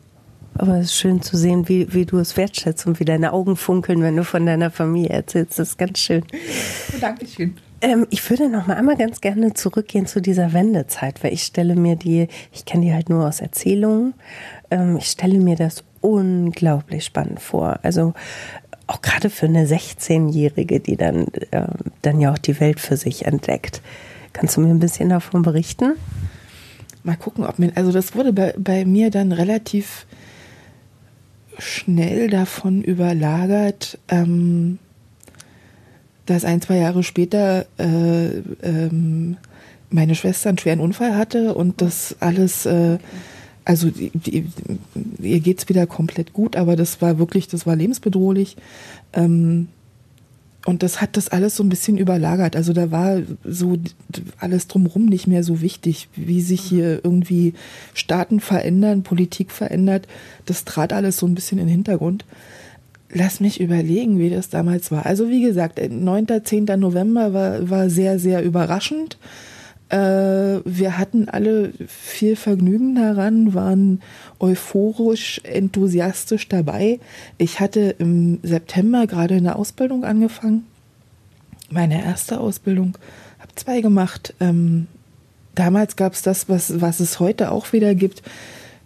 Aber 0.55 0.77
es 0.77 0.87
ist 0.87 0.95
schön 0.95 1.21
zu 1.21 1.37
sehen, 1.37 1.67
wie, 1.69 1.93
wie 1.93 2.05
du 2.05 2.17
es 2.19 2.37
wertschätzt 2.37 2.85
und 2.85 2.99
wie 2.99 3.05
deine 3.05 3.33
Augen 3.33 3.55
funkeln, 3.55 4.01
wenn 4.01 4.15
du 4.15 4.23
von 4.23 4.45
deiner 4.45 4.69
Familie 4.69 5.09
erzählst. 5.09 5.57
Das 5.57 5.69
ist 5.69 5.77
ganz 5.77 5.99
schön. 5.99 6.23
Dankeschön. 6.99 7.55
Ähm, 7.81 8.05
ich 8.11 8.29
würde 8.29 8.47
noch 8.47 8.67
mal 8.67 8.75
einmal 8.75 8.95
ganz 8.95 9.21
gerne 9.21 9.53
zurückgehen 9.53 10.05
zu 10.05 10.21
dieser 10.21 10.53
Wendezeit, 10.53 11.23
weil 11.23 11.33
ich 11.33 11.43
stelle 11.43 11.75
mir 11.75 11.95
die, 11.95 12.27
ich 12.51 12.65
kenne 12.65 12.85
die 12.85 12.93
halt 12.93 13.09
nur 13.09 13.27
aus 13.27 13.41
Erzählungen, 13.41 14.13
ähm, 14.69 14.97
ich 14.97 15.07
stelle 15.07 15.39
mir 15.39 15.55
das 15.55 15.83
unglaublich 16.01 17.05
spannend 17.05 17.39
vor. 17.39 17.79
Also 17.81 18.13
auch 18.85 19.01
gerade 19.01 19.29
für 19.29 19.47
eine 19.47 19.65
16-Jährige, 19.65 20.79
die 20.79 20.97
dann, 20.97 21.27
äh, 21.51 21.67
dann 22.01 22.19
ja 22.19 22.33
auch 22.33 22.37
die 22.37 22.59
Welt 22.59 22.79
für 22.79 22.97
sich 22.97 23.25
entdeckt. 23.25 23.81
Kannst 24.33 24.57
du 24.57 24.61
mir 24.61 24.69
ein 24.69 24.79
bisschen 24.79 25.09
davon 25.09 25.41
berichten? 25.41 25.93
Mal 27.03 27.15
gucken, 27.15 27.45
ob 27.45 27.57
mir, 27.57 27.71
also 27.75 27.91
das 27.91 28.15
wurde 28.15 28.31
bei, 28.31 28.53
bei 28.57 28.85
mir 28.85 29.09
dann 29.09 29.31
relativ 29.31 30.05
schnell 31.57 32.29
davon 32.29 32.81
überlagert, 32.81 33.99
ähm, 34.07 34.79
dass 36.25 36.45
ein, 36.45 36.61
zwei 36.61 36.77
Jahre 36.77 37.03
später 37.03 37.65
äh, 37.77 38.37
ähm, 38.63 39.37
meine 39.89 40.15
Schwester 40.15 40.49
einen 40.49 40.57
schweren 40.57 40.79
Unfall 40.79 41.15
hatte 41.15 41.53
und 41.53 41.81
das 41.81 42.15
alles, 42.19 42.65
äh, 42.65 42.97
also 43.65 43.89
die, 43.89 44.11
die, 44.13 44.45
ihr 45.19 45.39
geht's 45.39 45.67
wieder 45.69 45.85
komplett 45.87 46.33
gut, 46.33 46.55
aber 46.55 46.75
das 46.75 47.01
war 47.01 47.19
wirklich, 47.19 47.47
das 47.47 47.67
war 47.67 47.75
lebensbedrohlich. 47.75 48.55
Ähm, 49.13 49.67
und 50.65 50.83
das 50.83 51.01
hat 51.01 51.17
das 51.17 51.29
alles 51.29 51.55
so 51.55 51.63
ein 51.63 51.69
bisschen 51.69 51.97
überlagert. 51.97 52.55
Also 52.55 52.71
da 52.71 52.91
war 52.91 53.21
so 53.43 53.77
alles 54.39 54.67
drumherum 54.67 55.05
nicht 55.05 55.25
mehr 55.25 55.43
so 55.43 55.61
wichtig, 55.61 56.07
wie 56.15 56.41
sich 56.41 56.61
hier 56.61 57.03
irgendwie 57.03 57.53
Staaten 57.93 58.39
verändern, 58.39 59.01
Politik 59.01 59.51
verändert. 59.51 60.07
Das 60.45 60.63
trat 60.63 60.93
alles 60.93 61.17
so 61.17 61.25
ein 61.25 61.33
bisschen 61.33 61.57
in 61.57 61.65
den 61.65 61.71
Hintergrund. 61.71 62.25
Lass 63.11 63.39
mich 63.39 63.59
überlegen, 63.59 64.19
wie 64.19 64.29
das 64.29 64.49
damals 64.49 64.91
war. 64.91 65.05
Also 65.05 65.29
wie 65.29 65.41
gesagt, 65.41 65.81
9. 65.81 66.27
10. 66.43 66.65
November 66.77 67.33
war, 67.33 67.69
war 67.69 67.89
sehr, 67.89 68.19
sehr 68.19 68.43
überraschend. 68.43 69.17
Äh, 69.91 70.61
wir 70.63 70.97
hatten 70.97 71.27
alle 71.27 71.73
viel 71.87 72.35
Vergnügen 72.35 72.95
daran, 72.95 73.53
waren 73.53 74.01
euphorisch, 74.39 75.41
enthusiastisch 75.43 76.47
dabei. 76.47 76.99
Ich 77.37 77.59
hatte 77.59 77.95
im 77.99 78.39
September 78.41 79.05
gerade 79.05 79.35
eine 79.35 79.55
Ausbildung 79.55 80.05
angefangen. 80.05 80.65
Meine 81.69 82.03
erste 82.03 82.39
Ausbildung. 82.39 82.97
Habe 83.39 83.55
zwei 83.55 83.81
gemacht. 83.81 84.33
Ähm, 84.39 84.87
damals 85.55 85.95
gab 85.97 86.13
es 86.13 86.21
das, 86.21 86.47
was, 86.47 86.79
was 86.79 86.99
es 87.01 87.19
heute 87.19 87.51
auch 87.51 87.73
wieder 87.73 87.93
gibt 87.93 88.23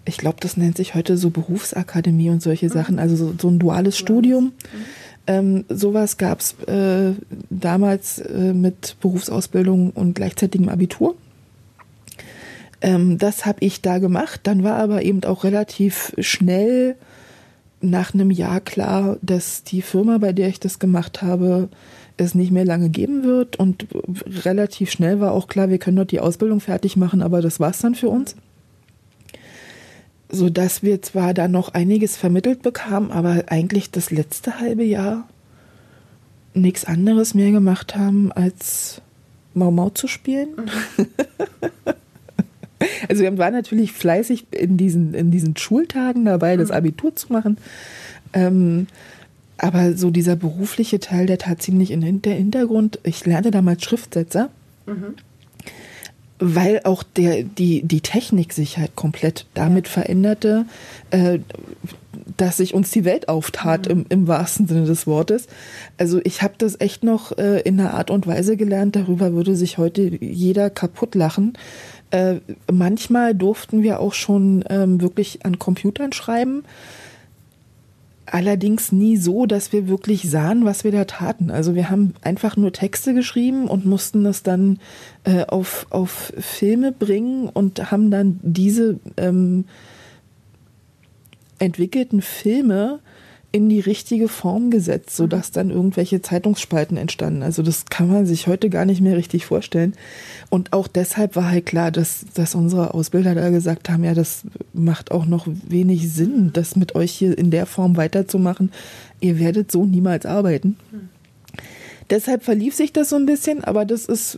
ich 0.05 0.17
glaube, 0.17 0.37
das 0.39 0.55
nennt 0.55 0.77
sich 0.77 0.95
heute 0.95 1.17
so 1.17 1.31
Berufsakademie 1.31 2.29
und 2.29 2.41
solche 2.41 2.67
mhm. 2.67 2.71
Sachen, 2.71 2.99
also 2.99 3.15
so, 3.15 3.33
so 3.39 3.49
ein 3.49 3.59
duales 3.59 3.97
Studium. 3.97 4.45
Mhm. 4.45 4.51
Ähm, 5.27 5.65
sowas 5.69 6.17
gab 6.17 6.39
es 6.39 6.53
äh, 6.67 7.13
damals 7.49 8.19
äh, 8.19 8.53
mit 8.53 8.97
Berufsausbildung 9.01 9.91
und 9.91 10.13
gleichzeitigem 10.13 10.69
Abitur. 10.69 11.15
Ähm, 12.81 13.17
das 13.17 13.45
habe 13.45 13.57
ich 13.61 13.81
da 13.81 13.97
gemacht. 13.97 14.41
Dann 14.43 14.63
war 14.63 14.77
aber 14.77 15.03
eben 15.03 15.23
auch 15.23 15.43
relativ 15.43 16.13
schnell 16.19 16.95
nach 17.81 18.13
einem 18.13 18.31
Jahr 18.31 18.61
klar, 18.61 19.17
dass 19.21 19.63
die 19.63 19.81
Firma, 19.81 20.17
bei 20.17 20.31
der 20.31 20.47
ich 20.47 20.59
das 20.59 20.79
gemacht 20.79 21.21
habe, 21.21 21.69
es 22.17 22.35
nicht 22.35 22.51
mehr 22.51 22.65
lange 22.65 22.89
geben 22.89 23.23
wird. 23.23 23.57
Und 23.57 23.87
relativ 24.45 24.91
schnell 24.91 25.19
war 25.19 25.31
auch 25.31 25.47
klar, 25.47 25.69
wir 25.69 25.79
können 25.79 25.97
dort 25.97 26.11
die 26.11 26.19
Ausbildung 26.19 26.59
fertig 26.59 26.97
machen, 26.97 27.21
aber 27.21 27.41
das 27.41 27.59
war 27.59 27.71
es 27.71 27.79
dann 27.79 27.95
für 27.95 28.09
uns 28.09 28.35
so 30.35 30.49
dass 30.49 30.83
wir 30.83 31.01
zwar 31.01 31.33
da 31.33 31.47
noch 31.47 31.73
einiges 31.73 32.17
vermittelt 32.17 32.61
bekamen, 32.61 33.11
aber 33.11 33.45
eigentlich 33.47 33.91
das 33.91 34.11
letzte 34.11 34.59
halbe 34.59 34.83
Jahr 34.83 35.27
nichts 36.53 36.85
anderes 36.85 37.33
mehr 37.33 37.51
gemacht 37.51 37.95
haben, 37.95 38.31
als 38.31 39.01
Mau 39.53 39.71
Mau 39.71 39.89
zu 39.89 40.07
spielen. 40.07 40.49
Mhm. 40.97 41.07
also 43.09 43.23
wir 43.23 43.37
waren 43.37 43.53
natürlich 43.53 43.91
fleißig 43.93 44.47
in 44.51 44.77
diesen, 44.77 45.13
in 45.13 45.31
diesen 45.31 45.57
Schultagen 45.57 46.25
dabei, 46.25 46.57
das 46.57 46.69
mhm. 46.69 46.75
Abitur 46.75 47.15
zu 47.15 47.33
machen. 47.33 47.57
Ähm, 48.33 48.87
aber 49.57 49.93
so 49.93 50.11
dieser 50.11 50.35
berufliche 50.35 50.99
Teil, 50.99 51.25
der 51.25 51.37
tat 51.37 51.61
ziemlich 51.61 51.91
in 51.91 52.21
der 52.21 52.35
Hintergrund. 52.35 52.99
Ich 53.03 53.25
lernte 53.25 53.51
damals 53.51 53.83
Schriftsetzer. 53.83 54.49
Mhm 54.85 55.15
weil 56.39 56.81
auch 56.83 57.03
der, 57.03 57.43
die, 57.43 57.81
die 57.83 58.01
Technik 58.01 58.51
sich 58.51 58.77
halt 58.77 58.95
komplett 58.95 59.45
damit 59.53 59.87
veränderte, 59.87 60.65
äh, 61.11 61.39
dass 62.37 62.57
sich 62.57 62.73
uns 62.73 62.91
die 62.91 63.05
Welt 63.05 63.29
auftat, 63.29 63.85
mhm. 63.85 63.91
im, 63.91 64.05
im 64.09 64.27
wahrsten 64.27 64.67
Sinne 64.67 64.85
des 64.85 65.07
Wortes. 65.07 65.47
Also 65.97 66.19
ich 66.23 66.41
habe 66.41 66.55
das 66.57 66.79
echt 66.79 67.03
noch 67.03 67.37
äh, 67.37 67.61
in 67.61 67.79
einer 67.79 67.93
Art 67.93 68.09
und 68.09 68.27
Weise 68.27 68.57
gelernt, 68.57 68.95
darüber 68.95 69.33
würde 69.33 69.55
sich 69.55 69.77
heute 69.77 70.01
jeder 70.01 70.69
kaputt 70.69 71.15
lachen. 71.15 71.53
Äh, 72.11 72.35
manchmal 72.71 73.33
durften 73.33 73.81
wir 73.81 73.99
auch 73.99 74.13
schon 74.13 74.63
ähm, 74.69 75.01
wirklich 75.01 75.45
an 75.45 75.57
Computern 75.57 76.11
schreiben 76.11 76.63
allerdings 78.25 78.91
nie 78.91 79.17
so, 79.17 79.45
dass 79.45 79.71
wir 79.71 79.87
wirklich 79.87 80.29
sahen, 80.29 80.65
was 80.65 80.83
wir 80.83 80.91
da 80.91 81.05
taten. 81.05 81.51
Also 81.51 81.75
wir 81.75 81.89
haben 81.89 82.13
einfach 82.21 82.57
nur 82.57 82.71
Texte 82.71 83.13
geschrieben 83.13 83.67
und 83.67 83.85
mussten 83.85 84.23
das 84.23 84.43
dann 84.43 84.79
äh, 85.23 85.45
auf, 85.45 85.87
auf 85.89 86.33
Filme 86.37 86.91
bringen 86.91 87.49
und 87.49 87.91
haben 87.91 88.11
dann 88.11 88.39
diese 88.41 88.99
ähm, 89.17 89.65
entwickelten 91.59 92.21
Filme 92.21 92.99
in 93.55 93.69
die 93.69 93.79
richtige 93.79 94.27
Form 94.27 94.69
gesetzt, 94.69 95.15
sodass 95.15 95.49
dann 95.49 95.69
irgendwelche 95.69 96.21
Zeitungsspalten 96.21 96.97
entstanden. 96.97 97.41
Also 97.41 97.63
das 97.63 97.85
kann 97.85 98.09
man 98.11 98.25
sich 98.25 98.47
heute 98.47 98.69
gar 98.69 98.83
nicht 98.83 98.99
mehr 98.99 99.15
richtig 99.15 99.45
vorstellen. 99.45 99.93
Und 100.49 100.73
auch 100.73 100.89
deshalb 100.89 101.37
war 101.37 101.51
halt 101.51 101.65
klar, 101.65 101.89
dass, 101.89 102.25
dass 102.33 102.53
unsere 102.53 102.93
Ausbilder 102.93 103.33
da 103.33 103.49
gesagt 103.51 103.87
haben, 103.87 104.03
ja, 104.03 104.13
das 104.13 104.41
macht 104.73 105.11
auch 105.11 105.25
noch 105.25 105.47
wenig 105.47 106.11
Sinn, 106.11 106.49
das 106.51 106.75
mit 106.75 106.95
euch 106.95 107.13
hier 107.13 107.37
in 107.37 107.49
der 107.49 107.65
Form 107.65 107.95
weiterzumachen. 107.95 108.73
Ihr 109.21 109.39
werdet 109.39 109.71
so 109.71 109.85
niemals 109.85 110.25
arbeiten. 110.25 110.75
Hm. 110.91 111.07
Deshalb 112.09 112.43
verlief 112.43 112.75
sich 112.75 112.91
das 112.91 113.07
so 113.07 113.15
ein 113.15 113.25
bisschen, 113.25 113.63
aber 113.63 113.85
das 113.85 114.05
ist 114.05 114.37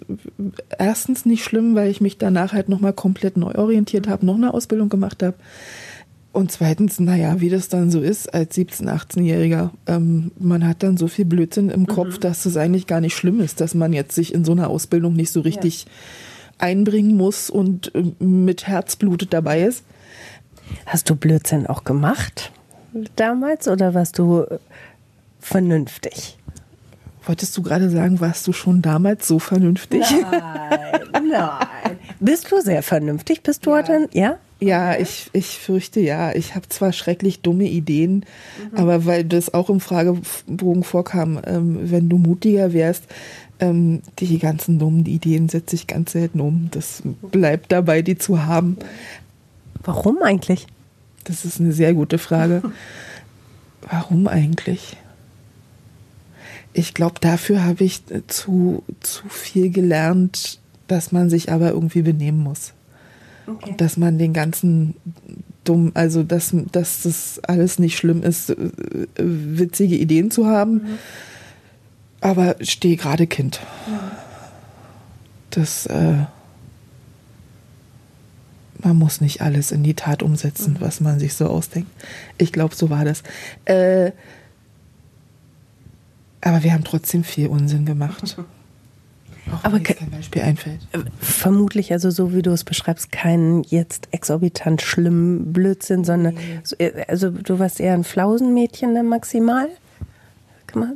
erstens 0.78 1.26
nicht 1.26 1.44
schlimm, 1.44 1.74
weil 1.74 1.90
ich 1.90 2.02
mich 2.02 2.20
danach 2.20 2.54
halt 2.54 2.70
nochmal 2.70 2.94
komplett 2.94 3.36
neu 3.36 3.56
orientiert 3.56 4.08
habe, 4.08 4.28
noch 4.28 4.36
eine 4.36 4.54
Ausbildung 4.54 4.90
gemacht 4.90 5.24
habe. 5.24 5.38
Und 6.38 6.52
zweitens, 6.52 7.00
naja, 7.00 7.41
wie 7.41 7.50
das 7.50 7.67
dann 7.67 7.89
so 7.89 8.00
ist 8.00 8.32
als 8.32 8.56
17-, 8.56 8.88
18-Jähriger, 8.88 9.71
ähm, 9.88 10.30
man 10.38 10.67
hat 10.67 10.84
dann 10.84 10.95
so 10.95 11.08
viel 11.08 11.26
Blödsinn 11.26 11.71
im 11.71 11.88
Kopf, 11.88 12.17
mhm. 12.17 12.19
dass 12.19 12.45
es 12.45 12.58
eigentlich 12.58 12.86
gar 12.86 13.02
nicht 13.02 13.17
schlimm 13.17 13.39
ist, 13.39 13.60
dass 13.60 13.73
man 13.73 13.91
jetzt 13.91 14.13
sich 14.13 14.36
in 14.36 14.45
so 14.45 14.52
einer 14.52 14.69
Ausbildung 14.69 15.13
nicht 15.13 15.32
so 15.32 15.41
richtig 15.41 15.86
ja. 15.86 15.89
einbringen 16.60 17.17
muss 17.17 17.50
und 17.50 17.91
äh, 17.95 18.04
mit 18.23 18.67
Herzblut 18.67 19.26
dabei 19.34 19.63
ist. 19.63 19.84
Hast 20.86 21.10
du 21.10 21.15
Blödsinn 21.15 21.65
auch 21.65 21.84
gemacht 21.86 22.52
damals 23.15 23.67
oder 23.67 23.95
warst 23.95 24.19
du 24.19 24.45
vernünftig? 25.39 26.38
Wolltest 27.26 27.58
du 27.58 27.63
gerade 27.63 27.89
sagen, 27.89 28.19
warst 28.19 28.45
du 28.45 28.54
schon 28.54 28.84
damals 28.84 29.28
so 29.28 29.39
vernünftig? 29.39 30.04
Nein, 30.12 31.30
nein. 31.32 31.97
Bist 32.19 32.52
du 32.52 32.62
sehr 32.62 32.84
vernünftig? 32.84 33.41
Bist 33.41 33.65
du 33.65 33.71
ja. 33.71 33.78
heute? 33.78 34.08
Ja? 34.13 34.38
Ja, 34.60 34.98
ich, 34.98 35.30
ich 35.34 35.60
fürchte 35.60 36.00
ja. 36.00 36.34
Ich 36.34 36.56
habe 36.56 36.67
zwar 36.70 36.91
schrecklich 36.91 37.41
dumme 37.41 37.65
Ideen, 37.65 38.26
mhm. 38.72 38.78
aber 38.78 39.06
weil 39.06 39.24
das 39.24 39.54
auch 39.54 39.70
im 39.70 39.80
Fragebogen 39.80 40.84
vorkam, 40.84 41.39
ähm, 41.46 41.91
wenn 41.91 42.10
du 42.10 42.17
mutiger 42.17 42.74
wärst, 42.74 43.04
ähm, 43.60 44.02
die 44.20 44.39
ganzen 44.39 44.80
dummen 44.80 45.06
Ideen 45.06 45.50
setze 45.50 45.76
ich 45.76 45.88
ganz 45.88 46.12
selten 46.12 46.39
um. 46.41 46.70
Das 46.72 47.04
bleibt 47.32 47.72
dabei, 47.72 48.02
die 48.02 48.17
zu 48.17 48.46
haben. 48.46 48.78
Warum 49.84 50.22
eigentlich? 50.24 50.67
Das 51.24 51.46
ist 51.46 51.60
eine 51.60 51.72
sehr 51.72 51.93
gute 51.93 52.17
Frage. 52.17 52.63
Warum 53.89 54.28
eigentlich? 54.28 54.98
Ich 56.74 56.93
glaube, 56.93 57.15
dafür 57.20 57.63
habe 57.63 57.84
ich 57.84 58.02
zu, 58.28 58.84
zu 59.02 59.28
viel 59.30 59.70
gelernt, 59.70 60.60
dass 60.88 61.12
man 61.12 61.30
sich 61.30 61.52
aber 61.52 61.72
irgendwie 61.72 62.02
benehmen 62.02 62.39
muss. 62.39 62.74
Okay. 63.48 63.76
Dass 63.78 63.98
man 63.98 64.18
den 64.18 64.34
ganzen 64.34 64.96
dumm, 65.64 65.92
also 65.94 66.24
dass, 66.24 66.54
dass 66.72 67.04
das 67.04 67.40
alles 67.44 67.80
nicht 67.80 67.98
schlimm 67.98 68.24
ist, 68.24 68.50
äh, 68.50 68.56
witzige 69.18 69.96
Ideen 69.96 70.32
zu 70.32 70.48
haben. 70.48 70.74
Mhm. 70.74 70.98
Aber 72.22 72.56
stehe 72.62 72.98
gerade 72.98 73.28
Kind. 73.28 73.62
Ja. 73.88 74.12
Das, 75.52 75.86
äh, 75.86 76.26
man 78.84 78.98
muss 78.98 79.22
nicht 79.22 79.42
alles 79.42 79.72
in 79.72 79.84
die 79.84 79.94
Tat 79.94 80.24
umsetzen, 80.24 80.74
mhm. 80.74 80.82
was 80.82 81.00
man 81.00 81.20
sich 81.20 81.34
so 81.34 81.48
ausdenkt. 81.48 81.90
Ich 82.38 82.52
glaube, 82.52 82.76
so 82.76 82.90
war 82.90 83.06
das. 83.06 83.24
Äh, 83.66 84.12
aber 86.42 86.64
wir 86.64 86.74
haben 86.74 86.84
trotzdem 86.84 87.24
viel 87.24 87.48
Unsinn 87.48 87.86
gemacht. 87.86 88.38
Auch 89.54 89.64
Aber 89.64 89.80
kein 89.80 90.10
Beispiel 90.10 90.42
einfällt. 90.42 90.88
Äh, 90.92 91.00
vermutlich, 91.20 91.92
also 91.92 92.10
so 92.10 92.34
wie 92.34 92.42
du 92.42 92.52
es 92.52 92.64
beschreibst, 92.64 93.12
keinen 93.12 93.64
jetzt 93.64 94.10
exorbitant 94.12 94.82
schlimmen 94.82 95.54
Blödsinn, 95.54 96.04
sondern 96.04 96.36
nee. 96.36 96.86
Äh, 96.86 97.06
also 97.08 97.30
du 97.30 97.60
warst 97.60 97.80
eher 97.80 97.94
ein 97.94 98.04
Flausenmädchen 98.04 98.96
dann 98.96 99.08
maximal? 99.08 99.68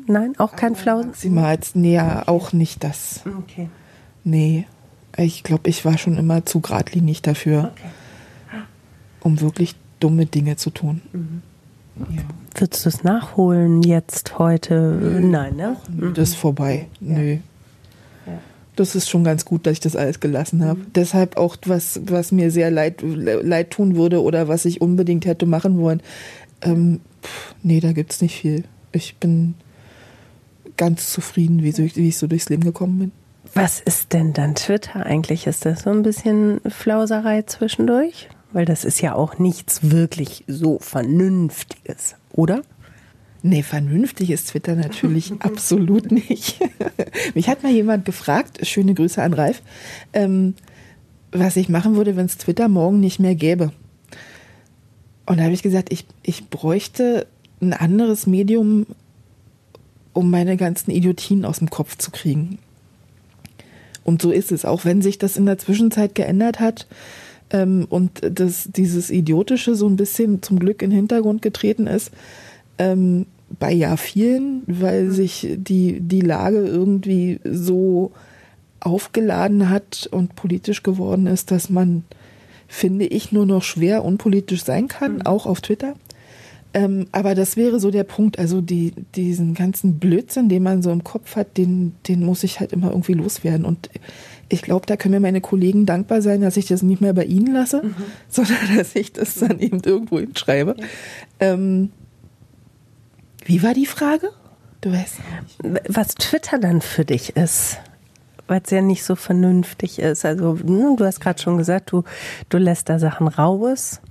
Nein, 0.05 0.33
auch 0.37 0.55
kein 0.55 0.75
Flausen? 0.75 1.09
Maximal, 1.09 1.57
nee, 1.73 1.99
auch 1.99 2.53
nicht 2.53 2.83
das. 2.83 3.21
Okay. 3.25 3.69
Nee, 4.23 4.67
ich 5.17 5.43
glaube, 5.43 5.69
ich 5.69 5.85
war 5.85 5.97
schon 5.97 6.17
immer 6.17 6.45
zu 6.45 6.59
geradlinig 6.59 7.21
dafür, 7.21 7.71
okay. 7.73 8.61
um 9.21 9.41
wirklich 9.41 9.75
dumme 9.99 10.25
Dinge 10.25 10.57
zu 10.57 10.69
tun. 10.69 11.01
Mhm. 11.13 11.41
Ja. 12.15 12.21
Würdest 12.55 12.85
du 12.85 12.89
es 12.89 13.03
nachholen 13.03 13.81
jetzt, 13.81 14.37
heute? 14.37 15.19
Nein, 15.21 15.55
ne? 15.55 15.77
Das 16.13 16.29
ist 16.29 16.35
vorbei. 16.35 16.87
Ja. 16.99 17.17
Nö 17.17 17.37
das 18.75 18.95
ist 18.95 19.09
schon 19.09 19.23
ganz 19.23 19.45
gut, 19.45 19.65
dass 19.65 19.73
ich 19.73 19.79
das 19.79 19.95
alles 19.95 20.19
gelassen 20.19 20.63
habe. 20.63 20.79
Mhm. 20.79 20.93
Deshalb 20.95 21.37
auch 21.37 21.57
was, 21.65 22.01
was 22.05 22.31
mir 22.31 22.51
sehr 22.51 22.71
leid, 22.71 23.01
leid 23.01 23.71
tun 23.71 23.95
würde 23.95 24.21
oder 24.21 24.47
was 24.47 24.65
ich 24.65 24.81
unbedingt 24.81 25.25
hätte 25.25 25.45
machen 25.45 25.77
wollen. 25.79 26.01
Ähm, 26.61 27.01
pff, 27.23 27.55
nee, 27.63 27.79
da 27.79 27.91
gibt 27.91 28.13
es 28.13 28.21
nicht 28.21 28.39
viel. 28.39 28.63
Ich 28.91 29.17
bin 29.17 29.55
ganz 30.77 31.11
zufrieden, 31.11 31.63
wie, 31.63 31.77
wie 31.77 32.07
ich 32.07 32.17
so 32.17 32.27
durchs 32.27 32.49
Leben 32.49 32.63
gekommen 32.63 32.99
bin. 32.99 33.11
Was 33.53 33.81
ist 33.81 34.13
denn 34.13 34.33
dann 34.33 34.55
Twitter 34.55 35.05
eigentlich? 35.05 35.47
Ist 35.47 35.65
das 35.65 35.81
so 35.81 35.89
ein 35.89 36.03
bisschen 36.03 36.61
Flauserei 36.65 37.41
zwischendurch? 37.41 38.29
Weil 38.53 38.65
das 38.65 38.85
ist 38.85 39.01
ja 39.01 39.13
auch 39.15 39.39
nichts 39.39 39.91
wirklich 39.91 40.43
so 40.47 40.79
Vernünftiges, 40.79 42.15
oder? 42.31 42.61
Nee, 43.43 43.63
vernünftig 43.63 44.29
ist 44.29 44.49
Twitter 44.49 44.75
natürlich 44.75 45.33
absolut 45.39 46.11
nicht. 46.11 46.59
Mich 47.33 47.49
hat 47.49 47.63
mal 47.63 47.71
jemand 47.71 48.05
gefragt, 48.05 48.65
schöne 48.65 48.93
Grüße 48.93 49.21
an 49.21 49.33
Ralf, 49.33 49.61
ähm, 50.13 50.53
was 51.31 51.55
ich 51.55 51.69
machen 51.69 51.95
würde, 51.95 52.15
wenn 52.15 52.25
es 52.25 52.37
Twitter 52.37 52.67
morgen 52.67 52.99
nicht 52.99 53.19
mehr 53.19 53.35
gäbe. 53.35 53.71
Und 55.25 55.37
da 55.37 55.43
habe 55.43 55.53
ich 55.53 55.63
gesagt, 55.63 55.91
ich, 55.91 56.05
ich 56.23 56.49
bräuchte 56.49 57.25
ein 57.61 57.73
anderes 57.73 58.27
Medium, 58.27 58.85
um 60.13 60.29
meine 60.29 60.57
ganzen 60.57 60.91
Idiotien 60.91 61.45
aus 61.45 61.59
dem 61.59 61.69
Kopf 61.69 61.97
zu 61.97 62.11
kriegen. 62.11 62.59
Und 64.03 64.21
so 64.21 64.31
ist 64.31 64.51
es, 64.51 64.65
auch 64.65 64.83
wenn 64.83 65.01
sich 65.01 65.19
das 65.19 65.37
in 65.37 65.45
der 65.45 65.57
Zwischenzeit 65.57 66.15
geändert 66.15 66.59
hat 66.59 66.87
ähm, 67.51 67.85
und 67.89 68.21
das, 68.21 68.69
dieses 68.71 69.09
Idiotische 69.09 69.75
so 69.75 69.87
ein 69.87 69.95
bisschen 69.95 70.41
zum 70.41 70.59
Glück 70.59 70.81
in 70.81 70.89
den 70.89 70.97
Hintergrund 70.97 71.41
getreten 71.41 71.87
ist, 71.87 72.11
ähm, 72.81 73.25
bei 73.59 73.71
ja 73.71 73.97
vielen, 73.97 74.63
weil 74.67 75.05
mhm. 75.05 75.11
sich 75.11 75.47
die, 75.55 75.99
die 75.99 76.21
Lage 76.21 76.65
irgendwie 76.65 77.39
so 77.43 78.11
aufgeladen 78.79 79.69
hat 79.69 80.09
und 80.11 80.35
politisch 80.35 80.81
geworden 80.81 81.27
ist, 81.27 81.51
dass 81.51 81.69
man, 81.69 82.03
finde 82.67 83.05
ich, 83.05 83.31
nur 83.31 83.45
noch 83.45 83.61
schwer 83.61 84.03
unpolitisch 84.03 84.63
sein 84.63 84.87
kann, 84.87 85.15
mhm. 85.15 85.21
auch 85.23 85.45
auf 85.45 85.61
Twitter. 85.61 85.93
Ähm, 86.73 87.07
aber 87.11 87.35
das 87.35 87.57
wäre 87.57 87.79
so 87.79 87.91
der 87.91 88.05
Punkt, 88.05 88.39
also 88.39 88.61
die, 88.61 88.93
diesen 89.15 89.53
ganzen 89.53 89.99
Blödsinn, 89.99 90.47
den 90.47 90.63
man 90.63 90.81
so 90.81 90.89
im 90.91 91.03
Kopf 91.03 91.35
hat, 91.35 91.57
den, 91.57 91.93
den 92.07 92.23
muss 92.23 92.43
ich 92.43 92.61
halt 92.61 92.71
immer 92.71 92.91
irgendwie 92.91 93.13
loswerden. 93.13 93.65
Und 93.65 93.89
ich 94.47 94.61
glaube, 94.61 94.85
da 94.85 94.95
können 94.95 95.13
mir 95.13 95.19
meine 95.19 95.41
Kollegen 95.41 95.85
dankbar 95.85 96.21
sein, 96.21 96.41
dass 96.41 96.57
ich 96.57 96.67
das 96.67 96.81
nicht 96.81 97.01
mehr 97.01 97.13
bei 97.13 97.25
ihnen 97.25 97.53
lasse, 97.53 97.83
mhm. 97.83 97.95
sondern 98.29 98.77
dass 98.77 98.95
ich 98.95 99.11
das 99.11 99.35
dann 99.35 99.59
eben 99.59 99.81
irgendwo 99.83 100.19
hinschreibe. 100.19 100.71
Okay. 100.71 100.87
Ähm, 101.41 101.89
wie 103.45 103.63
war 103.63 103.73
die 103.73 103.85
Frage? 103.85 104.31
Du 104.81 104.91
weißt. 104.91 105.15
Was 105.87 106.15
Twitter 106.15 106.57
dann 106.59 106.81
für 106.81 107.05
dich 107.05 107.35
ist 107.35 107.77
weil 108.51 108.61
es 108.65 108.69
ja 108.69 108.81
nicht 108.81 109.05
so 109.05 109.15
vernünftig 109.15 109.97
ist. 109.97 110.25
Also 110.25 110.59
hm, 110.59 110.97
du 110.97 111.05
hast 111.05 111.21
gerade 111.21 111.41
schon 111.41 111.57
gesagt, 111.57 111.93
du, 111.93 112.03
du 112.49 112.57
lässt 112.57 112.89
da 112.89 112.99
Sachen 112.99 113.29
raus. 113.29 114.01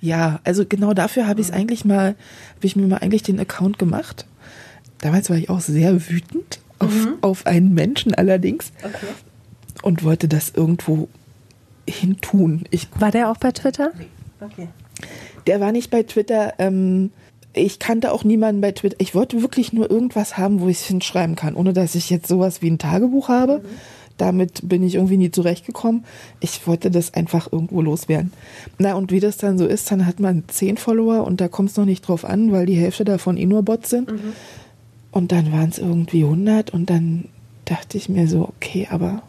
Ja, 0.00 0.40
also 0.44 0.66
genau 0.66 0.92
dafür 0.92 1.26
habe 1.26 1.40
ich 1.40 1.48
es 1.48 1.52
eigentlich 1.52 1.86
mal, 1.86 2.08
habe 2.08 2.66
ich 2.66 2.76
mir 2.76 2.86
mal 2.86 2.98
eigentlich 2.98 3.22
den 3.22 3.40
Account 3.40 3.78
gemacht. 3.78 4.26
Damals 4.98 5.30
war 5.30 5.38
ich 5.38 5.48
auch 5.48 5.60
sehr 5.60 6.10
wütend 6.10 6.60
auf, 6.78 6.92
mhm. 6.92 7.14
auf 7.22 7.46
einen 7.46 7.72
Menschen 7.72 8.14
allerdings 8.14 8.72
okay. 8.84 9.06
und 9.80 10.04
wollte 10.04 10.28
das 10.28 10.50
irgendwo 10.50 11.08
hintun. 11.88 12.64
Ich, 12.70 12.88
war 12.98 13.10
der 13.10 13.30
auch 13.30 13.38
bei 13.38 13.52
Twitter? 13.52 13.92
Okay. 14.38 14.68
Der 15.46 15.60
war 15.60 15.72
nicht 15.72 15.90
bei 15.90 16.02
Twitter. 16.02 16.52
Ähm, 16.58 17.10
ich 17.54 17.78
kannte 17.78 18.12
auch 18.12 18.24
niemanden 18.24 18.60
bei 18.60 18.72
Twitter. 18.72 18.96
Ich 18.98 19.14
wollte 19.14 19.40
wirklich 19.42 19.72
nur 19.72 19.90
irgendwas 19.90 20.36
haben, 20.36 20.60
wo 20.60 20.68
ich 20.68 20.78
es 20.78 20.86
hinschreiben 20.86 21.36
kann, 21.36 21.54
ohne 21.54 21.72
dass 21.72 21.94
ich 21.94 22.10
jetzt 22.10 22.28
sowas 22.28 22.62
wie 22.62 22.70
ein 22.70 22.78
Tagebuch 22.78 23.28
habe. 23.28 23.58
Mhm. 23.58 23.68
Damit 24.16 24.68
bin 24.68 24.82
ich 24.82 24.96
irgendwie 24.96 25.16
nie 25.16 25.30
zurechtgekommen. 25.30 26.04
Ich 26.40 26.66
wollte 26.66 26.90
das 26.90 27.14
einfach 27.14 27.52
irgendwo 27.52 27.80
loswerden. 27.80 28.32
Na, 28.78 28.94
und 28.94 29.12
wie 29.12 29.20
das 29.20 29.36
dann 29.36 29.58
so 29.58 29.66
ist, 29.66 29.90
dann 29.92 30.06
hat 30.06 30.18
man 30.18 30.42
zehn 30.48 30.76
Follower 30.76 31.24
und 31.24 31.40
da 31.40 31.46
kommt 31.46 31.70
es 31.70 31.76
noch 31.76 31.84
nicht 31.84 32.02
drauf 32.02 32.24
an, 32.24 32.50
weil 32.50 32.66
die 32.66 32.74
Hälfte 32.74 33.04
davon 33.04 33.36
eh 33.36 33.46
nur 33.46 33.62
Bots 33.62 33.90
sind. 33.90 34.10
Mhm. 34.10 34.32
Und 35.12 35.32
dann 35.32 35.52
waren 35.52 35.70
es 35.70 35.78
irgendwie 35.78 36.24
100 36.24 36.70
und 36.70 36.90
dann 36.90 37.26
dachte 37.64 37.96
ich 37.96 38.08
mir 38.08 38.26
so, 38.26 38.42
okay, 38.56 38.88
aber 38.90 39.22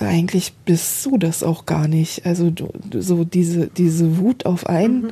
eigentlich 0.00 0.52
bist 0.64 1.06
du 1.06 1.16
das 1.16 1.44
auch 1.44 1.64
gar 1.64 1.86
nicht. 1.86 2.26
Also 2.26 2.50
du, 2.50 2.70
so 2.98 3.22
diese, 3.22 3.68
diese 3.68 4.18
Wut 4.18 4.46
auf 4.46 4.66
einen. 4.66 5.02
Mhm 5.02 5.10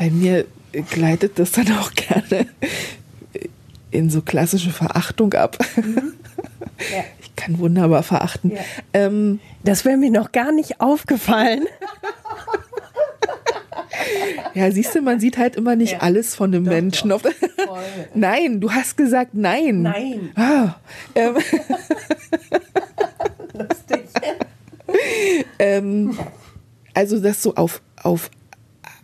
bei 0.00 0.08
mir 0.08 0.46
gleitet 0.88 1.38
das 1.38 1.52
dann 1.52 1.70
auch 1.72 1.92
gerne 1.92 2.46
in 3.90 4.08
so 4.08 4.22
klassische 4.22 4.70
Verachtung 4.70 5.34
ab. 5.34 5.58
Mhm. 5.76 6.14
Ja. 6.90 7.04
Ich 7.20 7.36
kann 7.36 7.58
wunderbar 7.58 8.02
verachten. 8.02 8.52
Ja. 8.52 8.60
Ähm, 8.94 9.40
das 9.62 9.84
wäre 9.84 9.98
mir 9.98 10.10
noch 10.10 10.32
gar 10.32 10.52
nicht 10.52 10.80
aufgefallen. 10.80 11.64
Ja, 14.54 14.70
siehst 14.70 14.94
du, 14.94 15.02
man 15.02 15.20
sieht 15.20 15.36
halt 15.36 15.56
immer 15.56 15.76
nicht 15.76 15.92
ja. 15.92 15.98
alles 15.98 16.34
von 16.34 16.54
einem 16.54 16.64
doch, 16.64 16.72
Menschen. 16.72 17.10
Doch. 17.10 17.20
nein, 18.14 18.58
du 18.58 18.72
hast 18.72 18.96
gesagt 18.96 19.34
nein. 19.34 19.82
Nein. 19.82 20.30
Ah, 20.34 20.76
ähm, 21.14 21.34
Lustig. 23.52 24.06
ähm, 25.58 26.18
also 26.94 27.20
das 27.20 27.42
so 27.42 27.54
auf, 27.54 27.82
auf 28.02 28.30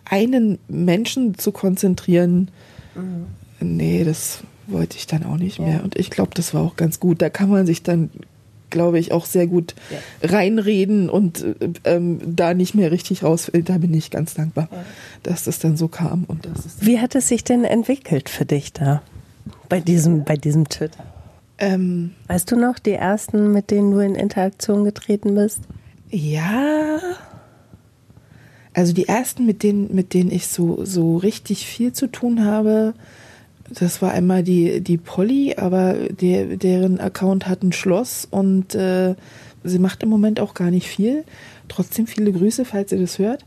einen 0.08 0.58
Menschen 0.68 1.36
zu 1.38 1.52
konzentrieren, 1.52 2.50
mhm. 2.94 3.26
nee, 3.60 4.04
das 4.04 4.40
wollte 4.66 4.96
ich 4.96 5.06
dann 5.06 5.24
auch 5.24 5.36
nicht 5.36 5.58
mehr. 5.58 5.82
Und 5.84 5.96
ich 5.96 6.10
glaube, 6.10 6.30
das 6.34 6.54
war 6.54 6.62
auch 6.62 6.76
ganz 6.76 7.00
gut. 7.00 7.22
Da 7.22 7.30
kann 7.30 7.48
man 7.48 7.66
sich 7.66 7.82
dann, 7.82 8.10
glaube 8.70 8.98
ich, 8.98 9.12
auch 9.12 9.26
sehr 9.26 9.46
gut 9.46 9.74
ja. 9.90 10.28
reinreden 10.28 11.08
und 11.08 11.44
ähm, 11.84 12.20
da 12.24 12.54
nicht 12.54 12.74
mehr 12.74 12.90
richtig 12.90 13.22
rausfällt. 13.22 13.68
Da 13.68 13.78
bin 13.78 13.94
ich 13.94 14.10
ganz 14.10 14.34
dankbar, 14.34 14.68
ja. 14.70 14.84
dass 15.22 15.44
das 15.44 15.58
dann 15.58 15.76
so 15.76 15.88
kam. 15.88 16.24
Und 16.24 16.46
das 16.46 16.66
ist 16.66 16.86
Wie 16.86 17.00
hat 17.00 17.14
es 17.14 17.28
sich 17.28 17.44
denn 17.44 17.64
entwickelt 17.64 18.28
für 18.28 18.44
dich 18.44 18.72
da 18.72 19.02
bei 19.68 19.80
diesem, 19.80 20.24
bei 20.24 20.36
diesem 20.36 20.68
Twitter? 20.68 21.04
Ähm, 21.58 22.12
weißt 22.26 22.50
du 22.50 22.56
noch 22.56 22.78
die 22.78 22.92
ersten, 22.92 23.52
mit 23.52 23.70
denen 23.70 23.92
du 23.92 24.00
in 24.00 24.14
Interaktion 24.14 24.84
getreten 24.84 25.34
bist? 25.34 25.60
Ja, 26.10 26.98
also 28.76 28.92
die 28.92 29.08
ersten, 29.08 29.46
mit 29.46 29.62
denen, 29.62 29.94
mit 29.94 30.12
denen 30.12 30.30
ich 30.30 30.48
so, 30.48 30.84
so 30.84 31.16
richtig 31.16 31.66
viel 31.66 31.94
zu 31.94 32.08
tun 32.08 32.44
habe, 32.44 32.92
das 33.70 34.02
war 34.02 34.12
einmal 34.12 34.42
die, 34.42 34.82
die 34.82 34.98
Polly, 34.98 35.54
aber 35.56 35.94
der, 35.94 36.58
deren 36.58 37.00
Account 37.00 37.48
hat 37.48 37.62
ein 37.62 37.72
Schloss 37.72 38.28
und 38.30 38.74
äh, 38.74 39.14
sie 39.64 39.78
macht 39.78 40.02
im 40.02 40.10
Moment 40.10 40.40
auch 40.40 40.52
gar 40.52 40.70
nicht 40.70 40.88
viel. 40.88 41.24
Trotzdem 41.68 42.06
viele 42.06 42.30
Grüße, 42.30 42.66
falls 42.66 42.92
ihr 42.92 43.00
das 43.00 43.18
hört. 43.18 43.46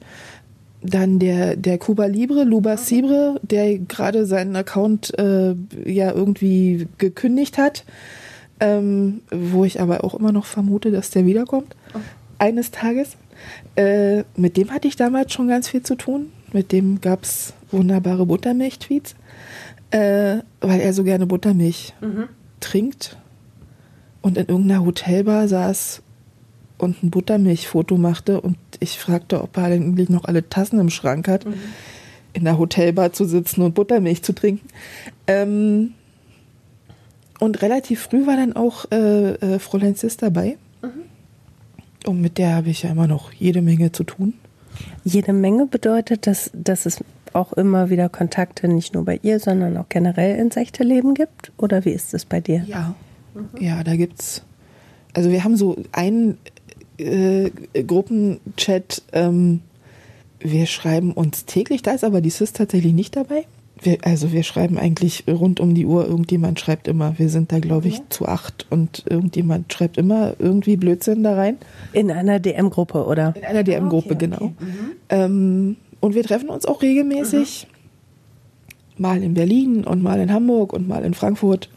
Dann 0.82 1.20
der, 1.20 1.56
der 1.56 1.78
Cuba 1.78 2.08
Libre, 2.08 2.44
Luba 2.44 2.78
Sibre, 2.78 3.40
der 3.44 3.78
gerade 3.78 4.26
seinen 4.26 4.56
Account 4.56 5.18
äh, 5.20 5.54
ja 5.86 6.12
irgendwie 6.12 6.88
gekündigt 6.98 7.60
hat, 7.60 7.86
ähm, 8.60 9.22
wo 9.30 9.64
ich 9.64 9.80
aber 9.80 10.04
auch 10.04 10.16
immer 10.16 10.32
noch 10.32 10.46
vermute, 10.46 10.90
dass 10.90 11.12
der 11.12 11.28
wiederkommt. 11.28 11.76
Oh. 11.94 12.00
Eines 12.40 12.72
Tages. 12.72 13.16
Äh, 13.76 14.24
mit 14.36 14.58
dem 14.58 14.72
hatte 14.72 14.88
ich 14.88 14.96
damals 14.96 15.34
schon 15.34 15.48
ganz 15.48 15.70
viel 15.70 15.84
zu 15.84 15.96
tun. 15.96 16.32
Mit 16.52 16.72
dem 16.72 17.02
gab 17.02 17.24
es 17.24 17.54
wunderbare 17.72 18.26
Buttermilch-Tweets, 18.26 19.16
äh, 19.92 20.38
weil 20.62 20.80
er 20.82 20.94
so 20.94 21.04
gerne 21.04 21.26
Buttermilch 21.26 21.94
mhm. 22.02 22.28
trinkt 22.60 23.18
und 24.22 24.38
in 24.38 24.48
irgendeiner 24.48 24.86
Hotelbar 24.86 25.48
saß 25.48 26.02
und 26.78 27.04
ein 27.04 27.12
Buttermilchfoto 27.12 27.98
machte 27.98 28.42
und 28.42 28.58
ich 28.80 29.00
fragte, 29.00 29.44
ob 29.44 29.58
er 29.58 29.66
eigentlich 29.66 30.10
noch 30.10 30.26
alle 30.26 30.48
Tassen 30.50 30.80
im 30.80 30.90
Schrank 30.90 31.28
hat, 31.28 31.46
mhm. 31.46 31.54
in 32.34 32.46
der 32.46 32.58
Hotelbar 32.58 33.14
zu 33.14 33.26
sitzen 33.26 33.62
und 33.62 33.76
Buttermilch 33.76 34.24
zu 34.24 34.34
trinken. 34.34 34.68
Ähm, 35.28 35.94
und 37.40 37.62
relativ 37.62 38.02
früh 38.02 38.26
war 38.28 38.36
dann 38.36 38.54
auch 38.54 38.86
äh, 38.92 39.34
äh, 39.36 39.60
Fräulein 39.60 39.96
Sis 39.96 40.18
dabei. 40.18 40.58
Und 42.06 42.22
mit 42.22 42.38
der 42.38 42.56
habe 42.56 42.70
ich 42.70 42.84
ja 42.84 42.92
immer 42.92 43.08
noch 43.08 43.34
jede 43.34 43.62
Menge 43.62 43.92
zu 43.92 44.04
tun. 44.04 44.34
Jede 45.04 45.34
Menge 45.34 45.66
bedeutet, 45.66 46.28
dass, 46.28 46.52
dass 46.54 46.86
es 46.86 47.04
auch 47.34 47.54
immer 47.54 47.90
wieder 47.90 48.10
Kontakte 48.10 48.68
nicht 48.68 48.94
nur 48.94 49.06
bei 49.06 49.20
ihr, 49.22 49.40
sondern 49.40 49.78
auch 49.78 49.90
generell 49.90 50.38
ins 50.40 50.56
echte 50.56 50.84
Leben 50.84 51.14
gibt? 51.14 51.52
Oder 51.58 51.86
wie 51.86 51.92
ist 51.92 52.14
es 52.14 52.26
bei 52.26 52.40
dir? 52.40 52.64
Ja, 52.68 52.96
mhm. 53.34 53.50
ja, 53.60 53.84
da 53.84 53.96
gibt's. 53.96 54.44
Also 55.14 55.30
wir 55.32 55.44
haben 55.44 55.58
so 55.58 55.78
einen 55.92 56.38
äh, 56.98 57.50
Gruppenchat. 57.84 59.04
Ähm, 59.12 59.62
wir 60.40 60.66
schreiben 60.68 61.12
uns 61.12 61.46
täglich. 61.46 61.82
Da 61.82 61.92
ist 61.92 62.04
aber 62.04 62.22
die 62.22 62.30
Sis 62.30 62.54
tatsächlich 62.54 62.94
nicht 62.94 63.16
dabei 63.16 63.46
wir, 63.82 64.00
also 64.04 64.32
wir 64.32 64.44
schreiben 64.44 64.78
eigentlich 64.78 65.24
rund 65.28 65.60
um 65.60 65.74
die 65.74 65.86
Uhr, 65.86 66.06
irgendjemand 66.06 66.60
schreibt 66.60 66.88
immer, 66.88 67.18
wir 67.18 67.30
sind 67.30 67.52
da 67.52 67.60
glaube 67.60 67.88
ich 67.88 67.98
ja. 67.98 68.04
zu 68.10 68.28
acht 68.28 68.66
und 68.70 69.04
irgendjemand 69.10 69.72
schreibt 69.72 69.98
immer 69.98 70.34
irgendwie 70.40 70.78
Blödsinn 70.78 71.24
da 71.24 71.36
rein. 71.36 71.58
In 71.94 72.12
einer 72.12 72.40
DM-Gruppe, 72.40 73.06
oder? 73.06 73.34
In 73.38 73.46
einer 73.46 73.64
DM-Gruppe, 73.64 74.16
okay, 74.16 74.26
genau. 74.26 74.38
Okay. 74.38 74.54
Mhm. 74.60 74.92
Ähm, 75.10 75.76
und 76.00 76.16
wir 76.16 76.24
treffen 76.24 76.50
uns 76.50 76.66
auch 76.66 76.82
regelmäßig, 76.82 77.68
mhm. 78.98 79.02
mal 79.02 79.24
in 79.24 79.34
Berlin 79.34 79.84
und 79.84 80.04
mal 80.04 80.20
in 80.20 80.32
Hamburg 80.32 80.74
und 80.74 80.88
mal 80.88 81.04
in 81.06 81.14
Frankfurt. 81.14 81.70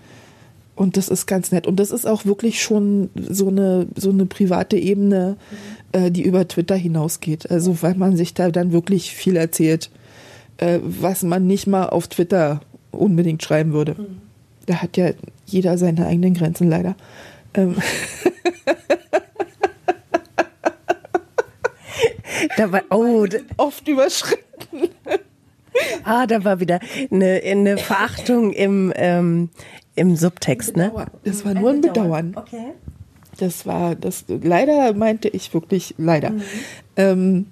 Und 0.74 0.96
das 0.96 1.08
ist 1.08 1.26
ganz 1.26 1.52
nett. 1.52 1.66
Und 1.66 1.78
das 1.78 1.90
ist 1.90 2.06
auch 2.06 2.24
wirklich 2.24 2.62
schon 2.62 3.10
so 3.14 3.48
eine, 3.48 3.86
so 3.94 4.10
eine 4.10 4.26
private 4.26 4.76
Ebene, 4.76 5.36
mhm. 5.92 5.98
äh, 5.98 6.10
die 6.10 6.22
über 6.22 6.48
Twitter 6.48 6.76
hinausgeht. 6.76 7.50
Also 7.50 7.82
weil 7.82 7.94
man 7.94 8.16
sich 8.16 8.34
da 8.34 8.50
dann 8.50 8.72
wirklich 8.72 9.12
viel 9.12 9.36
erzählt 9.36 9.90
äh, 10.62 10.80
was 10.82 11.22
man 11.24 11.46
nicht 11.46 11.66
mal 11.66 11.88
auf 11.88 12.08
Twitter 12.08 12.60
unbedingt 12.92 13.42
schreiben 13.42 13.72
würde. 13.72 13.96
Mhm. 13.98 14.20
Da 14.66 14.76
hat 14.76 14.96
ja 14.96 15.10
jeder 15.46 15.76
seine 15.76 16.06
eigenen 16.06 16.34
Grenzen 16.34 16.68
leider. 16.68 16.94
Ähm. 17.54 17.74
da 22.56 22.70
war, 22.70 22.82
oh, 22.90 23.26
oft 23.56 23.88
überschritten. 23.88 24.42
Ah, 26.04 26.26
da 26.26 26.44
war 26.44 26.60
wieder 26.60 26.80
eine, 27.10 27.40
eine 27.42 27.78
Verachtung 27.78 28.52
im, 28.52 28.92
ähm, 28.94 29.48
im 29.94 30.16
Subtext, 30.16 30.76
ne? 30.76 30.92
Das 31.24 31.46
war 31.46 31.54
nur 31.54 31.70
ein 31.70 31.80
Bedauern. 31.80 32.34
Okay. 32.36 32.72
Das 33.38 33.64
war, 33.64 33.94
das, 33.94 34.26
leider 34.28 34.92
meinte 34.92 35.28
ich 35.28 35.54
wirklich 35.54 35.94
leider. 35.96 36.30
Mhm. 36.30 36.42
Ähm, 36.96 37.46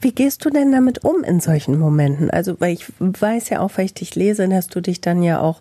Wie 0.00 0.12
gehst 0.12 0.44
du 0.44 0.50
denn 0.50 0.72
damit 0.72 1.04
um 1.04 1.24
in 1.24 1.40
solchen 1.40 1.78
Momenten? 1.78 2.30
Also, 2.30 2.60
weil 2.60 2.72
ich 2.72 2.86
weiß 2.98 3.48
ja 3.50 3.60
auch, 3.60 3.72
weil 3.76 3.86
ich 3.86 3.94
dich 3.94 4.14
lese, 4.14 4.48
dass 4.48 4.68
du 4.68 4.80
dich 4.80 5.00
dann 5.00 5.22
ja 5.22 5.40
auch 5.40 5.60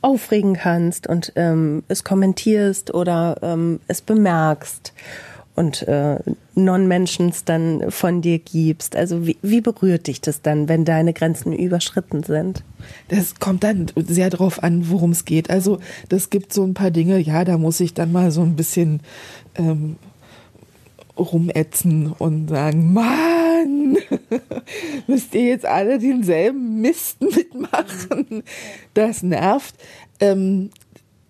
aufregen 0.00 0.54
kannst 0.54 1.06
und 1.06 1.32
ähm, 1.36 1.82
es 1.88 2.04
kommentierst 2.04 2.94
oder 2.94 3.36
ähm, 3.42 3.80
es 3.88 4.00
bemerkst 4.00 4.92
und 5.58 5.88
äh, 5.88 6.18
Non-Mentions 6.54 7.44
dann 7.44 7.90
von 7.90 8.22
dir 8.22 8.38
gibst. 8.38 8.94
Also 8.94 9.26
wie, 9.26 9.38
wie 9.42 9.60
berührt 9.60 10.06
dich 10.06 10.20
das 10.20 10.40
dann, 10.40 10.68
wenn 10.68 10.84
deine 10.84 11.12
Grenzen 11.12 11.52
überschritten 11.52 12.22
sind? 12.22 12.62
Das 13.08 13.40
kommt 13.40 13.64
dann 13.64 13.86
sehr 13.96 14.30
drauf 14.30 14.62
an, 14.62 14.88
worum 14.88 15.10
es 15.10 15.24
geht. 15.24 15.50
Also 15.50 15.80
das 16.08 16.30
gibt 16.30 16.52
so 16.52 16.62
ein 16.62 16.74
paar 16.74 16.92
Dinge, 16.92 17.18
ja, 17.18 17.44
da 17.44 17.58
muss 17.58 17.80
ich 17.80 17.92
dann 17.92 18.12
mal 18.12 18.30
so 18.30 18.42
ein 18.42 18.54
bisschen 18.54 19.00
ähm, 19.56 19.96
rumätzen 21.18 22.12
und 22.12 22.50
sagen, 22.50 22.92
Mann, 22.92 23.47
müsst 25.06 25.34
ihr 25.34 25.44
jetzt 25.44 25.66
alle 25.66 25.98
denselben 25.98 26.80
Mist 26.80 27.20
mitmachen? 27.20 28.42
Das 28.94 29.22
nervt. 29.22 29.74
Ähm, 30.20 30.70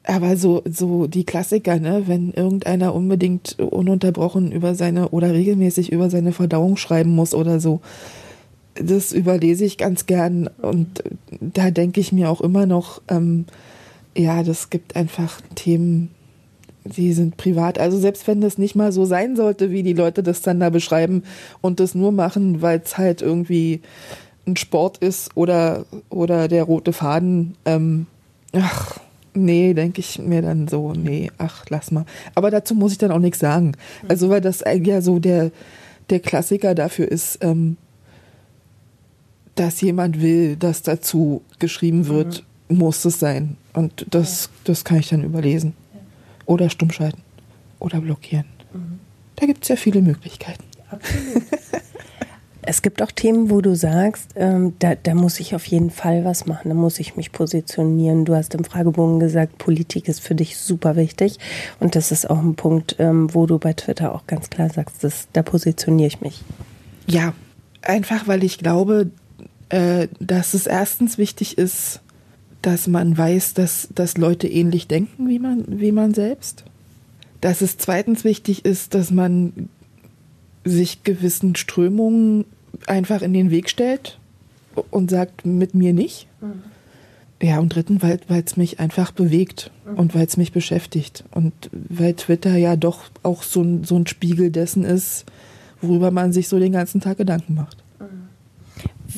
aber 0.05 0.39
so, 0.39 0.63
so 0.65 1.07
die 1.07 1.25
Klassiker, 1.25 1.79
ne, 1.79 2.05
wenn 2.07 2.33
irgendeiner 2.33 2.95
unbedingt 2.95 3.59
ununterbrochen 3.59 4.53
über 4.53 4.75
seine 4.75 5.11
oder 5.11 5.33
regelmäßig 5.35 5.93
über 5.93 6.09
seine 6.09 6.33
Verdauung 6.33 6.79
schreiben 6.79 7.11
muss 7.15 7.35
oder 7.35 7.61
so, 7.61 7.81
das 8.75 9.13
überlese 9.13 9.67
ich 9.67 9.77
ganz 9.77 10.07
gern 10.07 10.49
und 10.63 11.03
da 11.41 11.71
denke 11.71 12.01
ich 12.01 12.13
mir 12.13 12.31
auch 12.31 12.41
immer 12.41 12.65
noch, 12.65 13.03
ähm, 13.09 13.45
ja, 14.17 14.43
das 14.43 14.71
gibt 14.71 14.97
einfach 14.97 15.41
Themen, 15.55 16.11
die 16.97 17.13
sind 17.13 17.37
privat. 17.37 17.79
Also 17.79 17.99
selbst 17.99 18.27
wenn 18.27 18.41
das 18.41 18.59
nicht 18.59 18.75
mal 18.75 18.93
so 18.93 19.05
sein 19.05 19.37
sollte, 19.37 19.71
wie 19.71 19.83
die 19.83 19.93
Leute 19.93 20.23
das 20.23 20.43
dann 20.43 20.61
da 20.61 20.71
beschreiben 20.71 21.23
und 21.61 21.81
das 21.81 21.95
nur 21.95 22.13
machen, 22.13 22.63
weil 22.63 22.81
es 22.85 22.99
halt 22.99 23.23
irgendwie 23.23 23.83
ein 24.47 24.57
Sport 24.57 24.99
ist 24.99 25.37
oder, 25.37 25.85
oder 26.09 26.49
der 26.49 26.65
rote 26.65 26.93
Faden, 26.93 27.55
ähm, 27.65 28.07
ach, 28.53 28.99
nee, 29.35 29.75
denke 29.75 30.01
ich 30.01 30.19
mir 30.19 30.43
dann 30.43 30.69
so, 30.69 30.93
nee, 30.93 31.31
ach, 31.39 31.65
lass 31.69 31.91
mal. 31.91 32.05
Aber 32.35 32.51
dazu 32.51 32.75
muss 32.75 32.93
ich 32.93 32.99
dann 32.99 33.11
auch 33.11 33.19
nichts 33.19 33.39
sagen. 33.39 33.73
Also 34.09 34.31
weil 34.31 34.41
das 34.41 34.65
ja 34.83 35.01
so 35.01 35.19
der, 35.19 35.51
der 36.11 36.21
Klassiker 36.21 36.75
dafür 36.75 37.11
ist, 37.11 37.39
ähm, 37.43 37.77
dass 39.55 39.81
jemand 39.81 40.23
will, 40.23 40.57
dass 40.57 40.83
dazu 40.83 41.43
geschrieben 41.59 42.07
wird, 42.07 42.45
mhm. 42.69 42.79
muss 42.79 43.05
es 43.05 43.19
sein. 43.19 43.57
Und 43.73 44.07
das, 44.11 44.51
das 44.65 44.85
kann 44.85 44.99
ich 44.99 45.09
dann 45.09 45.25
überlesen. 45.25 45.75
Oder 46.49 46.71
stumm 46.71 46.91
schalten. 46.91 47.21
Oder 47.79 48.01
blockieren. 48.01 48.47
Mhm. 48.73 49.01
Da 49.37 49.47
gibt 49.47 49.65
es 49.65 49.69
ja 49.69 49.77
viele 49.77 50.01
Möglichkeiten. 50.01 50.65
Absolut. 50.91 51.43
es 52.63 52.81
gibt 52.81 53.03
auch 53.03 53.13
Themen, 53.13 53.51
wo 53.51 53.61
du 53.61 53.77
sagst, 53.77 54.31
ähm, 54.35 54.73
da, 54.79 54.95
da 54.95 55.15
muss 55.15 55.41
ich 55.41 55.55
auf 55.55 55.67
jeden 55.67 55.91
Fall 55.91 56.25
was 56.25 56.47
machen, 56.47 56.71
da 56.71 56.75
muss 56.75 57.01
ich 57.01 57.17
mich 57.17 57.33
positionieren. 57.33 58.25
Du 58.25 58.35
hast 58.35 58.55
im 58.55 58.65
Fragebogen 58.65 59.21
gesagt, 59.21 59.59
Politik 59.59 60.09
ist 60.09 60.21
für 60.21 60.35
dich 60.35 60.57
super 60.57 60.97
wichtig. 60.97 61.39
Und 61.81 61.95
das 61.95 62.13
ist 62.13 62.31
auch 62.31 62.39
ein 62.39 62.55
Punkt, 62.55 62.97
ähm, 62.99 63.33
wo 63.35 63.45
du 63.45 63.59
bei 63.59 63.75
Twitter 63.75 64.15
auch 64.15 64.27
ganz 64.27 64.49
klar 64.49 64.71
sagst, 64.71 65.05
das, 65.05 65.29
da 65.35 65.43
positioniere 65.43 66.09
ich 66.09 66.23
mich. 66.23 66.43
Ja, 67.07 67.35
einfach 67.83 68.27
weil 68.27 68.43
ich 68.43 68.57
glaube, 68.57 69.11
äh, 69.69 70.09
dass 70.19 70.55
es 70.55 70.67
erstens 70.67 71.19
wichtig 71.19 71.59
ist, 71.59 72.01
dass 72.63 72.89
man 72.89 73.17
weiß, 73.17 73.55
dass, 73.55 73.89
dass 73.95 74.19
Leute 74.19 74.49
ähnlich 74.49 74.89
denken 74.89 75.29
wie 75.29 75.39
man, 75.39 75.65
wie 75.69 75.93
man 75.93 76.15
selbst. 76.15 76.65
Dass 77.41 77.61
es 77.61 77.79
zweitens 77.79 78.25
wichtig 78.25 78.65
ist, 78.65 78.95
dass 78.95 79.11
man 79.11 79.69
sich 80.65 81.05
gewissen 81.05 81.55
Strömungen 81.55 82.45
einfach 82.87 83.23
in 83.23 83.33
den 83.33 83.51
Weg 83.51 83.71
stellt 83.71 84.19
und 84.91 85.11
sagt, 85.11 85.47
mit 85.47 85.75
mir 85.75 85.93
nicht. 85.93 86.27
Mhm. 86.41 86.63
Ja, 87.41 87.61
und 87.61 87.73
dritten, 87.73 88.03
weil 88.03 88.21
es 88.45 88.57
mich 88.57 88.81
einfach 88.81 89.13
bewegt 89.13 89.71
mhm. 89.87 89.97
und 89.97 90.15
weil 90.17 90.27
es 90.27 90.37
mich 90.37 90.51
beschäftigt. 90.51 91.25
Und 91.31 91.55
weil 91.73 92.15
Twitter 92.15 92.57
ja 92.57 92.75
doch 92.75 93.05
auch 93.23 93.45
so, 93.45 93.65
so 93.85 93.97
ein 93.97 94.09
Spiegel 94.09 94.51
dessen 94.51 94.85
ist, 94.85 95.25
worüber 95.81 96.11
man 96.11 96.33
sich 96.33 96.49
so 96.49 96.59
den 96.59 96.73
ganzen 96.73 97.01
Tag 97.01 97.19
Gedanken 97.19 97.55
macht 97.55 97.85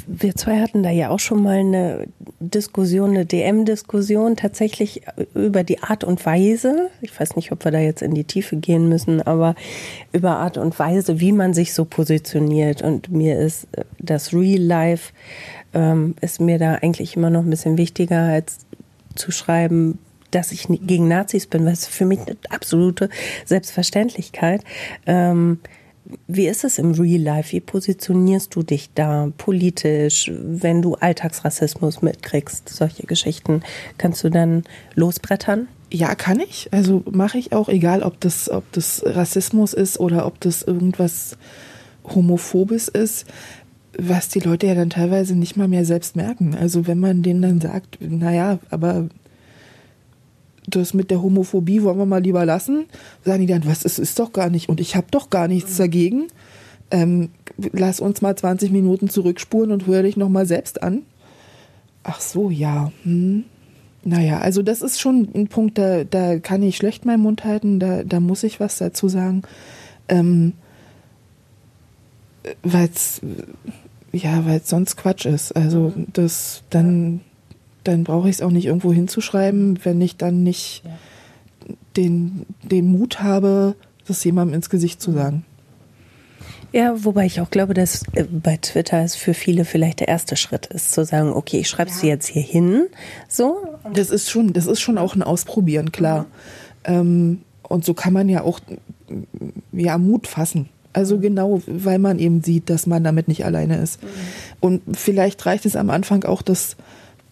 wir 0.07 0.35
zwei 0.37 0.61
hatten 0.61 0.83
da 0.83 0.91
ja 0.91 1.11
auch 1.11 1.19
schon 1.19 1.43
mal 1.43 1.59
eine 1.59 2.07
Diskussion, 2.39 3.11
eine 3.11 3.27
DM-Diskussion 3.27 4.37
tatsächlich 4.37 5.03
über 5.35 5.65
die 5.65 5.83
Art 5.83 6.05
und 6.05 6.25
Weise. 6.25 6.91
Ich 7.01 7.19
weiß 7.19 7.37
nicht, 7.37 7.53
ob 7.53 7.65
wir 7.65 7.73
da 7.73 7.79
jetzt 7.79 8.03
in 8.03 8.15
die 8.15 8.25
Tiefe 8.25 8.57
gehen 8.57 8.89
müssen, 8.89 9.21
aber 9.23 9.55
über 10.13 10.37
Art 10.39 10.59
und 10.59 10.79
Weise, 10.79 11.21
wie 11.21 11.33
man 11.33 11.55
sich 11.55 11.75
so 11.75 11.85
positioniert. 11.85 12.83
Und 12.83 13.11
mir 13.11 13.39
ist 13.39 13.67
das 13.99 14.33
Real 14.33 14.61
Life 14.61 15.13
ähm, 15.75 16.15
ist 16.21 16.41
mir 16.41 16.59
da 16.59 16.75
eigentlich 16.75 17.17
immer 17.17 17.31
noch 17.31 17.43
ein 17.43 17.51
bisschen 17.51 17.79
wichtiger 17.79 18.21
als 18.21 18.59
zu 19.15 19.31
schreiben, 19.31 19.99
dass 20.31 20.53
ich 20.53 20.67
gegen 20.69 21.09
Nazis 21.09 21.47
bin, 21.47 21.67
was 21.67 21.87
für 21.87 22.05
mich 22.05 22.21
eine 22.21 22.37
absolute 22.51 23.09
Selbstverständlichkeit. 23.45 24.63
Ähm, 25.07 25.59
wie 26.27 26.47
ist 26.47 26.65
es 26.65 26.79
im 26.79 26.93
Real 26.93 27.21
Life? 27.21 27.53
Wie 27.53 27.61
positionierst 27.61 28.55
du 28.55 28.63
dich 28.63 28.91
da 28.95 29.31
politisch, 29.37 30.31
wenn 30.35 30.83
du 30.83 30.95
Alltagsrassismus 30.95 32.03
mitkriegst? 32.03 32.69
Solche 32.69 33.07
Geschichten 33.07 33.63
kannst 33.99 34.25
du 34.25 34.31
dann 34.31 34.65
losbrettern? 34.95 35.69
Ja, 35.93 36.15
kann 36.15 36.41
ich. 36.41 36.69
Also 36.73 37.03
mache 37.11 37.39
ich 37.39 37.53
auch, 37.53 37.69
egal 37.69 38.03
ob 38.03 38.21
das, 38.21 38.49
ob 38.49 38.71
das 38.73 39.03
Rassismus 39.05 39.73
ist 39.73 39.99
oder 39.99 40.27
ob 40.27 40.41
das 40.41 40.63
irgendwas 40.63 41.37
Homophobes 42.05 42.89
ist, 42.89 43.27
was 43.99 44.29
die 44.29 44.41
Leute 44.41 44.67
ja 44.67 44.75
dann 44.75 44.91
teilweise 44.91 45.35
nicht 45.35 45.57
mal 45.57 45.69
mehr 45.69 45.85
selbst 45.85 46.17
merken. 46.17 46.55
Also 46.55 46.87
wenn 46.87 47.01
man 47.01 47.23
denen 47.23 47.43
dann 47.43 47.61
sagt, 47.61 47.99
naja, 48.01 48.59
aber 48.71 49.09
das 50.77 50.95
mit 50.95 51.11
der 51.11 51.23
Homophobie 51.23 51.83
wollen 51.83 51.99
wir 51.99 52.07
mal 52.07 52.23
lieber 52.23 52.45
lassen. 52.45 52.87
Sagen 53.25 53.41
die 53.41 53.47
dann, 53.47 53.67
was, 53.67 53.85
es 53.85 53.99
ist 53.99 54.19
doch 54.19 54.33
gar 54.33 54.51
nicht 54.51 54.69
und 54.69 54.81
ich 54.81 54.97
habe 54.97 55.07
doch 55.11 55.31
gar 55.31 55.49
nichts 55.49 55.77
dagegen. 55.77 56.29
Ähm, 56.91 57.31
lass 57.73 58.01
uns 58.01 58.23
mal 58.23 58.37
20 58.37 58.73
Minuten 58.73 59.09
zurückspuren 59.09 59.73
und 59.73 59.87
hör 59.87 60.03
dich 60.03 60.17
nochmal 60.17 60.47
selbst 60.47 60.83
an. 60.83 61.03
Ach 62.03 62.21
so, 62.21 62.51
ja. 62.51 62.93
Hm. 63.05 63.45
Naja, 64.03 64.39
also 64.39 64.63
das 64.63 64.81
ist 64.81 64.99
schon 64.99 65.29
ein 65.35 65.49
Punkt, 65.49 65.77
da, 65.77 66.05
da 66.05 66.39
kann 66.39 66.63
ich 66.63 66.77
schlecht 66.77 67.05
meinen 67.05 67.23
Mund 67.23 67.45
halten, 67.45 67.79
da, 67.79 68.03
da 68.03 68.19
muss 68.19 68.43
ich 68.45 68.59
was 68.59 68.79
dazu 68.79 69.09
sagen. 69.09 69.43
Ähm, 70.09 70.55
weil 72.63 72.89
es 72.95 73.21
ja, 74.13 74.45
weil 74.45 74.61
sonst 74.65 74.97
Quatsch 74.97 75.27
ist. 75.27 75.53
Also 75.53 75.93
das 76.13 76.63
dann 76.71 77.21
dann 77.85 78.05
brauche 78.05 78.29
ich 78.29 78.37
es 78.37 78.43
auch 78.43 78.51
nicht 78.51 78.67
irgendwo 78.67 78.93
hinzuschreiben, 78.93 79.79
wenn 79.85 80.01
ich 80.01 80.17
dann 80.17 80.43
nicht 80.43 80.83
ja. 80.85 80.91
den, 81.97 82.47
den 82.63 82.91
Mut 82.91 83.21
habe, 83.23 83.75
das 84.07 84.25
jemandem 84.25 84.55
ins 84.55 84.71
Gesicht 84.71 85.01
zu 85.01 85.13
sagen. 85.13 85.45
Ja, 86.73 87.05
wobei 87.05 87.27
ich 87.27 87.41
auch 87.41 87.51
glaube, 87.51 87.75
dass 87.75 88.03
äh, 88.13 88.25
bei 88.25 88.57
Twitter 88.57 89.03
es 89.03 89.17
für 89.17 89.35
viele 89.35 89.65
vielleicht 89.65 90.01
der 90.01 90.09
erste 90.09 90.37
Schritt 90.37 90.67
ist, 90.67 90.93
zu 90.93 91.05
sagen, 91.05 91.33
okay, 91.33 91.59
ich 91.59 91.69
schreibe 91.69 91.91
es 91.91 92.03
ja. 92.03 92.11
jetzt 92.11 92.29
hier 92.29 92.43
hin. 92.43 92.87
So. 93.29 93.59
Das 93.93 94.11
ist 94.11 94.31
schon, 94.31 94.53
das 94.53 94.67
ist 94.67 94.81
schon 94.81 94.99
auch 94.99 95.17
ein 95.17 95.23
Ausprobieren, 95.23 95.91
klar. 95.91 96.27
Mhm. 96.87 97.41
Und 97.63 97.85
so 97.85 97.95
kann 97.95 98.13
man 98.13 98.29
ja 98.29 98.43
auch 98.43 98.61
ja, 99.73 99.99
Mut 99.99 100.27
fassen. 100.27 100.69
Also 100.93 101.17
mhm. 101.17 101.21
genau, 101.21 101.63
weil 101.67 101.99
man 101.99 102.19
eben 102.19 102.43
sieht, 102.43 102.71
dass 102.71 102.87
man 102.87 103.03
damit 103.03 103.27
nicht 103.29 103.45
alleine 103.45 103.79
ist. 103.79 104.03
Mhm. 104.03 104.09
Und 104.61 104.97
vielleicht 104.97 105.45
reicht 105.47 105.67
es 105.67 105.77
am 105.77 105.91
Anfang 105.91 106.25
auch, 106.25 106.43
dass 106.43 106.77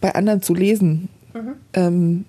bei 0.01 0.15
anderen 0.15 0.43
zu 0.43 0.55
lesen, 0.55 1.09
mhm. 1.35 1.55
ähm, 1.75 2.25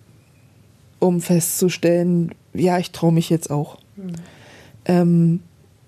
um 0.99 1.21
festzustellen, 1.21 2.31
ja, 2.53 2.77
ich 2.77 2.91
traue 2.91 3.11
mich 3.11 3.29
jetzt 3.29 3.49
auch. 3.51 3.77
Mhm. 3.95 4.13
Ähm, 4.85 5.39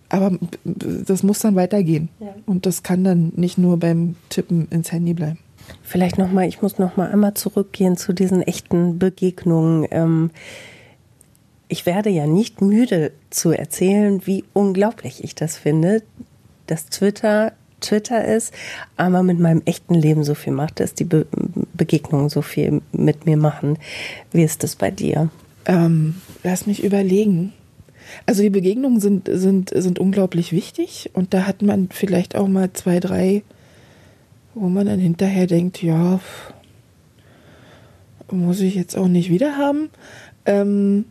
aber 0.09 0.37
das 0.65 1.23
muss 1.23 1.39
dann 1.39 1.55
weitergehen. 1.55 2.09
Ja. 2.19 2.35
Und 2.45 2.65
das 2.65 2.83
kann 2.83 3.03
dann 3.03 3.31
nicht 3.35 3.57
nur 3.57 3.77
beim 3.77 4.15
Tippen 4.29 4.67
ins 4.69 4.91
Handy 4.91 5.13
bleiben. 5.13 5.39
Vielleicht 5.83 6.17
nochmal, 6.17 6.47
ich 6.47 6.61
muss 6.61 6.79
nochmal 6.79 7.11
einmal 7.11 7.33
zurückgehen 7.33 7.95
zu 7.95 8.11
diesen 8.11 8.41
echten 8.41 8.99
Begegnungen. 8.99 9.87
Ähm, 9.91 10.31
ich 11.69 11.85
werde 11.85 12.09
ja 12.09 12.27
nicht 12.27 12.61
müde 12.61 13.13
zu 13.29 13.51
erzählen, 13.51 14.25
wie 14.25 14.43
unglaublich 14.51 15.23
ich 15.23 15.33
das 15.33 15.57
finde, 15.57 16.03
dass 16.67 16.87
Twitter 16.87 17.53
Twitter 17.81 18.23
ist, 18.23 18.53
aber 18.95 19.23
mit 19.23 19.39
meinem 19.39 19.61
echten 19.65 19.95
Leben 19.95 20.23
so 20.23 20.35
viel 20.35 20.53
macht, 20.53 20.79
dass 20.79 20.93
die 20.93 21.03
Be 21.03 21.25
Begegnungen 21.81 22.29
so 22.29 22.43
viel 22.43 22.83
mit 22.91 23.25
mir 23.25 23.37
machen. 23.37 23.79
Wie 24.31 24.43
ist 24.43 24.61
das 24.61 24.75
bei 24.75 24.91
dir? 24.91 25.31
Ähm, 25.65 26.13
lass 26.43 26.67
mich 26.67 26.83
überlegen. 26.83 27.53
Also 28.27 28.43
die 28.43 28.51
Begegnungen 28.51 28.99
sind, 28.99 29.27
sind, 29.31 29.71
sind 29.73 29.97
unglaublich 29.97 30.51
wichtig 30.51 31.09
und 31.13 31.33
da 31.33 31.47
hat 31.47 31.63
man 31.63 31.89
vielleicht 31.89 32.35
auch 32.35 32.47
mal 32.47 32.71
zwei, 32.73 32.99
drei, 32.99 33.41
wo 34.53 34.69
man 34.69 34.85
dann 34.85 34.99
hinterher 34.99 35.47
denkt, 35.47 35.81
ja, 35.81 36.19
muss 38.29 38.59
ich 38.59 38.75
jetzt 38.75 38.95
auch 38.95 39.07
nicht 39.07 39.31
wieder 39.31 39.57
haben. 39.57 39.89
Ähm, 40.45 41.05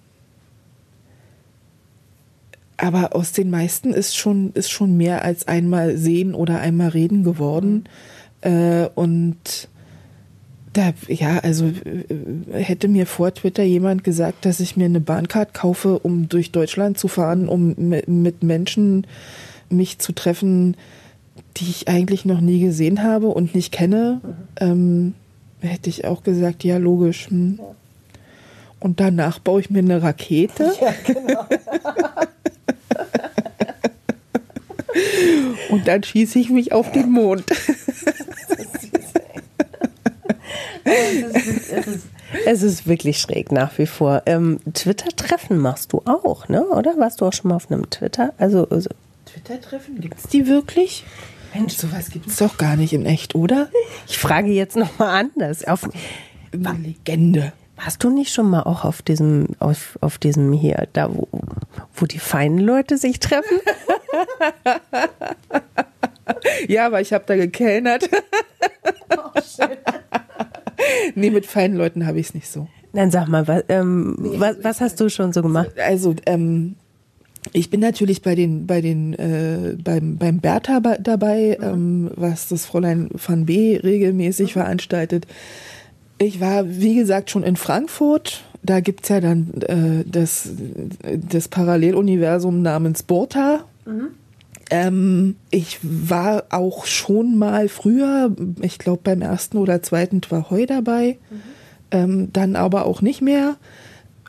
aber 2.77 3.17
aus 3.17 3.33
den 3.33 3.51
meisten 3.51 3.93
ist 3.93 4.17
schon, 4.17 4.53
ist 4.53 4.71
schon 4.71 4.97
mehr 4.97 5.25
als 5.25 5.49
einmal 5.49 5.97
sehen 5.97 6.33
oder 6.33 6.61
einmal 6.61 6.91
reden 6.91 7.25
geworden. 7.25 7.89
Äh, 8.41 8.87
und 8.95 9.69
da, 10.73 10.93
ja, 11.09 11.39
also 11.39 11.67
äh, 11.67 12.63
hätte 12.63 12.89
mir 12.89 13.07
vor 13.07 13.35
Twitter 13.35 13.63
jemand 13.63 14.05
gesagt, 14.05 14.45
dass 14.45 14.61
ich 14.61 14.77
mir 14.77 14.85
eine 14.85 15.01
Bahncard 15.01 15.55
kaufe, 15.55 15.99
um 15.99 16.29
durch 16.29 16.53
Deutschland 16.53 16.99
zu 16.99 17.09
fahren, 17.09 17.49
um 17.49 17.75
mit 17.77 18.43
Menschen 18.43 19.07
mich 19.69 19.99
zu 19.99 20.13
treffen, 20.13 20.77
die 21.57 21.69
ich 21.69 21.89
eigentlich 21.89 22.25
noch 22.25 22.41
nie 22.41 22.61
gesehen 22.61 23.03
habe 23.03 23.29
und 23.29 23.55
nicht 23.55 23.73
kenne, 23.73 24.21
ähm, 24.59 25.15
hätte 25.61 25.91
ich 25.91 26.05
auch 26.05 26.23
gesagt, 26.23 26.65
ja, 26.65 26.77
logisch. 26.77 27.29
Hm. 27.29 27.59
Und 28.79 29.01
danach 29.01 29.39
baue 29.39 29.61
ich 29.61 29.71
mir 29.71 29.81
eine 29.81 30.03
Rakete. 30.03 30.73
Ja, 30.81 30.95
genau. 31.07 31.47
Und 35.71 35.87
dann 35.87 36.03
schieße 36.03 36.39
ich 36.39 36.51
mich 36.51 36.73
auf 36.73 36.91
den 36.93 37.11
Mond. 37.11 37.45
es, 40.91 41.47
ist, 41.47 42.07
es, 42.47 42.63
ist, 42.63 42.87
wirklich 42.87 43.19
schräg 43.19 43.53
nach 43.53 43.79
wie 43.79 43.87
vor. 43.87 44.23
Ähm, 44.27 44.61
Twitter-Treffen 44.73 45.59
machst 45.59 45.93
du 45.93 46.03
auch, 46.05 46.49
ne? 46.49 46.65
Oder 46.67 46.97
warst 46.99 47.21
du 47.21 47.27
auch 47.27 47.33
schon 47.33 47.49
mal 47.51 47.57
auf 47.57 47.71
einem 47.71 47.89
Twitter? 47.91 48.33
Also, 48.39 48.69
also 48.69 48.91
Twitter-Treffen 49.27 50.01
gibt 50.01 50.19
es 50.19 50.25
die 50.25 50.47
wirklich? 50.47 51.05
Mensch, 51.55 51.75
sowas 51.75 52.11
gibt 52.11 52.27
es 52.27 52.37
doch 52.37 52.59
gar 52.59 52.77
nicht 52.77 52.93
in 52.93 53.07
echt, 53.07 53.35
oder? 53.35 53.69
Ich 54.07 54.19
frage 54.19 54.51
jetzt 54.51 54.77
nochmal 54.77 55.21
anders. 55.21 55.65
Auf, 55.67 55.89
Eine 56.53 56.79
Legende. 56.79 57.53
Warst 57.77 58.05
du 58.05 58.11
nicht 58.11 58.33
schon 58.33 58.51
mal 58.51 58.63
auch 58.65 58.85
auf 58.85 59.03
diesem, 59.03 59.49
auf, 59.59 59.99
auf 60.01 60.19
diesem 60.19 60.53
hier, 60.53 60.87
da 60.93 61.15
wo, 61.15 61.29
wo 61.95 62.07
die 62.07 62.19
feinen 62.19 62.59
Leute 62.59 62.99
sich 62.99 63.21
treffen? 63.21 63.59
ja, 66.69 66.87
aber 66.87 67.01
ich 67.01 67.13
habe 67.13 67.25
da 67.27 67.37
gekellnert. 67.37 68.09
Oh, 69.17 69.41
schön. 69.41 69.77
Nee, 71.15 71.31
mit 71.31 71.47
feinen 71.47 71.77
Leuten 71.77 72.07
habe 72.07 72.19
ich 72.21 72.29
es 72.29 72.35
nicht 72.35 72.49
so. 72.49 72.69
Dann 72.93 73.11
sag 73.11 73.29
mal, 73.29 73.47
was, 73.47 73.65
ähm, 73.69 74.17
was, 74.19 74.57
was, 74.63 74.81
hast 74.81 75.01
du 75.01 75.09
schon 75.09 75.33
so 75.33 75.43
gemacht? 75.43 75.71
Also, 75.79 76.15
ähm, 76.27 76.75
ich 77.53 77.71
bin 77.71 77.81
natürlich 77.81 78.23
bei 78.23 78.35
den, 78.35 78.67
bei 78.67 78.81
den, 78.81 79.15
äh, 79.15 79.77
beim, 79.83 80.17
beim 80.17 80.41
Bertha 80.41 80.81
dabei, 80.81 81.57
mhm. 81.59 81.67
ähm, 81.67 82.11
was 82.17 82.49
das 82.49 82.67
Fräulein 82.67 83.09
van 83.13 83.47
B 83.47 83.77
regelmäßig 83.77 84.51
mhm. 84.51 84.61
veranstaltet. 84.61 85.27
Ich 86.19 86.41
war, 86.41 86.69
wie 86.69 86.97
gesagt, 86.97 87.31
schon 87.31 87.43
in 87.43 87.57
Frankfurt. 87.57 88.45
Da 88.63 88.81
gibt's 88.81 89.09
ja 89.09 89.21
dann 89.21 89.55
äh, 89.63 90.05
das, 90.05 90.51
das 91.15 91.49
Paralleluniversum 91.49 92.61
namens 92.61 93.03
Borta. 93.03 93.65
Mhm. 93.87 94.09
Ähm, 94.71 95.37
ich 95.51 95.79
war 95.83 96.45
auch 96.51 96.87
schon 96.87 97.37
mal 97.37 97.69
früher, 97.69 98.35
ich 98.63 98.79
glaube 98.79 99.01
beim 99.03 99.21
ersten 99.21 99.59
oder 99.59 99.83
zweiten 99.83 100.21
Twahoi 100.21 100.67
dabei, 100.67 101.19
mhm. 101.31 101.41
ähm, 101.91 102.33
dann 102.33 102.57
aber 102.57 102.87
auch 102.87 103.03
nicht 103.03 103.21
mehr. 103.21 103.57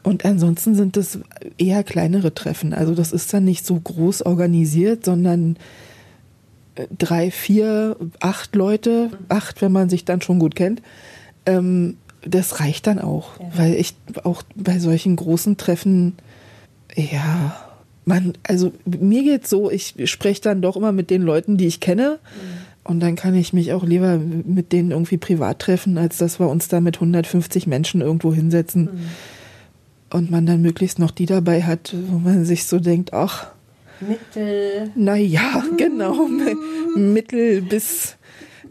Und 0.03 0.25
ansonsten 0.25 0.73
sind 0.73 0.97
das 0.97 1.19
eher 1.59 1.83
kleinere 1.83 2.33
Treffen. 2.33 2.73
Also 2.73 2.95
das 2.95 3.11
ist 3.11 3.31
dann 3.33 3.45
nicht 3.45 3.67
so 3.67 3.79
groß 3.79 4.23
organisiert, 4.23 5.05
sondern 5.05 5.57
äh, 6.73 6.87
drei, 6.97 7.29
vier, 7.29 7.97
acht 8.19 8.55
Leute, 8.55 9.09
mhm. 9.11 9.17
acht, 9.29 9.61
wenn 9.61 9.71
man 9.71 9.89
sich 9.89 10.05
dann 10.05 10.21
schon 10.21 10.39
gut 10.39 10.55
kennt, 10.55 10.81
ähm, 11.45 11.97
das 12.25 12.59
reicht 12.59 12.87
dann 12.87 12.99
auch, 12.99 13.39
ja. 13.39 13.45
weil 13.55 13.73
ich 13.75 13.95
auch 14.23 14.43
bei 14.55 14.79
solchen 14.79 15.15
großen 15.15 15.57
Treffen, 15.57 16.15
ja, 16.95 17.70
man, 18.13 18.33
also 18.43 18.71
mir 18.85 19.23
geht's 19.23 19.49
so, 19.49 19.69
ich 19.69 19.95
spreche 20.05 20.41
dann 20.41 20.61
doch 20.61 20.75
immer 20.75 20.91
mit 20.91 21.09
den 21.09 21.21
Leuten, 21.21 21.57
die 21.57 21.67
ich 21.67 21.79
kenne. 21.79 22.19
Mhm. 22.23 22.61
Und 22.83 22.99
dann 22.99 23.15
kann 23.15 23.35
ich 23.35 23.53
mich 23.53 23.73
auch 23.73 23.83
lieber 23.83 24.17
mit 24.17 24.71
denen 24.71 24.91
irgendwie 24.91 25.17
privat 25.17 25.59
treffen, 25.59 25.97
als 25.97 26.17
dass 26.17 26.39
wir 26.39 26.49
uns 26.49 26.67
da 26.67 26.81
mit 26.81 26.95
150 26.95 27.67
Menschen 27.67 28.01
irgendwo 28.01 28.33
hinsetzen. 28.33 28.83
Mhm. 28.83 28.99
Und 30.09 30.31
man 30.31 30.45
dann 30.45 30.61
möglichst 30.61 30.99
noch 30.99 31.11
die 31.11 31.25
dabei 31.25 31.63
hat, 31.63 31.95
wo 32.09 32.17
man 32.17 32.43
sich 32.43 32.65
so 32.65 32.79
denkt, 32.79 33.13
ach. 33.13 33.47
Mittel. 33.99 34.91
Naja, 34.95 35.63
genau. 35.77 36.27
Mhm. 36.27 37.13
Mittel 37.13 37.61
bis 37.61 38.17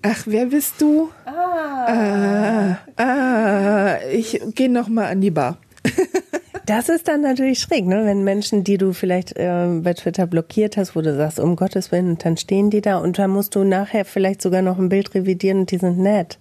Ach, 0.03 0.23
wer 0.25 0.47
bist 0.47 0.81
du? 0.81 1.11
Ah. 1.27 2.79
Ah, 2.97 3.03
ah 3.03 3.97
ich 4.11 4.41
gehe 4.55 4.71
noch 4.71 4.89
mal 4.89 5.07
an 5.07 5.21
die 5.21 5.31
Bar. 5.31 5.59
Das 6.67 6.89
ist 6.89 7.09
dann 7.09 7.23
natürlich 7.23 7.61
schräg, 7.61 7.87
ne? 7.87 8.05
wenn 8.05 8.23
Menschen, 8.23 8.65
die 8.65 8.79
du 8.79 8.93
vielleicht 8.93 9.37
äh, 9.37 9.67
bei 9.83 9.95
Twitter 9.95 10.27
blockiert 10.27 10.77
hast, 10.77 10.95
wo 10.95 11.01
du 11.01 11.15
sagst, 11.17 11.41
um 11.41 11.57
Gottes 11.57 11.91
Willen, 11.91 12.19
dann 12.19 12.37
stehen 12.37 12.71
die 12.71 12.81
da 12.81 12.99
und 12.99 13.19
dann 13.19 13.31
musst 13.31 13.55
du 13.55 13.65
nachher 13.65 14.05
vielleicht 14.05 14.43
sogar 14.43 14.63
noch 14.63 14.79
ein 14.79 14.89
Bild 14.89 15.15
revidieren 15.15 15.61
und 15.61 15.71
die 15.71 15.79
sind 15.79 15.99
nett. 15.99 16.39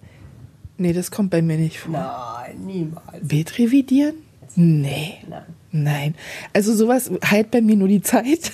Nee, 0.77 0.93
das 0.93 1.11
kommt 1.11 1.29
bei 1.31 1.41
mir 1.41 1.57
nicht 1.57 1.79
vor. 1.79 1.91
Nein, 1.91 2.65
niemals. 2.65 3.27
Bild 3.27 3.57
revidieren? 3.57 4.15
Nee. 4.55 5.17
Nein. 5.27 5.43
Nein. 5.71 6.15
Also 6.53 6.73
sowas 6.73 7.11
heilt 7.29 7.51
bei 7.51 7.61
mir 7.61 7.75
nur 7.75 7.87
die 7.87 8.01
Zeit. 8.01 8.51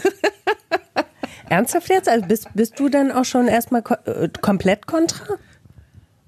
Ernsthaft 1.49 1.89
jetzt? 1.89 2.09
Also 2.09 2.25
bist, 2.25 2.47
bist 2.53 2.79
du 2.79 2.89
dann 2.89 3.11
auch 3.11 3.25
schon 3.25 3.47
erstmal 3.47 3.81
ko 3.81 3.95
äh, 4.05 4.29
komplett 4.41 4.87
kontra? 4.87 5.35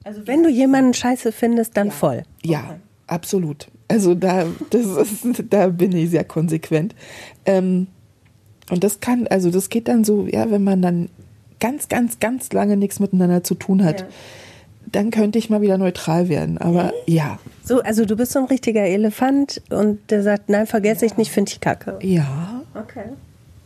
Also 0.04 0.26
wenn 0.26 0.44
du 0.44 0.50
jemanden 0.50 0.94
scheiße 0.94 1.32
findest, 1.32 1.76
dann 1.76 1.88
ja. 1.88 1.94
voll. 1.94 2.24
Ja, 2.44 2.60
okay. 2.60 2.80
absolut. 3.08 3.68
Also 3.88 4.16
da, 4.16 4.46
das 4.70 4.86
ist, 4.86 5.44
da 5.50 5.68
bin 5.68 5.94
ich 5.94 6.10
sehr 6.10 6.24
konsequent. 6.24 6.94
Ähm, 7.46 7.88
und 8.70 8.84
das 8.84 9.00
kann, 9.00 9.28
also 9.28 9.50
das 9.50 9.70
geht 9.70 9.88
dann 9.88 10.04
so, 10.04 10.28
ja, 10.28 10.52
wenn 10.52 10.64
man 10.64 10.82
dann 10.82 11.10
ganz, 11.60 11.88
ganz, 11.88 12.20
ganz 12.20 12.52
lange 12.52 12.78
nichts 12.78 13.00
miteinander 13.00 13.44
zu 13.44 13.56
tun 13.56 13.84
hat. 13.84 14.02
Ja. 14.02 14.08
Dann 14.90 15.12
könnte 15.12 15.38
ich 15.38 15.50
mal 15.50 15.62
wieder 15.62 15.78
neutral 15.78 16.30
werden, 16.30 16.58
aber 16.58 16.94
ja. 17.06 17.40
So, 17.64 17.82
also 17.82 18.06
du 18.06 18.16
bist 18.16 18.32
so 18.32 18.40
ein 18.40 18.46
richtiger 18.46 18.84
Elefant 18.84 19.62
und 19.70 20.00
der 20.12 20.24
sagt, 20.24 20.48
nein, 20.50 20.66
vergesse 20.66 21.06
ja. 21.06 21.12
ich 21.12 21.18
nicht, 21.18 21.32
finde 21.32 21.52
ich 21.52 21.60
kacke. 21.60 22.00
Ja. 22.02 22.64
Okay. 22.74 23.04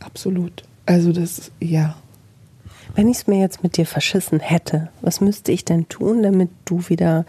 Absolut. 0.00 0.64
Also 0.84 1.12
das, 1.12 1.52
ja. 1.60 1.96
Wenn 2.96 3.08
ich 3.08 3.18
es 3.18 3.26
mir 3.28 3.38
jetzt 3.38 3.62
mit 3.62 3.76
dir 3.76 3.86
verschissen 3.86 4.40
hätte, 4.40 4.90
was 5.00 5.20
müsste 5.20 5.52
ich 5.52 5.64
denn 5.64 5.88
tun, 5.88 6.22
damit 6.24 6.50
du 6.64 6.88
wieder 6.88 7.24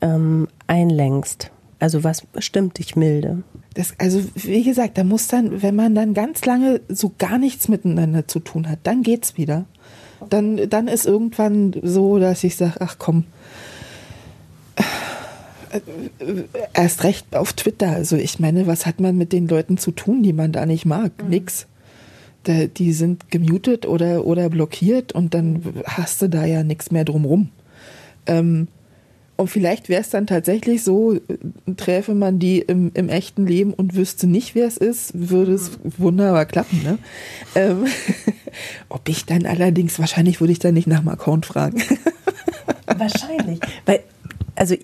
ähm, 0.00 0.48
einlenkst? 0.66 1.50
Also 1.78 2.04
was 2.04 2.22
stimmt 2.38 2.78
dich 2.78 2.96
milde? 2.96 3.42
Das, 3.74 3.94
also 3.98 4.22
wie 4.34 4.62
gesagt, 4.62 4.96
da 4.96 5.04
muss 5.04 5.28
dann, 5.28 5.62
wenn 5.62 5.76
man 5.76 5.94
dann 5.94 6.14
ganz 6.14 6.44
lange 6.44 6.80
so 6.88 7.12
gar 7.18 7.38
nichts 7.38 7.68
miteinander 7.68 8.26
zu 8.26 8.40
tun 8.40 8.68
hat, 8.68 8.78
dann 8.84 9.02
geht's 9.02 9.36
wieder. 9.36 9.66
Dann, 10.30 10.68
dann 10.70 10.88
ist 10.88 11.06
irgendwann 11.06 11.74
so, 11.82 12.18
dass 12.18 12.42
ich 12.42 12.56
sage, 12.56 12.80
ach 12.80 12.96
komm, 12.98 13.24
äh, 15.70 15.80
erst 16.72 17.04
recht 17.04 17.36
auf 17.36 17.52
Twitter. 17.52 17.90
Also 17.90 18.16
ich 18.16 18.40
meine, 18.40 18.66
was 18.66 18.86
hat 18.86 18.98
man 18.98 19.16
mit 19.18 19.32
den 19.32 19.46
Leuten 19.46 19.76
zu 19.76 19.90
tun, 19.90 20.22
die 20.22 20.32
man 20.32 20.52
da 20.52 20.64
nicht 20.64 20.86
mag? 20.86 21.12
Mhm. 21.22 21.28
Nix 21.28 21.66
die 22.46 22.92
sind 22.92 23.30
gemutet 23.30 23.86
oder, 23.86 24.24
oder 24.24 24.48
blockiert 24.48 25.12
und 25.12 25.34
dann 25.34 25.62
hast 25.84 26.22
du 26.22 26.28
da 26.28 26.44
ja 26.44 26.62
nichts 26.62 26.90
mehr 26.90 27.04
drumrum. 27.04 27.50
Ähm, 28.26 28.68
und 29.36 29.48
vielleicht 29.48 29.88
wäre 29.88 30.00
es 30.00 30.10
dann 30.10 30.26
tatsächlich 30.26 30.82
so, 30.82 31.18
träfe 31.76 32.14
man 32.14 32.38
die 32.38 32.60
im, 32.60 32.90
im 32.94 33.08
echten 33.08 33.46
Leben 33.46 33.74
und 33.74 33.94
wüsste 33.94 34.26
nicht, 34.26 34.54
wer 34.54 34.66
es 34.66 34.76
ist, 34.76 35.10
würde 35.14 35.52
es 35.52 35.72
wunderbar 35.82 36.46
klappen. 36.46 36.82
Ne? 36.82 36.98
Ähm, 37.54 37.86
ob 38.88 39.08
ich 39.08 39.26
dann 39.26 39.44
allerdings, 39.44 39.98
wahrscheinlich 39.98 40.40
würde 40.40 40.52
ich 40.52 40.58
dann 40.58 40.74
nicht 40.74 40.86
nach 40.86 41.00
dem 41.00 41.08
Account 41.08 41.44
fragen. 41.46 41.82
wahrscheinlich. 42.86 43.60
Weil, 43.84 44.00
also 44.54 44.74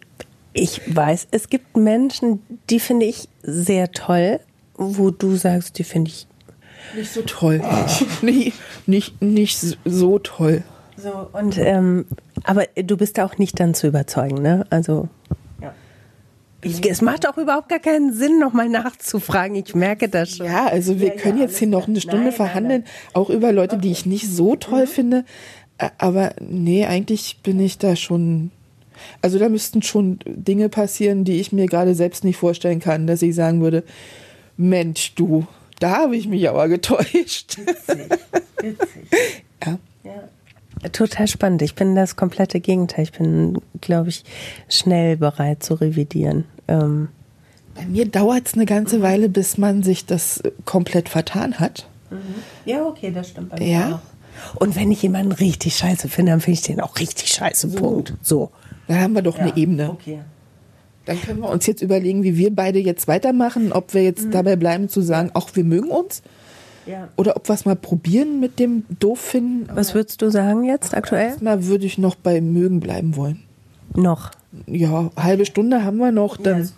ich 0.53 0.83
weiß, 0.95 1.29
es 1.31 1.49
gibt 1.49 1.77
Menschen, 1.77 2.43
die 2.69 2.81
finde 2.81 3.07
ich 3.07 3.29
sehr 3.43 3.91
toll, 3.93 4.41
wo 4.75 5.11
du 5.11 5.37
sagst, 5.37 5.79
die 5.79 5.85
finde 5.85 6.11
ich 6.11 6.27
nicht 6.95 7.13
so 7.13 7.23
toll. 7.23 7.61
Ah. 7.65 7.87
nicht, 8.23 8.53
nicht, 8.87 9.23
nicht 9.23 9.77
so 9.85 10.19
toll. 10.19 10.63
So, 11.03 11.29
und 11.33 11.59
ähm, 11.59 12.07
aber 12.45 12.67
du 12.77 12.97
bist 12.97 13.19
auch 13.19 13.39
nicht 13.39 13.59
dann 13.59 13.75
zu 13.75 13.89
überzeugen, 13.89 14.41
ne? 14.41 14.67
Also. 14.71 15.09
Ja. 15.61 15.75
Ich, 16.63 16.89
es 16.89 17.03
macht 17.03 17.29
auch 17.29 17.39
überhaupt 17.39 17.69
gar 17.69 17.81
keinen 17.81 18.13
Sinn, 18.13 18.39
nochmal 18.39 18.69
nachzufragen. 18.69 19.57
Ich 19.57 19.75
merke 19.75 20.09
das 20.09 20.37
schon. 20.37 20.47
Ja, 20.47 20.67
also 20.67 21.01
wir 21.01 21.09
ja, 21.09 21.15
können 21.15 21.39
ja, 21.39 21.45
jetzt 21.45 21.59
hier 21.59 21.69
noch 21.69 21.89
eine 21.89 22.01
Stunde 22.01 22.27
nein, 22.27 22.33
verhandeln, 22.33 22.83
nein, 22.83 22.91
nein. 23.07 23.15
auch 23.15 23.31
über 23.31 23.53
Leute, 23.53 23.79
die 23.79 23.91
ich 23.91 24.07
nicht 24.07 24.31
so 24.31 24.55
toll 24.55 24.83
mhm. 24.83 24.89
finde. 24.89 25.25
Aber 25.99 26.35
nee, 26.41 26.87
eigentlich 26.87 27.41
bin 27.43 27.59
ich 27.59 27.79
da 27.79 27.97
schon. 27.97 28.53
Also 29.21 29.41
da 29.41 29.49
müssten 29.49 29.83
schon 29.83 30.21
Dinge 30.25 30.69
passieren, 30.69 31.25
die 31.25 31.41
ich 31.41 31.51
mir 31.51 31.67
gerade 31.67 31.97
selbst 31.97 32.23
nicht 32.23 32.37
vorstellen 32.37 32.79
kann, 32.79 33.09
dass 33.09 33.23
ich 33.23 33.35
sagen 33.35 33.61
würde, 33.61 33.83
Mensch, 34.57 35.15
du, 35.17 35.49
da 35.81 36.03
habe 36.03 36.17
ich 36.17 36.29
mich 36.29 36.49
aber 36.49 36.69
getäuscht. 36.69 37.59
Witzig, 37.59 38.11
witzig. 38.61 39.45
Ja. 39.65 39.79
ja. 40.05 40.29
Total 40.91 41.28
spannend. 41.28 41.62
Ich 41.62 41.74
bin 41.74 41.95
das 41.95 42.16
komplette 42.16 42.61
Gegenteil. 42.61 43.05
Ich 43.05 43.12
bin, 43.12 43.61
glaube 43.80 44.09
ich, 44.09 44.24
schnell 44.68 45.16
bereit 45.16 45.62
zu 45.62 45.74
revidieren. 45.74 46.45
Ähm 46.66 47.09
Bei 47.74 47.87
mir 47.87 48.07
dauert 48.07 48.49
es 48.49 48.55
eine 48.55 48.66
ganze 48.66 49.01
Weile, 49.01 49.28
bis 49.28 49.59
man 49.59 49.83
sich 49.83 50.07
das 50.07 50.43
komplett 50.64 51.09
vertan 51.09 51.61
hat. 51.61 51.87
Ja, 52.64 52.85
okay, 52.85 53.11
das 53.11 53.30
stimmt 53.30 53.51
bei 53.51 53.59
mir 53.59 53.68
ja? 53.68 53.95
auch. 53.95 54.61
Und 54.61 54.76
wenn 54.76 54.91
ich 54.91 55.03
jemanden 55.03 55.33
richtig 55.33 55.76
scheiße 55.76 56.09
finde, 56.09 56.33
dann 56.33 56.41
finde 56.41 56.59
ich 56.59 56.66
den 56.66 56.80
auch 56.80 56.99
richtig 56.99 57.28
scheiße. 57.28 57.70
So. 57.70 57.78
Punkt. 57.78 58.14
So. 58.22 58.51
Da 58.89 58.97
haben 58.97 59.14
wir 59.14 59.22
doch 59.22 59.39
ja. 59.39 59.45
eine 59.45 59.57
Ebene. 59.57 59.91
Okay. 59.91 60.20
Dann 61.05 61.20
können 61.20 61.41
wir 61.41 61.49
uns 61.49 61.66
jetzt 61.66 61.83
überlegen, 61.83 62.22
wie 62.22 62.37
wir 62.37 62.55
beide 62.55 62.78
jetzt 62.78 63.09
weitermachen, 63.09 63.72
ob 63.72 63.95
wir 63.95 64.03
jetzt 64.05 64.26
mhm. 64.26 64.30
dabei 64.30 64.57
bleiben 64.57 64.89
zu 64.89 65.01
sagen, 65.01 65.30
auch 65.35 65.51
wir 65.55 65.64
mögen 65.64 65.89
uns. 65.89 66.22
Ja. 66.87 67.09
Oder 67.16 67.37
ob 67.37 67.49
wir 67.49 67.55
es 67.55 67.64
mal 67.64 67.76
probieren 67.76 68.41
mit 68.41 68.59
dem 68.59 68.85
doof 68.99 69.20
finden. 69.20 69.68
Was 69.74 69.95
würdest 69.95 70.22
du 70.22 70.30
sagen 70.30 70.64
jetzt 70.64 70.95
aktuell? 70.95 71.28
Erstmal 71.28 71.66
würde 71.66 71.87
ich 71.87 71.99
noch 71.99 72.14
bei 72.14 72.41
mögen 72.41 72.80
bleiben 72.80 73.16
wollen. 73.16 73.43
Noch? 73.95 74.30
Ja, 74.66 75.11
halbe 75.16 75.47
Stunde 75.47 75.85
haben 75.85 75.99
wir 75.99 76.12
noch, 76.12 76.37
dann 76.37 76.64
ja, 76.64 76.68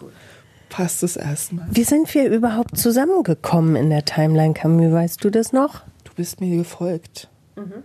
passt 0.68 1.02
es 1.02 1.16
erstmal. 1.16 1.66
Wie 1.70 1.84
sind 1.84 2.12
wir 2.14 2.28
überhaupt 2.30 2.76
zusammengekommen 2.76 3.76
in 3.76 3.90
der 3.90 4.04
Timeline, 4.04 4.54
Camus? 4.54 4.92
Weißt 4.92 5.24
du 5.24 5.30
das 5.30 5.52
noch? 5.52 5.82
Du 6.04 6.12
bist 6.14 6.40
mir 6.40 6.56
gefolgt. 6.56 7.28
Mhm. 7.56 7.82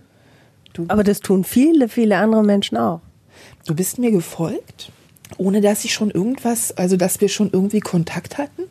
Aber 0.88 1.02
das 1.02 1.20
tun 1.20 1.44
viele, 1.44 1.88
viele 1.88 2.16
andere 2.18 2.44
Menschen 2.44 2.76
auch. 2.76 3.00
Du 3.66 3.74
bist 3.74 3.98
mir 3.98 4.10
gefolgt, 4.10 4.92
ohne 5.36 5.60
dass 5.60 5.84
ich 5.84 5.92
schon 5.92 6.10
irgendwas, 6.10 6.72
also 6.76 6.96
dass 6.96 7.20
wir 7.20 7.28
schon 7.28 7.50
irgendwie 7.52 7.80
Kontakt 7.80 8.38
hatten, 8.38 8.62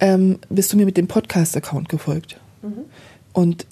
ähm, 0.00 0.38
bist 0.48 0.72
du 0.72 0.76
mir 0.76 0.86
mit 0.86 0.96
dem 0.96 1.06
Podcast-Account 1.06 1.88
gefolgt. 1.88 2.40
Mhm. 2.62 2.84
Und 3.32 3.66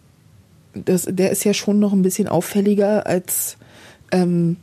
das, 0.75 1.07
der 1.09 1.31
ist 1.31 1.45
ja 1.45 1.55
schon 1.55 1.79
noch 1.79 1.93
ein 1.93 2.03
bisschen 2.03 2.29
auffälliger 2.29 3.07
als 3.07 3.57
ähm, 4.13 4.57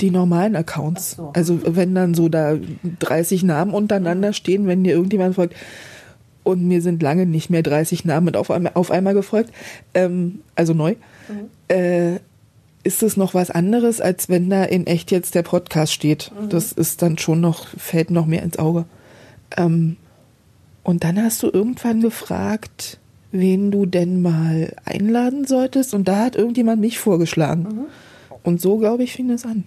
die 0.00 0.10
normalen 0.10 0.56
Accounts. 0.56 1.12
So. 1.12 1.30
Also 1.34 1.60
wenn 1.64 1.94
dann 1.94 2.14
so 2.14 2.28
da 2.28 2.56
30 2.98 3.44
Namen 3.44 3.72
untereinander 3.72 4.32
stehen, 4.32 4.66
wenn 4.66 4.84
dir 4.84 4.94
irgendjemand 4.94 5.34
folgt, 5.34 5.54
und 6.42 6.66
mir 6.66 6.80
sind 6.80 7.02
lange 7.02 7.26
nicht 7.26 7.50
mehr 7.50 7.62
30 7.62 8.06
Namen 8.06 8.24
mit 8.24 8.36
auf 8.36 8.50
einmal, 8.50 8.72
auf 8.74 8.90
einmal 8.90 9.12
gefolgt, 9.12 9.52
ähm, 9.92 10.40
also 10.54 10.72
neu, 10.72 10.94
mhm. 11.28 11.74
äh, 11.74 12.16
ist 12.84 13.02
es 13.02 13.18
noch 13.18 13.34
was 13.34 13.50
anderes, 13.50 14.00
als 14.00 14.30
wenn 14.30 14.48
da 14.48 14.64
in 14.64 14.86
echt 14.86 15.10
jetzt 15.10 15.34
der 15.34 15.42
Podcast 15.42 15.92
steht. 15.92 16.32
Mhm. 16.40 16.48
Das 16.48 16.72
ist 16.72 17.02
dann 17.02 17.18
schon 17.18 17.40
noch, 17.40 17.66
fällt 17.66 18.10
noch 18.10 18.24
mehr 18.24 18.42
ins 18.42 18.58
Auge. 18.58 18.86
Ähm, 19.56 19.96
und 20.84 21.04
dann 21.04 21.22
hast 21.22 21.42
du 21.42 21.50
irgendwann 21.52 22.00
gefragt, 22.00 22.98
wen 23.30 23.70
du 23.70 23.86
denn 23.86 24.22
mal 24.22 24.74
einladen 24.84 25.46
solltest. 25.46 25.94
Und 25.94 26.08
da 26.08 26.24
hat 26.24 26.36
irgendjemand 26.36 26.80
mich 26.80 26.98
vorgeschlagen. 26.98 27.62
Mhm. 27.62 27.86
Und 28.42 28.60
so, 28.60 28.78
glaube 28.78 29.02
ich, 29.02 29.12
fing 29.12 29.30
es 29.30 29.44
an. 29.44 29.64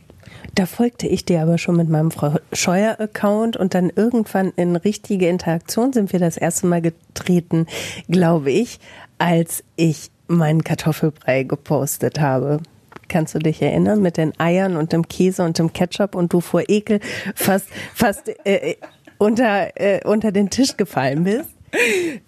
Da 0.55 0.66
folgte 0.66 1.07
ich 1.07 1.26
dir 1.26 1.41
aber 1.41 1.57
schon 1.57 1.78
mit 1.78 1.89
meinem 1.89 2.12
Frau 2.12 2.36
Scheuer-Account 2.51 3.57
und 3.57 3.74
dann 3.74 3.91
irgendwann 3.95 4.51
in 4.55 4.76
richtige 4.76 5.28
Interaktion 5.28 5.93
sind 5.93 6.12
wir 6.12 6.20
das 6.20 6.38
erste 6.38 6.68
Mal 6.68 6.82
getreten, 6.82 7.68
glaube 8.09 8.51
ich, 8.51 8.80
als 9.18 9.64
ich 9.76 10.09
meinen 10.28 10.64
Kartoffelbrei 10.64 11.43
gepostet 11.43 12.20
habe. 12.20 12.59
Kannst 13.07 13.36
du 13.36 13.39
dich 13.39 13.62
erinnern 13.62 14.01
mit 14.01 14.18
den 14.18 14.38
Eiern 14.39 14.78
und 14.78 14.93
dem 14.93 15.07
Käse 15.07 15.43
und 15.43 15.59
dem 15.59 15.74
Ketchup 15.74 16.16
und 16.16 16.32
du 16.34 16.39
vor 16.39 16.64
Ekel 16.68 17.01
fast 17.36 17.68
fast 17.93 18.32
äh, 18.45 18.76
unter 19.18 19.70
äh, 19.76 19.99
unter 20.05 20.32
den 20.32 20.49
Tisch 20.49 20.78
gefallen 20.78 21.26
bist? 21.26 21.49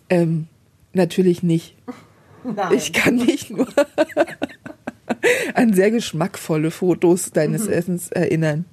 Ähm, 0.09 0.47
natürlich 0.93 1.43
nicht. 1.43 1.75
Nein. 2.43 2.73
Ich 2.73 2.93
kann 2.93 3.15
nicht 3.15 3.51
nur 3.51 3.67
an 5.53 5.73
sehr 5.73 5.91
geschmackvolle 5.91 6.71
Fotos 6.71 7.31
deines 7.31 7.65
mhm. 7.67 7.73
Essens 7.73 8.11
erinnern. 8.11 8.65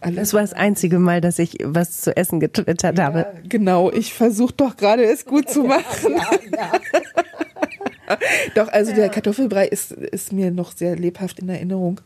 Alles 0.00 0.16
das 0.16 0.34
war 0.34 0.40
das 0.40 0.52
einzige 0.54 0.98
Mal, 0.98 1.20
dass 1.20 1.38
ich 1.38 1.58
was 1.62 2.00
zu 2.00 2.16
essen 2.16 2.40
getwittert 2.40 2.98
ja, 2.98 3.04
habe. 3.04 3.26
Genau, 3.48 3.90
ich 3.90 4.14
versuche 4.14 4.54
doch 4.56 4.76
gerade 4.76 5.04
es 5.04 5.26
gut 5.26 5.50
zu 5.50 5.64
machen. 5.64 6.14
Ja, 6.14 6.30
ja, 6.56 6.80
doch, 8.54 8.68
also 8.68 8.94
der 8.94 9.08
Kartoffelbrei 9.08 9.66
ist, 9.68 9.92
ist 9.92 10.32
mir 10.32 10.50
noch 10.50 10.72
sehr 10.72 10.96
lebhaft 10.96 11.40
in 11.40 11.48
Erinnerung. 11.48 12.00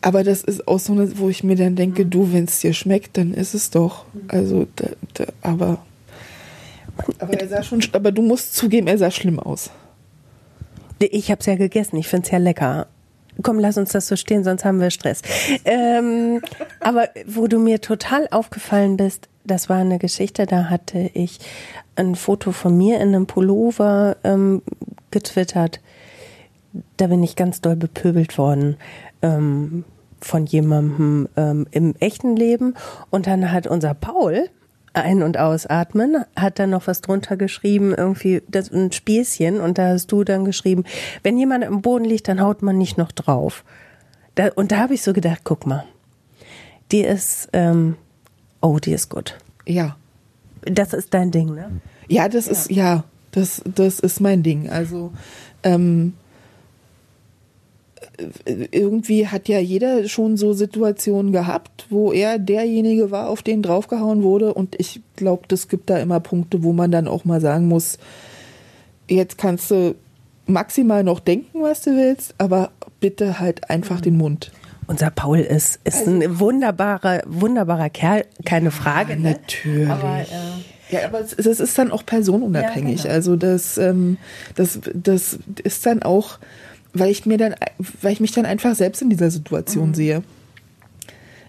Aber 0.00 0.22
das 0.22 0.44
ist 0.44 0.68
auch 0.68 0.78
so 0.78 0.92
eine, 0.92 1.18
wo 1.18 1.28
ich 1.28 1.42
mir 1.42 1.56
dann 1.56 1.74
denke, 1.74 2.04
mhm. 2.04 2.10
du, 2.10 2.32
wenn 2.32 2.44
es 2.44 2.60
dir 2.60 2.72
schmeckt, 2.72 3.16
dann 3.16 3.34
ist 3.34 3.54
es 3.54 3.70
doch. 3.70 4.04
Mhm. 4.12 4.20
Also, 4.28 4.66
da, 4.76 4.86
da, 5.14 5.24
aber, 5.42 5.84
aber 7.18 7.34
er 7.34 7.48
sah 7.48 7.62
schon, 7.62 7.82
aber 7.92 8.12
du 8.12 8.22
musst 8.22 8.54
zugeben, 8.54 8.86
er 8.86 8.98
sah 8.98 9.10
schlimm 9.10 9.38
aus. 9.38 9.70
Ich 10.98 11.30
habe 11.30 11.40
es 11.40 11.46
ja 11.46 11.54
gegessen, 11.56 11.96
ich 11.96 12.08
finde 12.08 12.26
es 12.26 12.32
ja 12.32 12.38
lecker 12.38 12.88
komm, 13.42 13.58
lass 13.58 13.78
uns 13.78 13.92
das 13.92 14.08
so 14.08 14.16
stehen, 14.16 14.44
sonst 14.44 14.64
haben 14.64 14.80
wir 14.80 14.90
Stress. 14.90 15.22
Ähm, 15.64 16.40
aber 16.80 17.08
wo 17.26 17.46
du 17.46 17.58
mir 17.58 17.80
total 17.80 18.28
aufgefallen 18.30 18.96
bist, 18.96 19.28
das 19.44 19.68
war 19.68 19.78
eine 19.78 19.98
Geschichte, 19.98 20.46
da 20.46 20.64
hatte 20.64 21.10
ich 21.14 21.38
ein 21.96 22.14
Foto 22.14 22.52
von 22.52 22.76
mir 22.76 22.96
in 22.96 23.08
einem 23.08 23.26
Pullover 23.26 24.16
ähm, 24.24 24.62
getwittert. 25.10 25.80
Da 26.96 27.06
bin 27.06 27.22
ich 27.22 27.34
ganz 27.34 27.60
doll 27.60 27.76
bepöbelt 27.76 28.36
worden 28.36 28.76
ähm, 29.22 29.84
von 30.20 30.46
jemandem 30.46 31.28
ähm, 31.36 31.66
im 31.70 31.94
echten 31.98 32.36
Leben. 32.36 32.74
Und 33.10 33.26
dann 33.26 33.50
hat 33.50 33.66
unser 33.66 33.94
Paul, 33.94 34.50
ein- 35.02 35.22
und 35.22 35.38
ausatmen, 35.38 36.24
hat 36.36 36.58
dann 36.58 36.70
noch 36.70 36.86
was 36.86 37.00
drunter 37.00 37.36
geschrieben, 37.36 37.94
irgendwie 37.94 38.42
das 38.48 38.70
ein 38.70 38.92
Späßchen 38.92 39.60
und 39.60 39.78
da 39.78 39.88
hast 39.88 40.12
du 40.12 40.24
dann 40.24 40.44
geschrieben, 40.44 40.84
wenn 41.22 41.38
jemand 41.38 41.64
im 41.64 41.82
Boden 41.82 42.04
liegt, 42.04 42.28
dann 42.28 42.40
haut 42.40 42.62
man 42.62 42.78
nicht 42.78 42.98
noch 42.98 43.12
drauf. 43.12 43.64
Da, 44.34 44.50
und 44.54 44.72
da 44.72 44.78
habe 44.78 44.94
ich 44.94 45.02
so 45.02 45.12
gedacht, 45.12 45.40
guck 45.44 45.66
mal, 45.66 45.84
die 46.92 47.00
ist, 47.00 47.48
ähm, 47.52 47.96
oh, 48.60 48.78
die 48.78 48.92
ist 48.92 49.08
gut. 49.08 49.36
Ja. 49.66 49.96
Das 50.62 50.92
ist 50.92 51.14
dein 51.14 51.30
Ding, 51.30 51.54
ne? 51.54 51.80
Ja, 52.08 52.28
das 52.28 52.46
ja. 52.46 52.52
ist, 52.52 52.70
ja, 52.70 53.04
das, 53.32 53.62
das 53.64 54.00
ist 54.00 54.20
mein 54.20 54.42
Ding. 54.42 54.70
Also, 54.70 55.12
ähm, 55.62 56.14
irgendwie 58.44 59.28
hat 59.28 59.48
ja 59.48 59.58
jeder 59.58 60.08
schon 60.08 60.36
so 60.36 60.52
Situationen 60.52 61.32
gehabt, 61.32 61.86
wo 61.90 62.12
er 62.12 62.38
derjenige 62.38 63.10
war, 63.10 63.28
auf 63.28 63.42
den 63.42 63.62
draufgehauen 63.62 64.22
wurde. 64.22 64.54
Und 64.54 64.74
ich 64.78 65.00
glaube, 65.16 65.42
es 65.52 65.68
gibt 65.68 65.90
da 65.90 65.98
immer 65.98 66.20
Punkte, 66.20 66.62
wo 66.62 66.72
man 66.72 66.90
dann 66.90 67.08
auch 67.08 67.24
mal 67.24 67.40
sagen 67.40 67.68
muss, 67.68 67.98
jetzt 69.08 69.38
kannst 69.38 69.70
du 69.70 69.94
maximal 70.46 71.04
noch 71.04 71.20
denken, 71.20 71.62
was 71.62 71.82
du 71.82 71.96
willst, 71.96 72.34
aber 72.38 72.70
bitte 73.00 73.38
halt 73.38 73.70
einfach 73.70 74.00
den 74.00 74.16
Mund. 74.16 74.50
Unser 74.86 75.10
Paul 75.10 75.40
ist, 75.40 75.80
ist 75.84 75.98
also, 75.98 76.10
ein 76.10 76.40
wunderbarer, 76.40 77.22
wunderbarer 77.26 77.90
Kerl, 77.90 78.24
keine 78.44 78.70
Frage. 78.70 79.12
Ja, 79.12 79.18
ne? 79.18 79.30
natürlich. 79.32 79.90
Aber, 79.90 80.20
äh, 80.20 80.94
ja, 80.94 81.04
aber 81.04 81.20
es, 81.20 81.34
es, 81.34 81.60
ist 81.60 81.76
dann 81.76 81.92
auch 81.92 82.06
personenunabhängig. 82.06 83.00
Ja, 83.00 83.02
genau. 83.04 83.14
Also 83.14 83.36
das, 83.36 83.76
ähm, 83.76 84.16
das, 84.54 84.80
das 84.94 85.38
ist 85.62 85.84
dann 85.84 86.02
auch 86.02 86.38
weil 86.92 87.10
ich 87.10 87.26
mir 87.26 87.38
dann, 87.38 87.54
weil 88.02 88.12
ich 88.12 88.20
mich 88.20 88.32
dann 88.32 88.46
einfach 88.46 88.74
selbst 88.74 89.02
in 89.02 89.10
dieser 89.10 89.30
Situation 89.30 89.90
mhm. 89.90 89.94
sehe. 89.94 90.22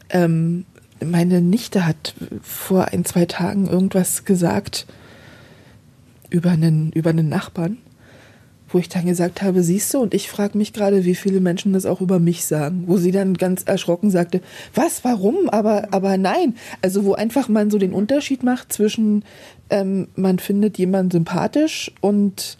Ähm, 0.09 0.65
meine 1.03 1.41
Nichte 1.41 1.85
hat 1.85 2.13
vor 2.41 2.85
ein, 2.91 3.05
zwei 3.05 3.25
Tagen 3.25 3.67
irgendwas 3.67 4.25
gesagt 4.25 4.85
über 6.29 6.51
einen, 6.51 6.91
über 6.91 7.11
einen 7.11 7.29
Nachbarn, 7.29 7.77
wo 8.67 8.77
ich 8.77 8.89
dann 8.89 9.05
gesagt 9.05 9.41
habe, 9.41 9.63
siehst 9.63 9.93
du, 9.93 9.99
und 9.99 10.13
ich 10.13 10.29
frage 10.29 10.57
mich 10.57 10.73
gerade, 10.73 11.05
wie 11.05 11.15
viele 11.15 11.39
Menschen 11.39 11.73
das 11.73 11.85
auch 11.85 12.01
über 12.01 12.19
mich 12.19 12.45
sagen, 12.45 12.83
wo 12.85 12.97
sie 12.97 13.11
dann 13.11 13.35
ganz 13.35 13.63
erschrocken 13.63 14.11
sagte, 14.11 14.41
was, 14.75 15.03
warum, 15.03 15.49
aber, 15.49 15.87
aber 15.91 16.17
nein. 16.17 16.55
Also 16.81 17.05
wo 17.05 17.13
einfach 17.13 17.47
man 17.47 17.71
so 17.71 17.77
den 17.77 17.93
Unterschied 17.93 18.43
macht 18.43 18.71
zwischen, 18.73 19.23
ähm, 19.69 20.09
man 20.15 20.37
findet 20.39 20.77
jemanden 20.77 21.11
sympathisch 21.11 21.91
und 22.01 22.57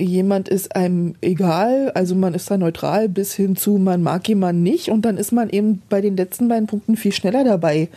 jemand 0.00 0.48
ist 0.48 0.74
einem 0.74 1.14
egal, 1.20 1.90
also 1.92 2.14
man 2.14 2.34
ist 2.34 2.50
da 2.50 2.56
neutral, 2.56 3.08
bis 3.08 3.34
hin 3.34 3.56
zu 3.56 3.78
man 3.78 4.02
mag 4.02 4.26
jemanden 4.28 4.62
nicht 4.62 4.90
und 4.90 5.02
dann 5.02 5.16
ist 5.16 5.32
man 5.32 5.50
eben 5.50 5.82
bei 5.88 6.00
den 6.00 6.16
letzten 6.16 6.48
beiden 6.48 6.66
Punkten 6.66 6.96
viel 6.96 7.12
schneller 7.12 7.44
dabei, 7.44 7.80
ja. 7.80 7.88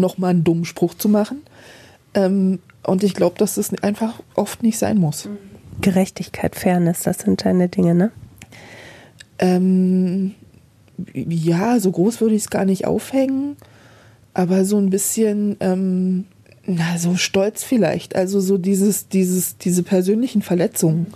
nochmal 0.00 0.30
einen 0.30 0.44
dummen 0.44 0.64
Spruch 0.64 0.94
zu 0.94 1.08
machen. 1.08 1.42
Ähm, 2.14 2.60
und 2.84 3.04
ich 3.04 3.14
glaube, 3.14 3.36
dass 3.38 3.56
das 3.56 3.72
einfach 3.82 4.20
oft 4.34 4.62
nicht 4.62 4.78
sein 4.78 4.98
muss. 4.98 5.28
Gerechtigkeit, 5.80 6.54
Fairness, 6.54 7.02
das 7.02 7.18
sind 7.18 7.44
deine 7.44 7.68
Dinge, 7.68 7.94
ne? 7.94 8.10
Ähm, 9.38 10.34
ja, 11.14 11.80
so 11.80 11.90
groß 11.90 12.20
würde 12.20 12.34
ich 12.34 12.42
es 12.42 12.50
gar 12.50 12.64
nicht 12.64 12.86
aufhängen, 12.86 13.56
aber 14.34 14.64
so 14.64 14.76
ein 14.78 14.90
bisschen 14.90 15.56
ähm, 15.60 16.26
na, 16.66 16.98
so 16.98 17.16
stolz 17.16 17.64
vielleicht. 17.64 18.16
Also 18.16 18.40
so 18.40 18.58
dieses, 18.58 19.08
dieses, 19.08 19.58
diese 19.58 19.82
persönlichen 19.82 20.42
Verletzungen, 20.42 21.08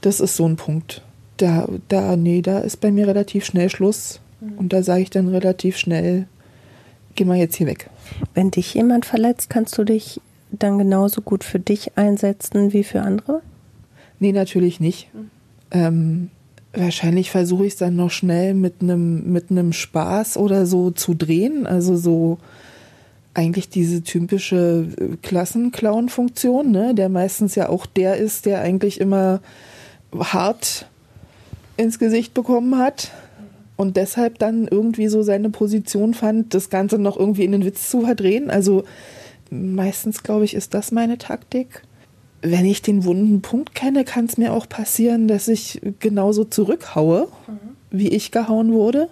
das 0.00 0.20
ist 0.20 0.36
so 0.36 0.46
ein 0.46 0.56
Punkt. 0.56 1.02
Da, 1.36 1.68
da, 1.88 2.16
nee, 2.16 2.42
da 2.42 2.58
ist 2.58 2.80
bei 2.80 2.90
mir 2.90 3.06
relativ 3.06 3.44
schnell 3.44 3.70
Schluss. 3.70 4.20
Mhm. 4.40 4.58
Und 4.58 4.72
da 4.72 4.82
sage 4.82 5.02
ich 5.02 5.10
dann 5.10 5.28
relativ 5.28 5.78
schnell, 5.78 6.26
geh 7.14 7.24
mal 7.24 7.38
jetzt 7.38 7.56
hier 7.56 7.66
weg. 7.66 7.88
Wenn 8.34 8.50
dich 8.50 8.74
jemand 8.74 9.06
verletzt, 9.06 9.48
kannst 9.48 9.76
du 9.78 9.84
dich 9.84 10.20
dann 10.50 10.78
genauso 10.78 11.22
gut 11.22 11.44
für 11.44 11.60
dich 11.60 11.96
einsetzen 11.96 12.72
wie 12.72 12.84
für 12.84 13.02
andere? 13.02 13.40
Nee, 14.18 14.32
natürlich 14.32 14.80
nicht. 14.80 15.08
Mhm. 15.14 15.30
Ähm, 15.70 16.30
wahrscheinlich 16.72 17.30
versuche 17.30 17.66
ich 17.66 17.72
es 17.74 17.78
dann 17.78 17.96
noch 17.96 18.10
schnell 18.10 18.54
mit 18.54 18.82
einem 18.82 19.32
mit 19.32 19.50
einem 19.50 19.72
Spaß 19.72 20.36
oder 20.36 20.66
so 20.66 20.90
zu 20.90 21.14
drehen. 21.14 21.66
Also 21.66 21.96
so 21.96 22.38
eigentlich 23.34 23.68
diese 23.68 24.02
typische 24.02 24.88
äh, 24.98 25.16
Klassenclown-Funktion, 25.22 26.70
ne? 26.70 26.94
der 26.94 27.08
meistens 27.08 27.54
ja 27.54 27.68
auch 27.68 27.86
der 27.86 28.16
ist, 28.16 28.46
der 28.46 28.60
eigentlich 28.60 29.00
immer 29.00 29.40
hart 30.18 30.86
ins 31.76 31.98
Gesicht 31.98 32.34
bekommen 32.34 32.78
hat 32.78 33.10
und 33.76 33.96
deshalb 33.96 34.38
dann 34.38 34.68
irgendwie 34.68 35.08
so 35.08 35.22
seine 35.22 35.48
Position 35.48 36.12
fand, 36.12 36.52
das 36.54 36.68
Ganze 36.68 36.98
noch 36.98 37.16
irgendwie 37.16 37.44
in 37.44 37.52
den 37.52 37.64
Witz 37.64 37.88
zu 37.88 38.02
verdrehen. 38.02 38.50
Also 38.50 38.84
meistens, 39.50 40.22
glaube 40.22 40.44
ich, 40.44 40.54
ist 40.54 40.74
das 40.74 40.92
meine 40.92 41.16
Taktik. 41.16 41.82
Wenn 42.42 42.66
ich 42.66 42.82
den 42.82 43.04
wunden 43.04 43.40
Punkt 43.40 43.74
kenne, 43.74 44.04
kann 44.04 44.26
es 44.26 44.36
mir 44.36 44.52
auch 44.52 44.68
passieren, 44.68 45.28
dass 45.28 45.48
ich 45.48 45.80
genauso 46.00 46.44
zurückhaue, 46.44 47.28
mhm. 47.46 47.58
wie 47.90 48.08
ich 48.08 48.30
gehauen 48.30 48.72
wurde. 48.72 49.08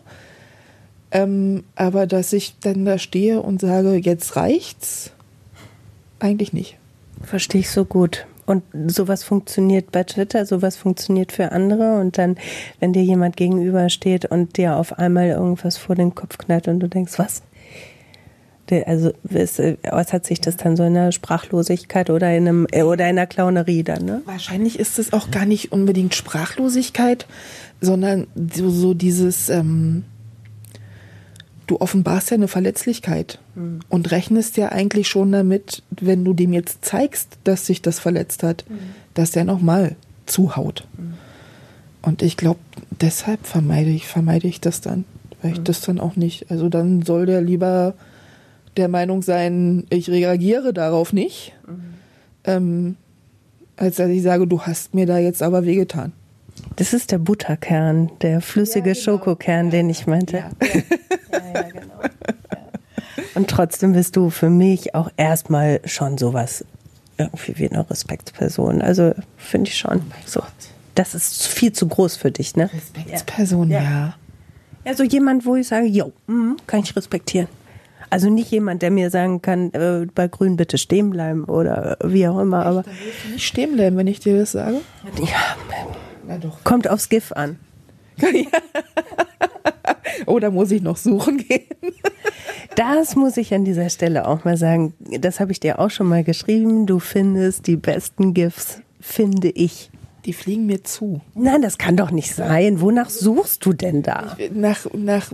Ähm, 1.10 1.64
aber 1.74 2.06
dass 2.06 2.32
ich 2.32 2.54
dann 2.60 2.84
da 2.84 2.98
stehe 2.98 3.40
und 3.40 3.60
sage, 3.60 3.94
jetzt 3.94 4.36
reicht's, 4.36 5.12
eigentlich 6.18 6.52
nicht. 6.52 6.76
Verstehe 7.22 7.62
ich 7.62 7.70
so 7.70 7.84
gut. 7.84 8.26
Und 8.46 8.62
sowas 8.86 9.24
funktioniert 9.24 9.92
bei 9.92 10.04
Twitter, 10.04 10.46
sowas 10.46 10.76
funktioniert 10.76 11.32
für 11.32 11.52
andere. 11.52 12.00
Und 12.00 12.16
dann, 12.16 12.38
wenn 12.80 12.92
dir 12.92 13.02
jemand 13.02 13.36
gegenübersteht 13.36 14.24
und 14.24 14.56
dir 14.56 14.76
auf 14.76 14.98
einmal 14.98 15.28
irgendwas 15.28 15.76
vor 15.76 15.94
den 15.94 16.14
Kopf 16.14 16.38
knallt 16.38 16.66
und 16.66 16.80
du 16.80 16.88
denkst, 16.88 17.18
was? 17.18 17.42
Also 18.86 19.12
es, 19.30 19.58
äh, 19.58 19.76
äußert 19.90 20.26
sich 20.26 20.40
das 20.40 20.56
dann 20.56 20.76
so 20.76 20.82
in 20.84 20.96
einer 20.96 21.12
Sprachlosigkeit 21.12 22.10
oder 22.10 22.34
in 22.34 22.48
einem 22.48 22.66
äh, 22.70 22.82
oder 22.82 23.04
in 23.04 23.18
einer 23.18 23.26
Clownerie 23.26 23.82
dann, 23.82 24.04
ne? 24.04 24.22
Wahrscheinlich 24.26 24.78
ist 24.78 24.98
es 24.98 25.14
auch 25.14 25.30
gar 25.30 25.46
nicht 25.46 25.72
unbedingt 25.72 26.14
Sprachlosigkeit, 26.14 27.26
sondern 27.80 28.26
so, 28.54 28.68
so 28.68 28.92
dieses 28.92 29.48
ähm, 29.48 30.04
du 31.68 31.80
offenbarst 31.80 32.30
ja 32.30 32.34
eine 32.34 32.48
Verletzlichkeit 32.48 33.38
mhm. 33.54 33.80
und 33.88 34.10
rechnest 34.10 34.56
ja 34.56 34.70
eigentlich 34.70 35.08
schon 35.08 35.30
damit, 35.30 35.82
wenn 35.90 36.24
du 36.24 36.32
dem 36.32 36.52
jetzt 36.52 36.84
zeigst, 36.84 37.38
dass 37.44 37.66
sich 37.66 37.80
das 37.80 38.00
verletzt 38.00 38.42
hat, 38.42 38.64
mhm. 38.68 38.78
dass 39.14 39.30
der 39.30 39.44
nochmal 39.44 39.94
zuhaut. 40.26 40.86
Mhm. 40.96 41.14
Und 42.02 42.22
ich 42.22 42.36
glaube, 42.36 42.60
deshalb 43.00 43.46
vermeide 43.46 43.90
ich, 43.90 44.06
vermeide 44.06 44.48
ich 44.48 44.60
das 44.60 44.80
dann, 44.80 45.04
weil 45.42 45.52
ich 45.52 45.62
das 45.62 45.80
dann 45.80 46.00
auch 46.00 46.16
nicht. 46.16 46.50
Also 46.50 46.68
dann 46.68 47.02
soll 47.02 47.26
der 47.26 47.42
lieber 47.42 47.94
der 48.76 48.88
Meinung 48.88 49.22
sein, 49.22 49.84
ich 49.90 50.08
reagiere 50.08 50.72
darauf 50.72 51.12
nicht, 51.12 51.52
ähm, 52.44 52.96
als 53.76 53.96
dass 53.96 54.08
ich 54.08 54.22
sage, 54.22 54.46
du 54.46 54.62
hast 54.62 54.94
mir 54.94 55.06
da 55.06 55.18
jetzt 55.18 55.42
aber 55.42 55.64
wehgetan. 55.64 56.12
Das 56.76 56.92
ist 56.92 57.12
der 57.12 57.18
Butterkern, 57.18 58.10
der 58.22 58.40
flüssige 58.40 58.90
ja, 58.90 58.94
genau. 58.94 59.04
Schokokern, 59.04 59.70
den 59.70 59.90
ich 59.90 60.06
meinte. 60.06 60.38
Ja, 60.38 60.50
ja. 61.54 61.62
genau. 61.72 62.00
Und 63.34 63.48
trotzdem 63.48 63.92
bist 63.92 64.16
du 64.16 64.30
für 64.30 64.50
mich 64.50 64.94
auch 64.94 65.10
erstmal 65.16 65.80
schon 65.84 66.18
sowas 66.18 66.64
irgendwie 67.18 67.58
wie 67.58 67.70
eine 67.70 67.88
Respektsperson. 67.88 68.82
Also 68.82 69.14
finde 69.36 69.70
ich 69.70 69.78
schon. 69.78 69.98
Oh 69.98 70.14
so. 70.24 70.42
Das 70.94 71.14
ist 71.14 71.46
viel 71.46 71.72
zu 71.72 71.86
groß 71.86 72.16
für 72.16 72.30
dich, 72.30 72.56
ne? 72.56 72.70
Respektsperson, 72.72 73.70
ja. 73.70 74.14
Ja, 74.84 74.94
so 74.94 75.04
jemand, 75.04 75.44
wo 75.46 75.54
ich 75.56 75.68
sage, 75.68 75.86
jo, 75.86 76.12
mh, 76.26 76.56
kann 76.66 76.80
ich 76.80 76.96
respektieren. 76.96 77.48
Also 78.10 78.30
nicht 78.30 78.50
jemand, 78.50 78.82
der 78.82 78.90
mir 78.90 79.10
sagen 79.10 79.42
kann, 79.42 79.72
äh, 79.74 80.06
bei 80.14 80.28
Grün 80.28 80.56
bitte 80.56 80.78
stehen 80.78 81.10
bleiben 81.10 81.44
oder 81.44 81.98
wie 82.02 82.26
auch 82.26 82.38
immer. 82.38 82.64
Aber 82.64 82.86
will 82.86 82.92
ich 83.26 83.32
nicht 83.32 83.46
stehen 83.46 83.74
bleiben, 83.74 83.96
wenn 83.96 84.06
ich 84.06 84.20
dir 84.20 84.38
das 84.38 84.52
sage. 84.52 84.80
Ja, 85.18 85.56
doch. 86.36 86.62
Kommt 86.64 86.90
aufs 86.90 87.08
GIF 87.08 87.32
an. 87.32 87.58
oh, 90.26 90.38
da 90.38 90.50
muss 90.50 90.70
ich 90.70 90.82
noch 90.82 90.96
suchen 90.96 91.38
gehen. 91.38 91.64
Das 92.76 93.16
muss 93.16 93.36
ich 93.36 93.52
an 93.54 93.64
dieser 93.64 93.90
Stelle 93.90 94.26
auch 94.26 94.44
mal 94.44 94.56
sagen. 94.56 94.94
Das 95.20 95.40
habe 95.40 95.52
ich 95.52 95.60
dir 95.60 95.78
auch 95.78 95.90
schon 95.90 96.06
mal 96.08 96.22
geschrieben. 96.22 96.86
Du 96.86 96.98
findest 96.98 97.66
die 97.66 97.76
besten 97.76 98.34
GIFs, 98.34 98.80
finde 99.00 99.48
ich. 99.48 99.90
Die 100.24 100.32
fliegen 100.32 100.66
mir 100.66 100.84
zu. 100.84 101.20
Nein, 101.34 101.62
das 101.62 101.78
kann 101.78 101.96
doch 101.96 102.10
nicht 102.10 102.34
sein. 102.34 102.80
Wonach 102.80 103.08
suchst 103.08 103.64
du 103.64 103.72
denn 103.72 104.02
da? 104.02 104.36
Nach, 104.52 104.86
nach 104.92 105.32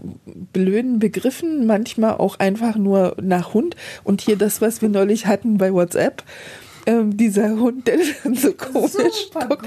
blöden 0.52 1.00
Begriffen, 1.00 1.66
manchmal 1.66 2.14
auch 2.18 2.38
einfach 2.38 2.76
nur 2.76 3.16
nach 3.20 3.54
Hund. 3.54 3.76
Und 4.04 4.20
hier 4.20 4.36
das, 4.36 4.60
was 4.60 4.82
wir 4.82 4.88
neulich 4.88 5.26
hatten 5.26 5.58
bei 5.58 5.72
WhatsApp. 5.72 6.22
Ähm, 6.86 7.16
dieser 7.16 7.58
Hund, 7.58 7.86
der 7.88 7.98
dann 8.22 8.34
so 8.34 8.52
komisch 8.52 9.30
guckt. 9.32 9.66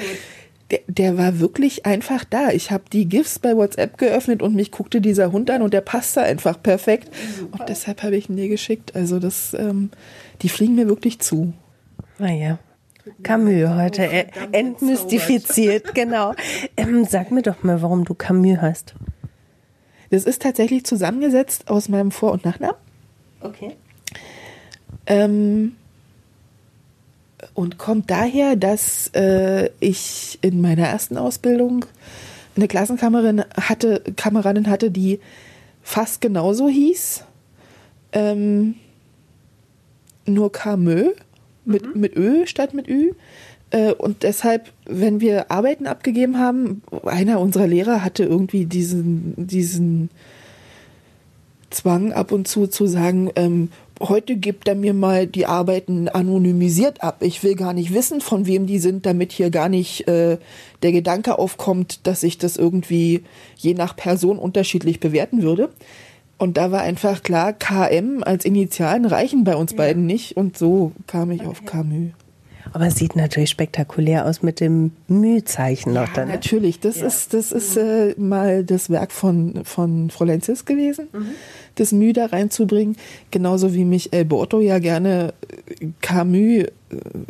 Der, 0.71 0.79
der 0.87 1.17
war 1.17 1.39
wirklich 1.39 1.85
einfach 1.85 2.25
da. 2.25 2.49
Ich 2.49 2.71
habe 2.71 2.83
die 2.91 3.07
GIFs 3.07 3.39
bei 3.39 3.55
WhatsApp 3.55 3.97
geöffnet 3.97 4.41
und 4.41 4.53
mich 4.53 4.71
guckte 4.71 4.99
dieser 4.99 5.31
Hund 5.31 5.49
an 5.49 5.61
und 5.61 5.73
der 5.73 5.81
passte 5.81 6.21
einfach 6.21 6.61
perfekt. 6.61 7.09
Super. 7.37 7.59
Und 7.59 7.69
deshalb 7.69 8.03
habe 8.03 8.17
ich 8.17 8.29
ihn 8.29 8.35
dir 8.35 8.49
geschickt. 8.49 8.95
Also 8.95 9.19
das, 9.19 9.53
ähm, 9.53 9.91
die 10.41 10.49
fliegen 10.49 10.75
mir 10.75 10.87
wirklich 10.87 11.19
zu. 11.19 11.53
Naja. 12.19 12.59
Camus 13.23 13.69
heute 13.69 14.03
äh, 14.03 14.25
entmystifiziert, 14.51 15.95
genau. 15.95 16.33
Ähm, 16.75 17.05
sag 17.05 17.31
mir 17.31 17.41
doch 17.41 17.63
mal, 17.63 17.81
warum 17.81 18.03
du 18.03 18.13
Camus 18.13 18.57
hast. 18.59 18.95
Das 20.09 20.25
ist 20.25 20.41
tatsächlich 20.41 20.85
zusammengesetzt 20.85 21.69
aus 21.69 21.87
meinem 21.87 22.11
Vor- 22.11 22.33
und 22.33 22.43
Nachnamen. 22.43 22.75
Okay. 23.41 23.75
Ähm, 25.05 25.76
und 27.57 27.79
kommt 27.79 28.11
daher, 28.11 28.55
dass 28.55 29.07
äh, 29.15 29.71
ich 29.79 30.37
in 30.43 30.61
meiner 30.61 30.83
ersten 30.83 31.17
Ausbildung 31.17 31.85
eine 32.55 32.67
Klassenkameradin 32.67 33.45
hatte, 33.59 34.03
Kameradin 34.15 34.69
hatte, 34.69 34.91
die 34.91 35.19
fast 35.81 36.21
genauso 36.21 36.69
hieß, 36.69 37.23
ähm, 38.11 38.75
nur 40.27 40.51
Camö 40.51 41.13
mit, 41.65 41.95
mhm. 41.95 41.99
mit 41.99 42.15
Ö 42.15 42.45
statt 42.45 42.75
mit 42.75 42.87
Ü. 42.87 43.13
Äh, 43.71 43.93
und 43.93 44.21
deshalb, 44.21 44.71
wenn 44.85 45.19
wir 45.19 45.49
Arbeiten 45.49 45.87
abgegeben 45.87 46.37
haben, 46.37 46.83
einer 47.05 47.39
unserer 47.39 47.65
Lehrer 47.65 48.03
hatte 48.03 48.23
irgendwie 48.23 48.65
diesen, 48.65 49.33
diesen 49.35 50.11
Zwang 51.71 52.13
ab 52.13 52.31
und 52.31 52.47
zu 52.47 52.67
zu 52.67 52.85
sagen, 52.85 53.31
ähm, 53.35 53.69
heute 53.99 54.35
gibt 54.35 54.67
er 54.67 54.75
mir 54.75 54.93
mal 54.93 55.27
die 55.27 55.45
Arbeiten 55.45 56.07
anonymisiert 56.09 57.03
ab. 57.03 57.17
Ich 57.21 57.43
will 57.43 57.55
gar 57.55 57.73
nicht 57.73 57.93
wissen, 57.93 58.21
von 58.21 58.45
wem 58.45 58.65
die 58.67 58.79
sind, 58.79 59.05
damit 59.05 59.31
hier 59.31 59.49
gar 59.49 59.69
nicht 59.69 60.07
äh, 60.07 60.37
der 60.83 60.91
Gedanke 60.91 61.39
aufkommt, 61.39 62.05
dass 62.07 62.23
ich 62.23 62.37
das 62.37 62.57
irgendwie 62.57 63.23
je 63.55 63.73
nach 63.73 63.95
Person 63.95 64.39
unterschiedlich 64.39 64.99
bewerten 64.99 65.41
würde. 65.41 65.69
Und 66.37 66.57
da 66.57 66.71
war 66.71 66.81
einfach 66.81 67.23
klar, 67.23 67.53
KM 67.53 68.23
als 68.23 68.45
Initialen 68.45 69.05
reichen 69.05 69.43
bei 69.43 69.55
uns 69.55 69.71
ja. 69.71 69.77
beiden 69.77 70.05
nicht. 70.05 70.37
Und 70.37 70.57
so 70.57 70.91
kam 71.07 71.31
ich 71.31 71.41
okay. 71.41 71.49
auf 71.49 71.65
Camus. 71.65 72.11
Aber 72.73 72.87
es 72.87 72.95
sieht 72.95 73.15
natürlich 73.15 73.49
spektakulär 73.49 74.25
aus 74.25 74.41
mit 74.41 74.59
dem 74.59 74.91
Mühzeichen 75.07 75.93
noch 75.93 76.07
ja, 76.07 76.13
dann. 76.13 76.27
Ne? 76.27 76.33
Natürlich, 76.35 76.79
das 76.79 76.99
ja. 76.99 77.07
ist, 77.07 77.33
das 77.33 77.51
ist 77.51 77.77
äh, 77.77 78.13
mal 78.17 78.63
das 78.63 78.89
Werk 78.89 79.11
von, 79.11 79.63
von 79.65 80.09
Cis 80.41 80.65
gewesen. 80.65 81.07
Mhm 81.13 81.31
das 81.79 81.91
Mühe 81.91 82.13
da 82.13 82.27
reinzubringen. 82.27 82.97
Genauso 83.31 83.73
wie 83.73 83.85
mich 83.85 84.13
El 84.13 84.25
Borto 84.25 84.59
ja 84.59 84.79
gerne 84.79 85.33
äh, 85.79 85.87
Camus 86.01 86.65
äh, 86.65 86.71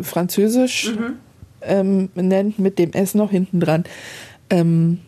französisch 0.02 0.96
mhm. 0.96 1.14
ähm, 1.62 2.10
nennt, 2.16 2.60
mit 2.60 2.80
dem 2.80 2.92
S 2.94 3.14
noch 3.14 3.32
hinten 3.32 3.60
dran. 3.60 3.84
Ähm, 4.50 5.00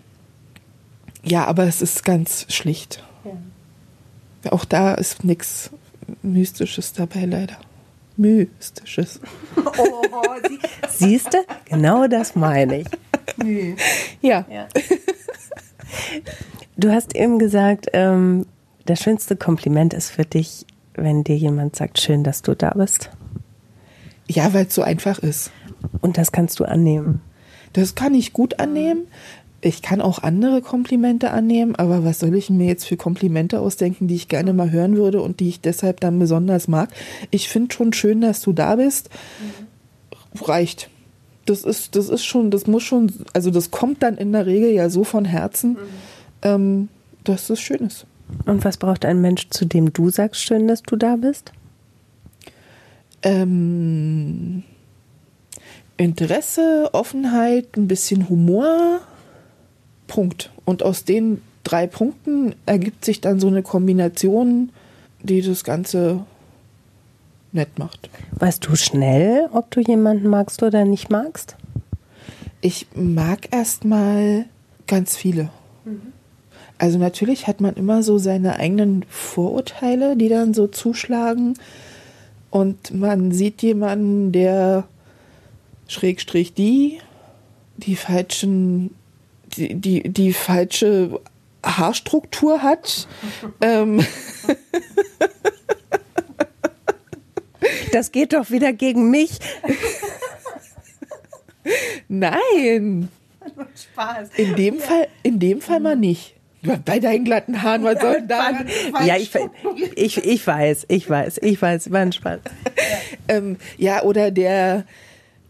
ja, 1.23 1.45
aber 1.45 1.63
es 1.65 1.81
ist 1.81 2.05
ganz 2.05 2.45
schlicht. 2.49 3.03
Ja. 3.25 4.51
Auch 4.51 4.65
da 4.65 4.93
ist 4.93 5.23
nichts 5.23 5.71
Mystisches 6.21 6.93
dabei, 6.93 7.25
leider. 7.25 7.57
Mystisches. 8.19 9.21
Oh, 9.55 10.03
sie, 10.47 10.59
siehst 10.89 11.33
du? 11.33 11.37
Genau 11.65 12.07
das 12.07 12.35
meine 12.35 12.81
ich. 12.81 12.87
Ja. 14.21 14.45
ja. 14.49 14.67
Du 16.75 16.91
hast 16.91 17.15
eben 17.15 17.39
gesagt, 17.39 17.87
ähm, 17.93 18.45
das 18.85 19.01
schönste 19.01 19.37
Kompliment 19.37 19.93
ist 19.93 20.09
für 20.09 20.25
dich, 20.25 20.65
wenn 20.95 21.23
dir 21.23 21.37
jemand 21.37 21.77
sagt, 21.77 21.99
schön, 21.99 22.25
dass 22.25 22.41
du 22.41 22.55
da 22.55 22.71
bist? 22.71 23.09
Ja, 24.27 24.53
weil 24.53 24.65
es 24.65 24.75
so 24.75 24.81
einfach 24.81 25.19
ist. 25.19 25.51
Und 26.01 26.17
das 26.17 26.33
kannst 26.33 26.59
du 26.59 26.65
annehmen? 26.65 27.21
Das 27.71 27.95
kann 27.95 28.13
ich 28.13 28.33
gut 28.33 28.59
annehmen. 28.59 29.07
Ich 29.61 29.81
kann 29.81 29.99
auch 29.99 30.19
andere 30.19 30.61
Komplimente 30.61 31.31
annehmen, 31.31 31.75
aber 31.75 32.05
was 32.05 32.19
soll 32.19 32.33
ich 32.35 32.49
mir 32.49 32.67
jetzt 32.67 32.85
für 32.85 32.95
Komplimente 32.95 33.59
ausdenken, 33.59 34.07
die 34.07 34.15
ich 34.15 34.29
gerne 34.29 34.53
mal 34.53 34.71
hören 34.71 34.95
würde 34.95 35.21
und 35.21 35.41
die 35.41 35.49
ich 35.49 35.59
deshalb 35.59 35.99
dann 35.99 36.17
besonders 36.17 36.67
mag? 36.67 36.89
Ich 37.29 37.49
finde 37.49 37.73
schon 37.73 37.91
schön, 37.91 38.21
dass 38.21 38.41
du 38.41 38.53
da 38.53 38.77
bist. 38.77 39.09
Mhm. 39.39 40.41
Reicht. 40.41 40.89
Das 41.45 41.63
ist, 41.63 41.95
das 41.95 42.09
ist 42.09 42.23
schon, 42.23 42.51
das 42.51 42.67
muss 42.67 42.83
schon, 42.83 43.11
also 43.33 43.51
das 43.51 43.71
kommt 43.71 44.01
dann 44.03 44.17
in 44.17 44.31
der 44.31 44.45
Regel 44.45 44.71
ja 44.71 44.89
so 44.89 45.03
von 45.03 45.25
Herzen, 45.25 45.71
mhm. 45.71 45.77
ähm, 46.43 46.89
dass 47.23 47.47
das 47.47 47.59
schön 47.59 47.79
ist. 47.79 48.05
Und 48.45 48.63
was 48.63 48.77
braucht 48.77 49.05
ein 49.05 49.19
Mensch, 49.21 49.49
zu 49.49 49.65
dem 49.65 49.91
du 49.91 50.09
sagst, 50.09 50.41
schön, 50.41 50.67
dass 50.67 50.83
du 50.83 50.95
da 50.95 51.15
bist? 51.15 51.51
Ähm, 53.23 54.63
Interesse, 55.97 56.89
Offenheit, 56.93 57.75
ein 57.75 57.87
bisschen 57.87 58.29
Humor. 58.29 59.01
Punkt. 60.09 60.51
Und 60.65 60.83
aus 60.83 61.05
den 61.05 61.41
drei 61.63 61.87
Punkten 61.87 62.55
ergibt 62.65 63.05
sich 63.05 63.21
dann 63.21 63.39
so 63.39 63.47
eine 63.47 63.63
Kombination, 63.63 64.71
die 65.23 65.41
das 65.41 65.63
Ganze 65.63 66.25
nett 67.53 67.79
macht. 67.79 68.09
Weißt 68.33 68.65
du 68.65 68.75
schnell, 68.75 69.47
ob 69.53 69.71
du 69.71 69.79
jemanden 69.79 70.27
magst 70.27 70.61
oder 70.61 70.83
nicht 70.83 71.09
magst? 71.09 71.55
Ich 72.59 72.87
mag 72.93 73.47
erstmal 73.53 74.45
ganz 74.87 75.15
viele. 75.15 75.49
Also 76.77 76.97
natürlich 76.97 77.47
hat 77.47 77.61
man 77.61 77.75
immer 77.75 78.03
so 78.03 78.17
seine 78.17 78.57
eigenen 78.57 79.03
Vorurteile, 79.09 80.15
die 80.15 80.29
dann 80.29 80.53
so 80.53 80.67
zuschlagen. 80.67 81.55
Und 82.49 82.93
man 82.93 83.31
sieht 83.31 83.61
jemanden, 83.61 84.31
der 84.31 84.85
Schrägstrich 85.87 86.53
die, 86.53 86.99
die 87.77 87.95
falschen, 87.95 88.91
die, 89.55 89.75
die, 89.75 90.09
die 90.09 90.33
falsche 90.33 91.19
Haarstruktur 91.63 92.61
hat. 92.61 93.07
ähm, 93.61 94.05
Das 97.91 98.11
geht 98.11 98.33
doch 98.33 98.49
wieder 98.51 98.73
gegen 98.73 99.09
mich. 99.09 99.39
Nein, 102.07 103.09
Spaß. 103.75 104.29
in 104.37 104.55
dem 104.55 104.79
Fall, 104.79 105.07
in 105.23 105.39
dem 105.39 105.61
Fall 105.61 105.79
mal 105.79 105.95
nicht. 105.95 106.35
Bei 106.83 106.99
deinen 106.99 107.23
glatten 107.23 107.61
Haaren, 107.61 107.83
was 107.83 108.01
soll 108.01 108.15
denn 108.15 108.27
da? 108.27 108.51
Ja, 109.05 109.15
ich, 109.15 109.31
ich, 109.95 110.17
ich 110.17 110.45
weiß, 110.45 110.85
ich 110.89 111.09
weiß, 111.09 111.39
ich 111.41 111.61
weiß, 111.61 111.91
war 111.91 112.01
ein 112.01 112.11
Spaß. 112.11 112.39
Ähm, 113.29 113.57
ja, 113.77 114.03
oder 114.03 114.31
der, 114.31 114.85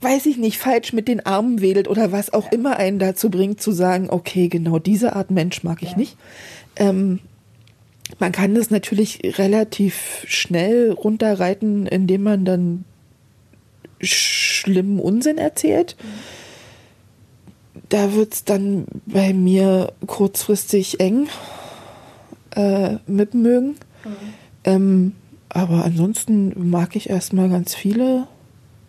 weiß 0.02 0.26
ich 0.28 0.38
nicht, 0.38 0.58
falsch 0.58 0.94
mit 0.94 1.08
den 1.08 1.26
Armen 1.26 1.62
wedelt 1.62 1.88
oder 1.88 2.12
was 2.12 2.32
auch 2.34 2.52
immer 2.52 2.78
einen 2.78 3.00
dazu 3.00 3.30
bringt, 3.30 3.62
zu 3.62 3.72
sagen, 3.72 4.10
okay, 4.10 4.48
genau 4.48 4.80
diese 4.80 5.16
Art 5.16 5.32
Mensch 5.32 5.64
mag 5.64 5.82
ich 5.82 5.96
nicht. 5.96 6.18
Ähm, 6.76 7.20
man 8.18 8.32
kann 8.32 8.56
das 8.56 8.72
natürlich 8.72 9.38
relativ 9.38 10.24
schnell 10.28 10.92
runterreiten, 10.92 11.86
indem 11.86 12.24
man 12.24 12.46
dann 12.46 12.86
schlimmen 14.02 15.00
Unsinn 15.00 15.38
erzählt. 15.38 15.96
Da 17.90 18.14
wird's 18.14 18.44
dann 18.46 18.86
bei 19.06 19.34
mir 19.34 19.94
kurzfristig 20.06 21.00
eng 21.00 21.28
äh, 22.56 22.98
mit 23.06 23.34
Mögen. 23.34 23.76
Ähm, 24.64 25.14
aber 25.50 25.84
ansonsten 25.84 26.70
mag 26.70 26.96
ich 26.96 27.10
erstmal 27.10 27.50
ganz 27.50 27.76
viele. 27.76 28.28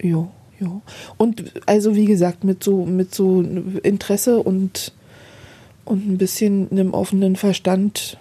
Jo, 0.00 0.30
jo. 0.60 0.82
Und 1.16 1.52
also 1.66 1.96
wie 1.96 2.04
gesagt, 2.04 2.44
mit 2.44 2.62
so, 2.62 2.84
mit 2.84 3.14
so 3.14 3.42
Interesse 3.42 4.42
und, 4.42 4.92
und 5.84 6.08
ein 6.08 6.18
bisschen 6.18 6.70
einem 6.70 6.94
offenen 6.94 7.36
Verstand, 7.36 8.18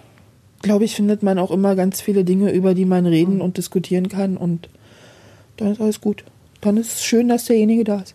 glaube 0.62 0.84
ich, 0.84 0.96
findet 0.96 1.22
man 1.22 1.38
auch 1.38 1.50
immer 1.50 1.76
ganz 1.76 2.00
viele 2.00 2.24
Dinge, 2.24 2.50
über 2.52 2.74
die 2.74 2.84
man 2.84 3.06
reden 3.06 3.40
und 3.40 3.56
diskutieren 3.56 4.08
kann. 4.08 4.36
Und 4.36 4.68
dann 5.56 5.72
ist 5.72 5.80
alles 5.80 6.00
gut. 6.00 6.24
Dann 6.60 6.76
ist 6.76 6.94
es 6.94 7.04
schön, 7.04 7.28
dass 7.28 7.44
derjenige 7.44 7.84
da 7.84 8.00
ist. 8.00 8.14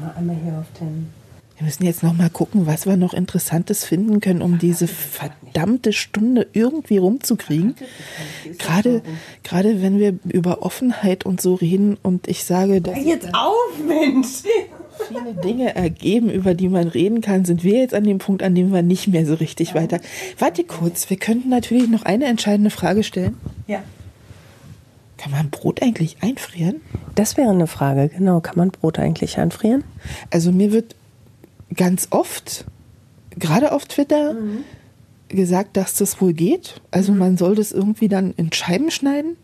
Mal 0.00 0.14
einmal 0.16 0.36
hier 0.36 0.58
auf 0.58 0.66
den. 0.78 1.19
Wir 1.60 1.66
müssen 1.66 1.84
jetzt 1.84 2.02
noch 2.02 2.14
mal 2.14 2.30
gucken, 2.30 2.66
was 2.66 2.86
wir 2.86 2.96
noch 2.96 3.12
Interessantes 3.12 3.84
finden 3.84 4.20
können, 4.20 4.40
um 4.40 4.58
diese 4.58 4.88
verdammte 4.88 5.92
Stunde 5.92 6.46
irgendwie 6.54 6.96
rumzukriegen. 6.96 7.74
Gerade, 8.56 9.02
gerade 9.44 9.82
wenn 9.82 9.98
wir 9.98 10.18
über 10.24 10.62
Offenheit 10.62 11.26
und 11.26 11.42
so 11.42 11.52
reden 11.52 11.98
und 12.02 12.28
ich 12.28 12.44
sage, 12.44 12.80
dass 12.80 13.04
Jetzt 13.04 13.34
auf, 13.34 13.78
Mensch! 13.86 14.42
viele 15.06 15.34
Dinge 15.34 15.74
ergeben, 15.74 16.30
über 16.30 16.54
die 16.54 16.70
man 16.70 16.88
reden 16.88 17.20
kann, 17.20 17.44
sind 17.44 17.62
wir 17.62 17.78
jetzt 17.78 17.92
an 17.92 18.04
dem 18.04 18.16
Punkt, 18.16 18.42
an 18.42 18.54
dem 18.54 18.72
wir 18.72 18.80
nicht 18.80 19.08
mehr 19.08 19.26
so 19.26 19.34
richtig 19.34 19.74
weiter. 19.74 20.00
Warte 20.38 20.64
kurz, 20.64 21.10
wir 21.10 21.18
könnten 21.18 21.50
natürlich 21.50 21.90
noch 21.90 22.04
eine 22.04 22.24
entscheidende 22.24 22.70
Frage 22.70 23.02
stellen. 23.02 23.36
Ja. 23.66 23.82
Kann 25.18 25.32
man 25.32 25.50
Brot 25.50 25.82
eigentlich 25.82 26.16
einfrieren? 26.22 26.80
Das 27.14 27.36
wäre 27.36 27.50
eine 27.50 27.66
Frage, 27.66 28.08
genau. 28.08 28.40
Kann 28.40 28.56
man 28.56 28.70
Brot 28.70 28.98
eigentlich 28.98 29.36
einfrieren? 29.36 29.84
Also 30.30 30.52
mir 30.52 30.72
wird 30.72 30.94
ganz 31.74 32.08
oft, 32.10 32.64
gerade 33.38 33.72
auf 33.72 33.86
Twitter, 33.86 34.34
gesagt, 35.28 35.76
dass 35.76 35.94
das 35.94 36.20
wohl 36.20 36.32
geht. 36.32 36.80
Also 36.90 37.12
man 37.12 37.36
soll 37.36 37.54
das 37.54 37.72
irgendwie 37.72 38.08
dann 38.08 38.34
in 38.36 38.52
Scheiben 38.52 38.90
schneiden 38.90 39.36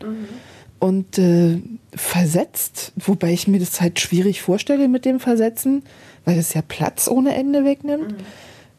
und 0.78 1.18
äh, 1.18 1.60
versetzt, 1.94 2.92
wobei 2.96 3.32
ich 3.32 3.48
mir 3.48 3.60
das 3.60 3.80
halt 3.80 4.00
schwierig 4.00 4.42
vorstelle 4.42 4.88
mit 4.88 5.04
dem 5.04 5.20
Versetzen, 5.20 5.82
weil 6.24 6.38
es 6.38 6.54
ja 6.54 6.62
Platz 6.66 7.08
ohne 7.08 7.34
Ende 7.34 7.64
wegnimmt. 7.64 8.14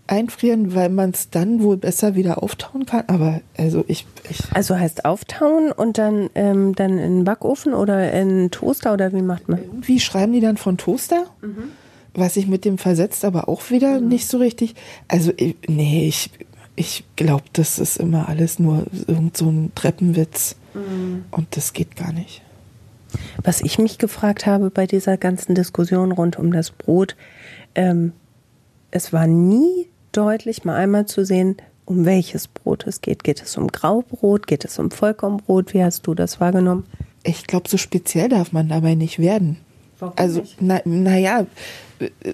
Einfrieren, 0.10 0.74
weil 0.74 0.88
man 0.88 1.10
es 1.10 1.32
dann 1.32 1.62
wohl 1.62 1.76
besser 1.76 2.16
wieder 2.16 2.42
auftauen 2.42 2.86
kann. 2.86 3.04
Aber 3.08 3.42
also 3.58 3.84
ich, 3.90 4.06
ich 4.30 4.40
Also 4.54 4.80
heißt 4.80 5.04
auftauen 5.04 5.74
und 5.74 5.98
dann, 5.98 6.30
ähm, 6.34 6.76
dann 6.76 6.98
in 6.98 7.18
den 7.18 7.24
Backofen 7.26 7.74
oder 7.74 8.14
in 8.14 8.50
Toaster 8.50 8.94
oder 8.94 9.12
wie 9.12 9.22
macht 9.22 9.50
man? 9.50 9.60
irgendwie 9.60 10.00
schreiben 10.00 10.32
die 10.32 10.40
dann 10.40 10.56
von 10.56 10.78
Toaster. 10.78 11.26
Was 12.18 12.36
ich 12.36 12.48
mit 12.48 12.66
dem 12.66 12.78
versetzt, 12.78 13.24
aber 13.24 13.48
auch 13.48 13.70
wieder 13.70 14.02
nicht 14.02 14.28
so 14.28 14.40
richtig. 14.40 14.76
Also, 15.08 15.32
ich, 15.38 15.56
nee, 15.68 16.08
ich, 16.08 16.32
ich 16.76 17.06
glaube, 17.16 17.46
das 17.54 17.80
ist 17.80 17.98
immer 17.98 18.28
alles 18.28 18.60
nur 18.60 18.86
irgend 19.08 19.38
so 19.38 19.50
ein 19.50 19.72
Treppenwitz. 19.76 20.56
Und 21.32 21.56
das 21.56 21.74
geht 21.74 21.96
gar 21.96 22.12
nicht. 22.12 22.42
Was 23.44 23.62
ich 23.62 23.80
mich 23.80 23.98
gefragt 23.98 24.46
habe 24.46 24.70
bei 24.70 24.86
dieser 24.86 25.18
ganzen 25.18 25.56
Diskussion 25.56 26.12
rund 26.12 26.38
um 26.38 26.52
das 26.52 26.72
Brot, 26.72 27.16
ähm, 27.76 28.14
es 28.92 29.14
war 29.14 29.28
nie 29.28 29.88
deutlich, 30.12 30.66
mal 30.66 30.76
einmal 30.76 31.06
zu 31.06 31.26
sehen, 31.26 31.58
um 31.86 32.06
welches 32.06 32.48
Brot 32.48 32.86
es 32.86 33.02
geht. 33.02 33.24
Geht 33.24 33.42
es 33.42 33.58
um 33.58 33.68
Graubrot? 33.68 34.46
Geht 34.46 34.66
es 34.66 34.78
um 34.78 34.92
Vollkornbrot? 34.92 35.74
Wie 35.74 35.84
hast 35.84 36.06
du 36.06 36.14
das 36.14 36.40
wahrgenommen? 36.40 36.86
Ich 37.24 37.48
glaube, 37.48 37.70
so 37.70 37.78
speziell 37.78 38.30
darf 38.30 38.52
man 38.52 38.68
dabei 38.68 38.96
nicht 38.96 39.20
werden. 39.20 39.58
Warum 40.00 40.14
also, 40.18 40.42
nicht? 40.42 40.62
na, 40.62 40.82
naja, 40.86 41.46
äh, 42.00 42.06
äh, 42.06 42.34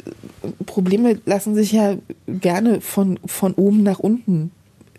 Probleme 0.66 1.20
lassen 1.26 1.56
sich 1.56 1.72
ja 1.72 1.96
gerne 2.28 2.82
von, 2.82 3.20
von 3.26 3.54
oben 3.54 3.84
nach 3.84 4.00
unten, 4.00 4.52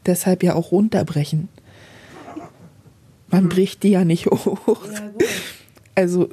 deshalb 0.07 0.43
ja 0.43 0.55
auch 0.55 0.73
runterbrechen. 0.73 1.49
Man 3.29 3.49
bricht 3.49 3.83
die 3.83 3.91
ja 3.91 4.05
nicht 4.05 4.27
hoch. 4.27 4.79
Also, 5.97 6.29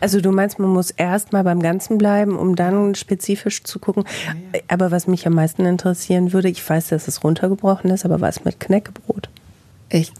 Also 0.00 0.20
du 0.20 0.30
meinst, 0.30 0.58
man 0.58 0.70
muss 0.70 0.90
erst 0.90 1.32
mal 1.32 1.42
beim 1.44 1.60
Ganzen 1.60 1.98
bleiben, 1.98 2.36
um 2.36 2.56
dann 2.56 2.94
spezifisch 2.94 3.64
zu 3.64 3.78
gucken. 3.78 4.04
Aber 4.68 4.90
was 4.90 5.06
mich 5.06 5.26
am 5.26 5.34
meisten 5.34 5.64
interessieren 5.64 6.32
würde, 6.32 6.48
ich 6.48 6.68
weiß, 6.68 6.88
dass 6.88 7.08
es 7.08 7.24
runtergebrochen 7.24 7.90
ist, 7.90 8.04
aber 8.04 8.20
was 8.20 8.44
mit 8.44 8.60
Knäckebrot? 8.60 9.28
ich, 9.90 10.12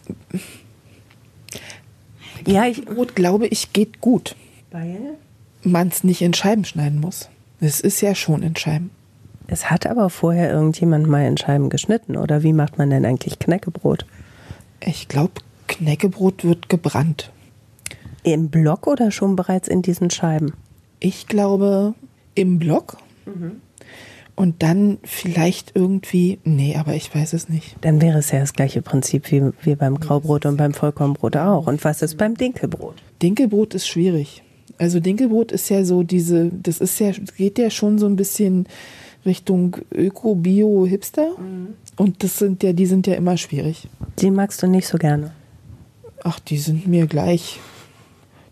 Ja, 2.46 2.66
ich. 2.66 2.84
Brot, 2.84 3.14
glaube 3.14 3.46
ich, 3.46 3.72
geht 3.72 4.00
gut. 4.00 4.34
Weil? 4.70 5.16
Man 5.62 5.88
es 5.88 6.04
nicht 6.04 6.22
in 6.22 6.34
Scheiben 6.34 6.64
schneiden 6.64 7.00
muss. 7.00 7.28
Es 7.60 7.80
ist 7.80 8.00
ja 8.00 8.14
schon 8.14 8.42
in 8.42 8.54
Scheiben. 8.56 8.90
Es 9.46 9.70
hat 9.70 9.86
aber 9.86 10.10
vorher 10.10 10.50
irgendjemand 10.52 11.08
mal 11.08 11.26
in 11.26 11.38
Scheiben 11.38 11.70
geschnitten, 11.70 12.16
oder 12.16 12.42
wie 12.42 12.52
macht 12.52 12.78
man 12.78 12.90
denn 12.90 13.04
eigentlich 13.04 13.38
Knäckebrot? 13.38 14.06
Ich 14.80 15.08
glaube, 15.08 15.32
Knäckebrot 15.66 16.44
wird 16.44 16.68
gebrannt. 16.68 17.32
Im 18.22 18.48
Block 18.48 18.86
oder 18.86 19.10
schon 19.10 19.36
bereits 19.36 19.68
in 19.68 19.82
diesen 19.82 20.10
Scheiben? 20.10 20.52
Ich 21.00 21.26
glaube, 21.26 21.94
im 22.34 22.58
Block. 22.58 22.98
Und 24.36 24.62
dann 24.62 24.98
vielleicht 25.02 25.74
irgendwie, 25.74 26.38
nee, 26.44 26.76
aber 26.76 26.94
ich 26.94 27.12
weiß 27.12 27.32
es 27.32 27.48
nicht. 27.48 27.76
Dann 27.80 28.00
wäre 28.00 28.18
es 28.18 28.30
ja 28.30 28.38
das 28.38 28.52
gleiche 28.52 28.82
Prinzip 28.82 29.30
wie, 29.32 29.50
wie 29.62 29.74
beim 29.74 29.98
Graubrot 29.98 30.46
und 30.46 30.56
beim 30.56 30.74
Vollkornbrot 30.74 31.36
auch. 31.36 31.66
Und 31.66 31.82
was 31.84 32.02
ist 32.02 32.16
beim 32.18 32.36
Dinkelbrot? 32.36 32.96
Dinkelbrot 33.22 33.74
ist 33.74 33.88
schwierig. 33.88 34.42
Also 34.78 35.00
Dinkelbrot 35.00 35.52
ist 35.52 35.68
ja 35.70 35.84
so 35.84 36.02
diese, 36.02 36.50
das 36.62 36.78
ist 36.80 36.98
ja, 37.00 37.10
geht 37.36 37.58
ja 37.58 37.68
schon 37.70 37.98
so 37.98 38.06
ein 38.06 38.16
bisschen 38.16 38.66
Richtung 39.26 39.76
Öko, 39.92 40.34
Bio, 40.36 40.86
Hipster. 40.86 41.32
Und 41.96 42.22
das 42.22 42.38
sind 42.38 42.62
ja, 42.62 42.72
die 42.72 42.86
sind 42.86 43.06
ja 43.06 43.14
immer 43.14 43.36
schwierig. 43.36 43.88
Die 44.20 44.30
magst 44.30 44.62
du 44.62 44.68
nicht 44.68 44.86
so 44.86 44.96
gerne. 44.98 45.32
Ach, 46.22 46.38
die 46.38 46.58
sind 46.58 46.86
mir 46.86 47.06
gleich. 47.06 47.58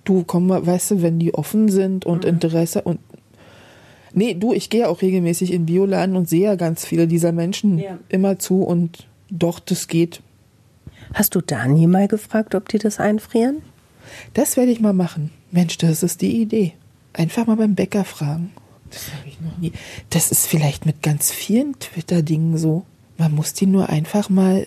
Du, 0.05 0.24
komm 0.24 0.49
mal, 0.49 0.64
weißt 0.66 0.91
du, 0.93 1.03
wenn 1.03 1.18
die 1.18 1.35
offen 1.35 1.68
sind 1.68 2.05
und 2.07 2.24
Interesse 2.24 2.83
und. 2.83 2.99
Nee, 4.12 4.35
du, 4.35 4.53
ich 4.55 4.70
gehe 4.70 4.89
auch 4.89 5.03
regelmäßig 5.03 5.53
in 5.53 5.66
Bioladen 5.66 6.16
und 6.16 6.29
sehe 6.29 6.45
ja 6.45 6.55
ganz 6.55 6.85
viele 6.87 7.07
dieser 7.07 7.33
Menschen 7.33 7.79
Ja. 7.79 7.99
immer 8.09 8.39
zu 8.39 8.62
und 8.62 9.07
doch, 9.31 9.61
das 9.61 9.89
geht. 9.89 10.22
Hast 11.12 11.35
du 11.35 11.41
Dani 11.41 11.87
mal 11.87 12.09
gefragt, 12.09 12.55
ob 12.55 12.68
die 12.68 12.79
das 12.79 12.99
einfrieren? 12.99 13.57
Das 14.34 14.57
werde 14.57 14.72
ich 14.72 14.80
mal 14.80 14.92
machen. 14.92 15.30
Mensch, 15.50 15.78
das 15.78 16.02
ist 16.02 16.20
die 16.20 16.40
Idee. 16.40 16.72
Einfach 17.12 17.46
mal 17.46 17.57
beim 17.57 17.74
Bäcker 17.74 18.04
fragen. 18.04 18.52
Das 18.90 19.11
habe 19.12 19.28
ich 19.28 19.40
noch 19.40 19.57
nie. 19.59 19.72
Das 20.11 20.30
ist 20.30 20.46
vielleicht 20.46 20.86
mit 20.86 21.02
ganz 21.02 21.30
vielen 21.30 21.78
Twitter-Dingen 21.78 22.59
so. 22.59 22.84
Man 23.18 23.34
muss 23.34 23.54
die 23.54 23.66
nur 23.66 23.88
einfach 23.88 24.28
mal 24.28 24.66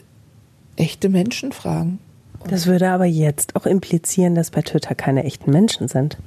echte 0.76 1.10
Menschen 1.10 1.52
fragen. 1.52 2.00
Das 2.48 2.66
würde 2.66 2.90
aber 2.90 3.06
jetzt 3.06 3.56
auch 3.56 3.66
implizieren, 3.66 4.36
dass 4.36 4.52
bei 4.52 4.62
Twitter 4.62 4.96
keine 4.96 5.24
echten 5.26 5.52
Menschen 5.52 5.88
sind. 5.88 6.18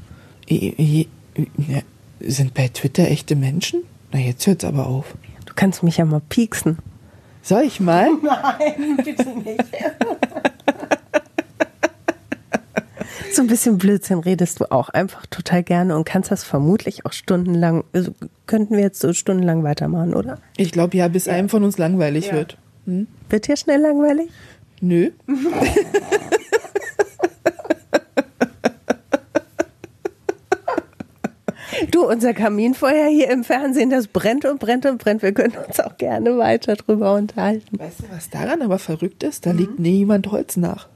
Sind 2.21 2.55
bei 2.55 2.69
Twitter 2.69 3.09
echte 3.09 3.35
Menschen? 3.35 3.83
Na, 4.13 4.19
jetzt 4.19 4.47
hört's 4.47 4.65
aber 4.65 4.87
auf. 4.87 5.15
Du 5.47 5.55
kannst 5.55 5.83
mich 5.83 5.97
ja 5.97 6.05
mal 6.05 6.21
pieksen. 6.29 6.79
Soll 7.43 7.63
ich 7.63 7.81
mal? 7.81 8.11
Nein, 8.23 8.99
bitte 9.03 9.29
nicht. 9.39 9.65
So 13.33 13.41
ein 13.41 13.47
bisschen 13.49 13.79
Blödsinn 13.79 14.19
redest 14.19 14.61
du 14.61 14.71
auch 14.71 14.91
einfach 14.91 15.25
total 15.27 15.63
gerne 15.63 15.97
und 15.97 16.05
kannst 16.05 16.31
das 16.31 16.45
vermutlich 16.45 17.07
auch 17.07 17.13
stundenlang, 17.13 17.83
also 17.95 18.13
könnten 18.47 18.77
wir 18.77 18.83
jetzt 18.83 19.01
so 19.01 19.15
stundenlang 19.15 19.65
weitermachen, 19.65 20.13
oder? 20.15 20.39
Ich 20.59 20.71
glaube 20.71 20.99
ja, 20.99 21.09
bis 21.09 21.29
einem 21.29 21.49
von 21.49 21.65
uns 21.65 21.79
langweilig 21.79 22.27
Ja. 22.27 22.35
wird. 22.35 22.59
Hm? 22.85 23.07
Wird 23.31 23.49
dir 23.49 23.57
schnell 23.57 23.81
langweilig? 23.81 24.29
Nö. 24.83 25.11
Du, 31.91 32.07
unser 32.07 32.35
Kaminfeuer 32.35 33.09
hier 33.09 33.31
im 33.31 33.45
Fernsehen, 33.45 33.91
das 33.91 34.07
brennt 34.07 34.45
und 34.45 34.61
brennt 34.61 34.87
und 34.87 34.99
brennt. 35.03 35.23
Wir 35.23 35.33
können 35.33 35.55
uns 35.67 35.81
auch 35.81 35.97
gerne 35.97 36.37
weiter 36.39 36.77
drüber 36.77 37.15
unterhalten. 37.15 37.79
Weißt 37.79 38.01
du, 38.01 38.05
was 38.15 38.31
daran 38.31 38.63
aber 38.63 38.79
verrückt 38.79 39.23
ist? 39.23 39.47
Da 39.47 39.53
legt 39.53 39.79
niemand 39.79 40.31
Holz 40.31 40.57
nach. 40.57 40.89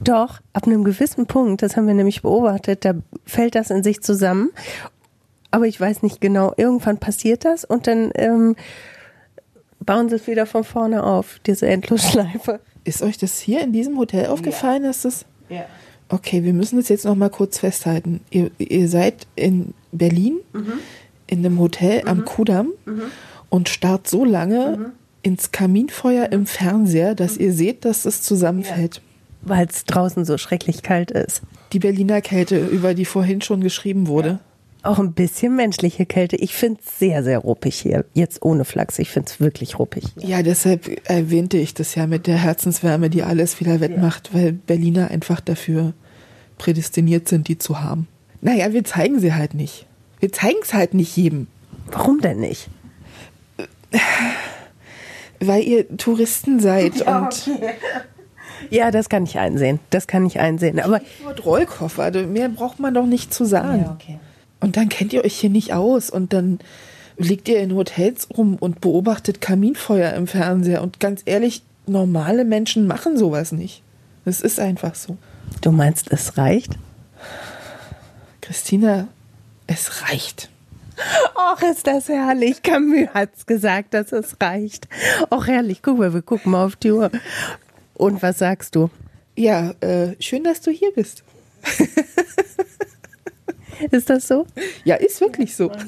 Doch, 0.00 0.40
ab 0.52 0.66
einem 0.66 0.84
gewissen 0.84 1.26
Punkt, 1.26 1.62
das 1.62 1.76
haben 1.76 1.86
wir 1.86 1.94
nämlich 1.94 2.22
beobachtet, 2.22 2.84
da 2.84 2.94
fällt 3.24 3.54
das 3.54 3.70
in 3.70 3.82
sich 3.82 4.02
zusammen. 4.02 4.50
Aber 5.50 5.66
ich 5.66 5.80
weiß 5.80 6.02
nicht 6.02 6.20
genau, 6.20 6.54
irgendwann 6.56 6.98
passiert 6.98 7.44
das 7.44 7.64
und 7.64 7.86
dann 7.86 8.10
ähm, 8.14 8.56
bauen 9.80 10.08
sie 10.08 10.16
es 10.16 10.26
wieder 10.26 10.46
von 10.46 10.64
vorne 10.64 11.04
auf, 11.04 11.40
diese 11.46 11.66
Endlosschleife. 11.66 12.60
Ist 12.84 13.02
euch 13.02 13.18
das 13.18 13.38
hier 13.38 13.60
in 13.62 13.72
diesem 13.72 13.98
Hotel 13.98 14.26
aufgefallen, 14.26 14.82
dass 14.82 15.02
das 15.02 15.24
Ja. 15.48 15.64
Okay, 16.08 16.44
wir 16.44 16.52
müssen 16.52 16.76
das 16.76 16.90
jetzt 16.90 17.04
noch 17.06 17.14
mal 17.14 17.30
kurz 17.30 17.58
festhalten. 17.58 18.20
Ihr, 18.30 18.50
ihr 18.58 18.88
seid 18.88 19.26
in 19.34 19.72
Berlin 19.92 20.40
in 21.26 21.38
einem 21.38 21.58
Hotel 21.58 22.06
am 22.06 22.26
Kudamm 22.26 22.72
und 23.48 23.70
starrt 23.70 24.08
so 24.08 24.24
lange 24.24 24.92
ins 25.22 25.52
Kaminfeuer 25.52 26.30
im 26.30 26.44
Fernseher, 26.44 27.14
dass 27.14 27.38
ihr 27.38 27.52
seht, 27.54 27.86
dass 27.86 28.04
es 28.04 28.20
zusammenfällt. 28.20 29.00
Weil 29.42 29.66
es 29.66 29.84
draußen 29.84 30.24
so 30.24 30.38
schrecklich 30.38 30.82
kalt 30.82 31.10
ist. 31.10 31.42
Die 31.72 31.78
Berliner 31.78 32.20
Kälte, 32.20 32.58
über 32.58 32.94
die 32.94 33.04
vorhin 33.04 33.40
schon 33.40 33.60
geschrieben 33.60 34.06
wurde. 34.06 34.38
Auch 34.84 34.98
ein 34.98 35.12
bisschen 35.12 35.54
menschliche 35.54 36.06
Kälte. 36.06 36.34
Ich 36.36 36.54
finde 36.54 36.80
es 36.84 36.98
sehr, 36.98 37.22
sehr 37.22 37.38
ruppig 37.38 37.76
hier. 37.76 38.04
Jetzt 38.14 38.42
ohne 38.42 38.64
Flachs. 38.64 38.98
Ich 38.98 39.10
finde 39.10 39.30
es 39.30 39.40
wirklich 39.40 39.78
ruppig. 39.78 40.04
Ja, 40.18 40.42
deshalb 40.42 41.08
erwähnte 41.08 41.56
ich 41.56 41.72
das 41.74 41.94
ja 41.94 42.08
mit 42.08 42.26
der 42.26 42.36
Herzenswärme, 42.36 43.08
die 43.08 43.22
alles 43.22 43.60
wieder 43.60 43.80
wettmacht, 43.80 44.34
weil 44.34 44.52
Berliner 44.52 45.10
einfach 45.10 45.40
dafür 45.40 45.92
prädestiniert 46.58 47.28
sind, 47.28 47.46
die 47.46 47.58
zu 47.58 47.80
haben. 47.80 48.08
Naja, 48.40 48.72
wir 48.72 48.82
zeigen 48.82 49.20
sie 49.20 49.34
halt 49.34 49.54
nicht. 49.54 49.86
Wir 50.18 50.32
zeigen 50.32 50.58
es 50.62 50.74
halt 50.74 50.94
nicht 50.94 51.16
jedem. 51.16 51.46
Warum 51.90 52.20
denn 52.20 52.40
nicht? 52.40 52.68
Weil 55.38 55.62
ihr 55.62 55.96
Touristen 55.96 56.58
seid 56.58 57.02
und 57.06 57.50
Ja, 58.70 58.90
das 58.90 59.08
kann 59.08 59.24
ich 59.24 59.38
einsehen. 59.38 59.80
Das 59.90 60.06
kann 60.06 60.26
ich 60.26 60.40
einsehen. 60.40 60.80
Aber 60.80 61.00
Stichwort 61.00 61.44
Rollkoffer, 61.44 62.10
mehr 62.26 62.48
braucht 62.48 62.80
man 62.80 62.94
doch 62.94 63.06
nicht 63.06 63.32
zu 63.32 63.44
sagen. 63.44 63.86
okay. 63.90 64.18
Und 64.60 64.76
dann 64.76 64.88
kennt 64.88 65.12
ihr 65.12 65.24
euch 65.24 65.34
hier 65.34 65.50
nicht 65.50 65.72
aus 65.72 66.08
und 66.08 66.32
dann 66.32 66.60
liegt 67.16 67.48
ihr 67.48 67.58
in 67.60 67.74
Hotels 67.74 68.28
rum 68.36 68.56
und 68.58 68.80
beobachtet 68.80 69.40
Kaminfeuer 69.40 70.12
im 70.12 70.26
Fernseher. 70.26 70.82
Und 70.82 71.00
ganz 71.00 71.22
ehrlich, 71.24 71.62
normale 71.86 72.44
Menschen 72.44 72.86
machen 72.86 73.16
sowas 73.16 73.52
nicht. 73.52 73.82
Das 74.24 74.40
ist 74.40 74.60
einfach 74.60 74.94
so. 74.94 75.16
Du 75.60 75.72
meinst, 75.72 76.12
es 76.12 76.38
reicht? 76.38 76.78
Christina, 78.40 79.08
es 79.66 80.02
reicht. 80.02 80.48
Ach, 81.34 81.60
ist 81.62 81.86
das 81.86 82.08
herrlich. 82.08 82.62
Camus 82.62 83.08
hat's 83.14 83.46
gesagt, 83.46 83.94
dass 83.94 84.12
es 84.12 84.36
reicht. 84.40 84.88
Ach, 85.30 85.46
herrlich. 85.46 85.82
Guck 85.82 85.98
mal, 85.98 86.14
wir 86.14 86.22
gucken 86.22 86.52
mal 86.52 86.64
auf 86.64 86.76
die 86.76 86.92
Uhr. 86.92 87.10
Und 88.02 88.20
was 88.20 88.40
sagst 88.40 88.74
du? 88.74 88.90
Ja, 89.36 89.74
äh, 89.80 90.16
schön, 90.18 90.42
dass 90.42 90.60
du 90.60 90.72
hier 90.72 90.90
bist. 90.92 91.22
Ist 93.92 94.10
das 94.10 94.26
so? 94.26 94.44
Ja, 94.84 94.96
ist 94.96 95.20
wirklich 95.20 95.54
so. 95.54 95.70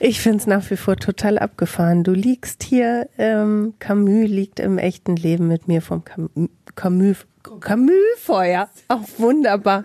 Ich 0.00 0.20
find's 0.20 0.48
nach 0.48 0.68
wie 0.70 0.76
vor 0.76 0.96
total 0.96 1.38
abgefahren. 1.38 2.02
Du 2.02 2.10
liegst 2.10 2.64
hier, 2.64 3.08
ähm, 3.16 3.74
Camus 3.78 4.28
liegt 4.28 4.58
im 4.58 4.76
echten 4.76 5.14
Leben 5.14 5.46
mit 5.46 5.68
mir 5.68 5.80
vom 5.80 6.04
Cam 6.04 6.28
Camus, 6.74 7.18
Camus-Feuer. 7.60 8.68
Auch 8.88 9.06
wunderbar. 9.18 9.84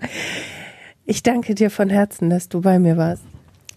Ich 1.06 1.22
danke 1.22 1.54
dir 1.54 1.70
von 1.70 1.92
Herzen, 1.92 2.32
dass 2.32 2.50
du 2.50 2.62
bei 2.62 2.80
mir 2.80 2.98
warst. 2.98 3.22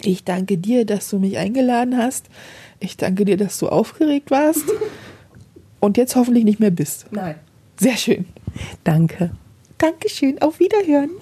Ich 0.02 0.24
danke 0.24 0.56
dir, 0.56 0.86
dass 0.86 1.10
du 1.10 1.18
mich 1.18 1.36
eingeladen 1.36 1.98
hast. 1.98 2.30
Ich 2.78 2.96
danke 2.96 3.26
dir, 3.26 3.36
dass 3.36 3.58
du 3.58 3.68
aufgeregt 3.68 4.30
warst 4.30 4.64
und 5.80 5.96
jetzt 5.96 6.16
hoffentlich 6.16 6.44
nicht 6.44 6.60
mehr 6.60 6.70
bist. 6.70 7.06
Nein. 7.10 7.36
Sehr 7.78 7.96
schön. 7.96 8.26
Danke. 8.84 9.30
Dankeschön. 9.78 10.40
Auf 10.42 10.60
Wiederhören. 10.60 11.10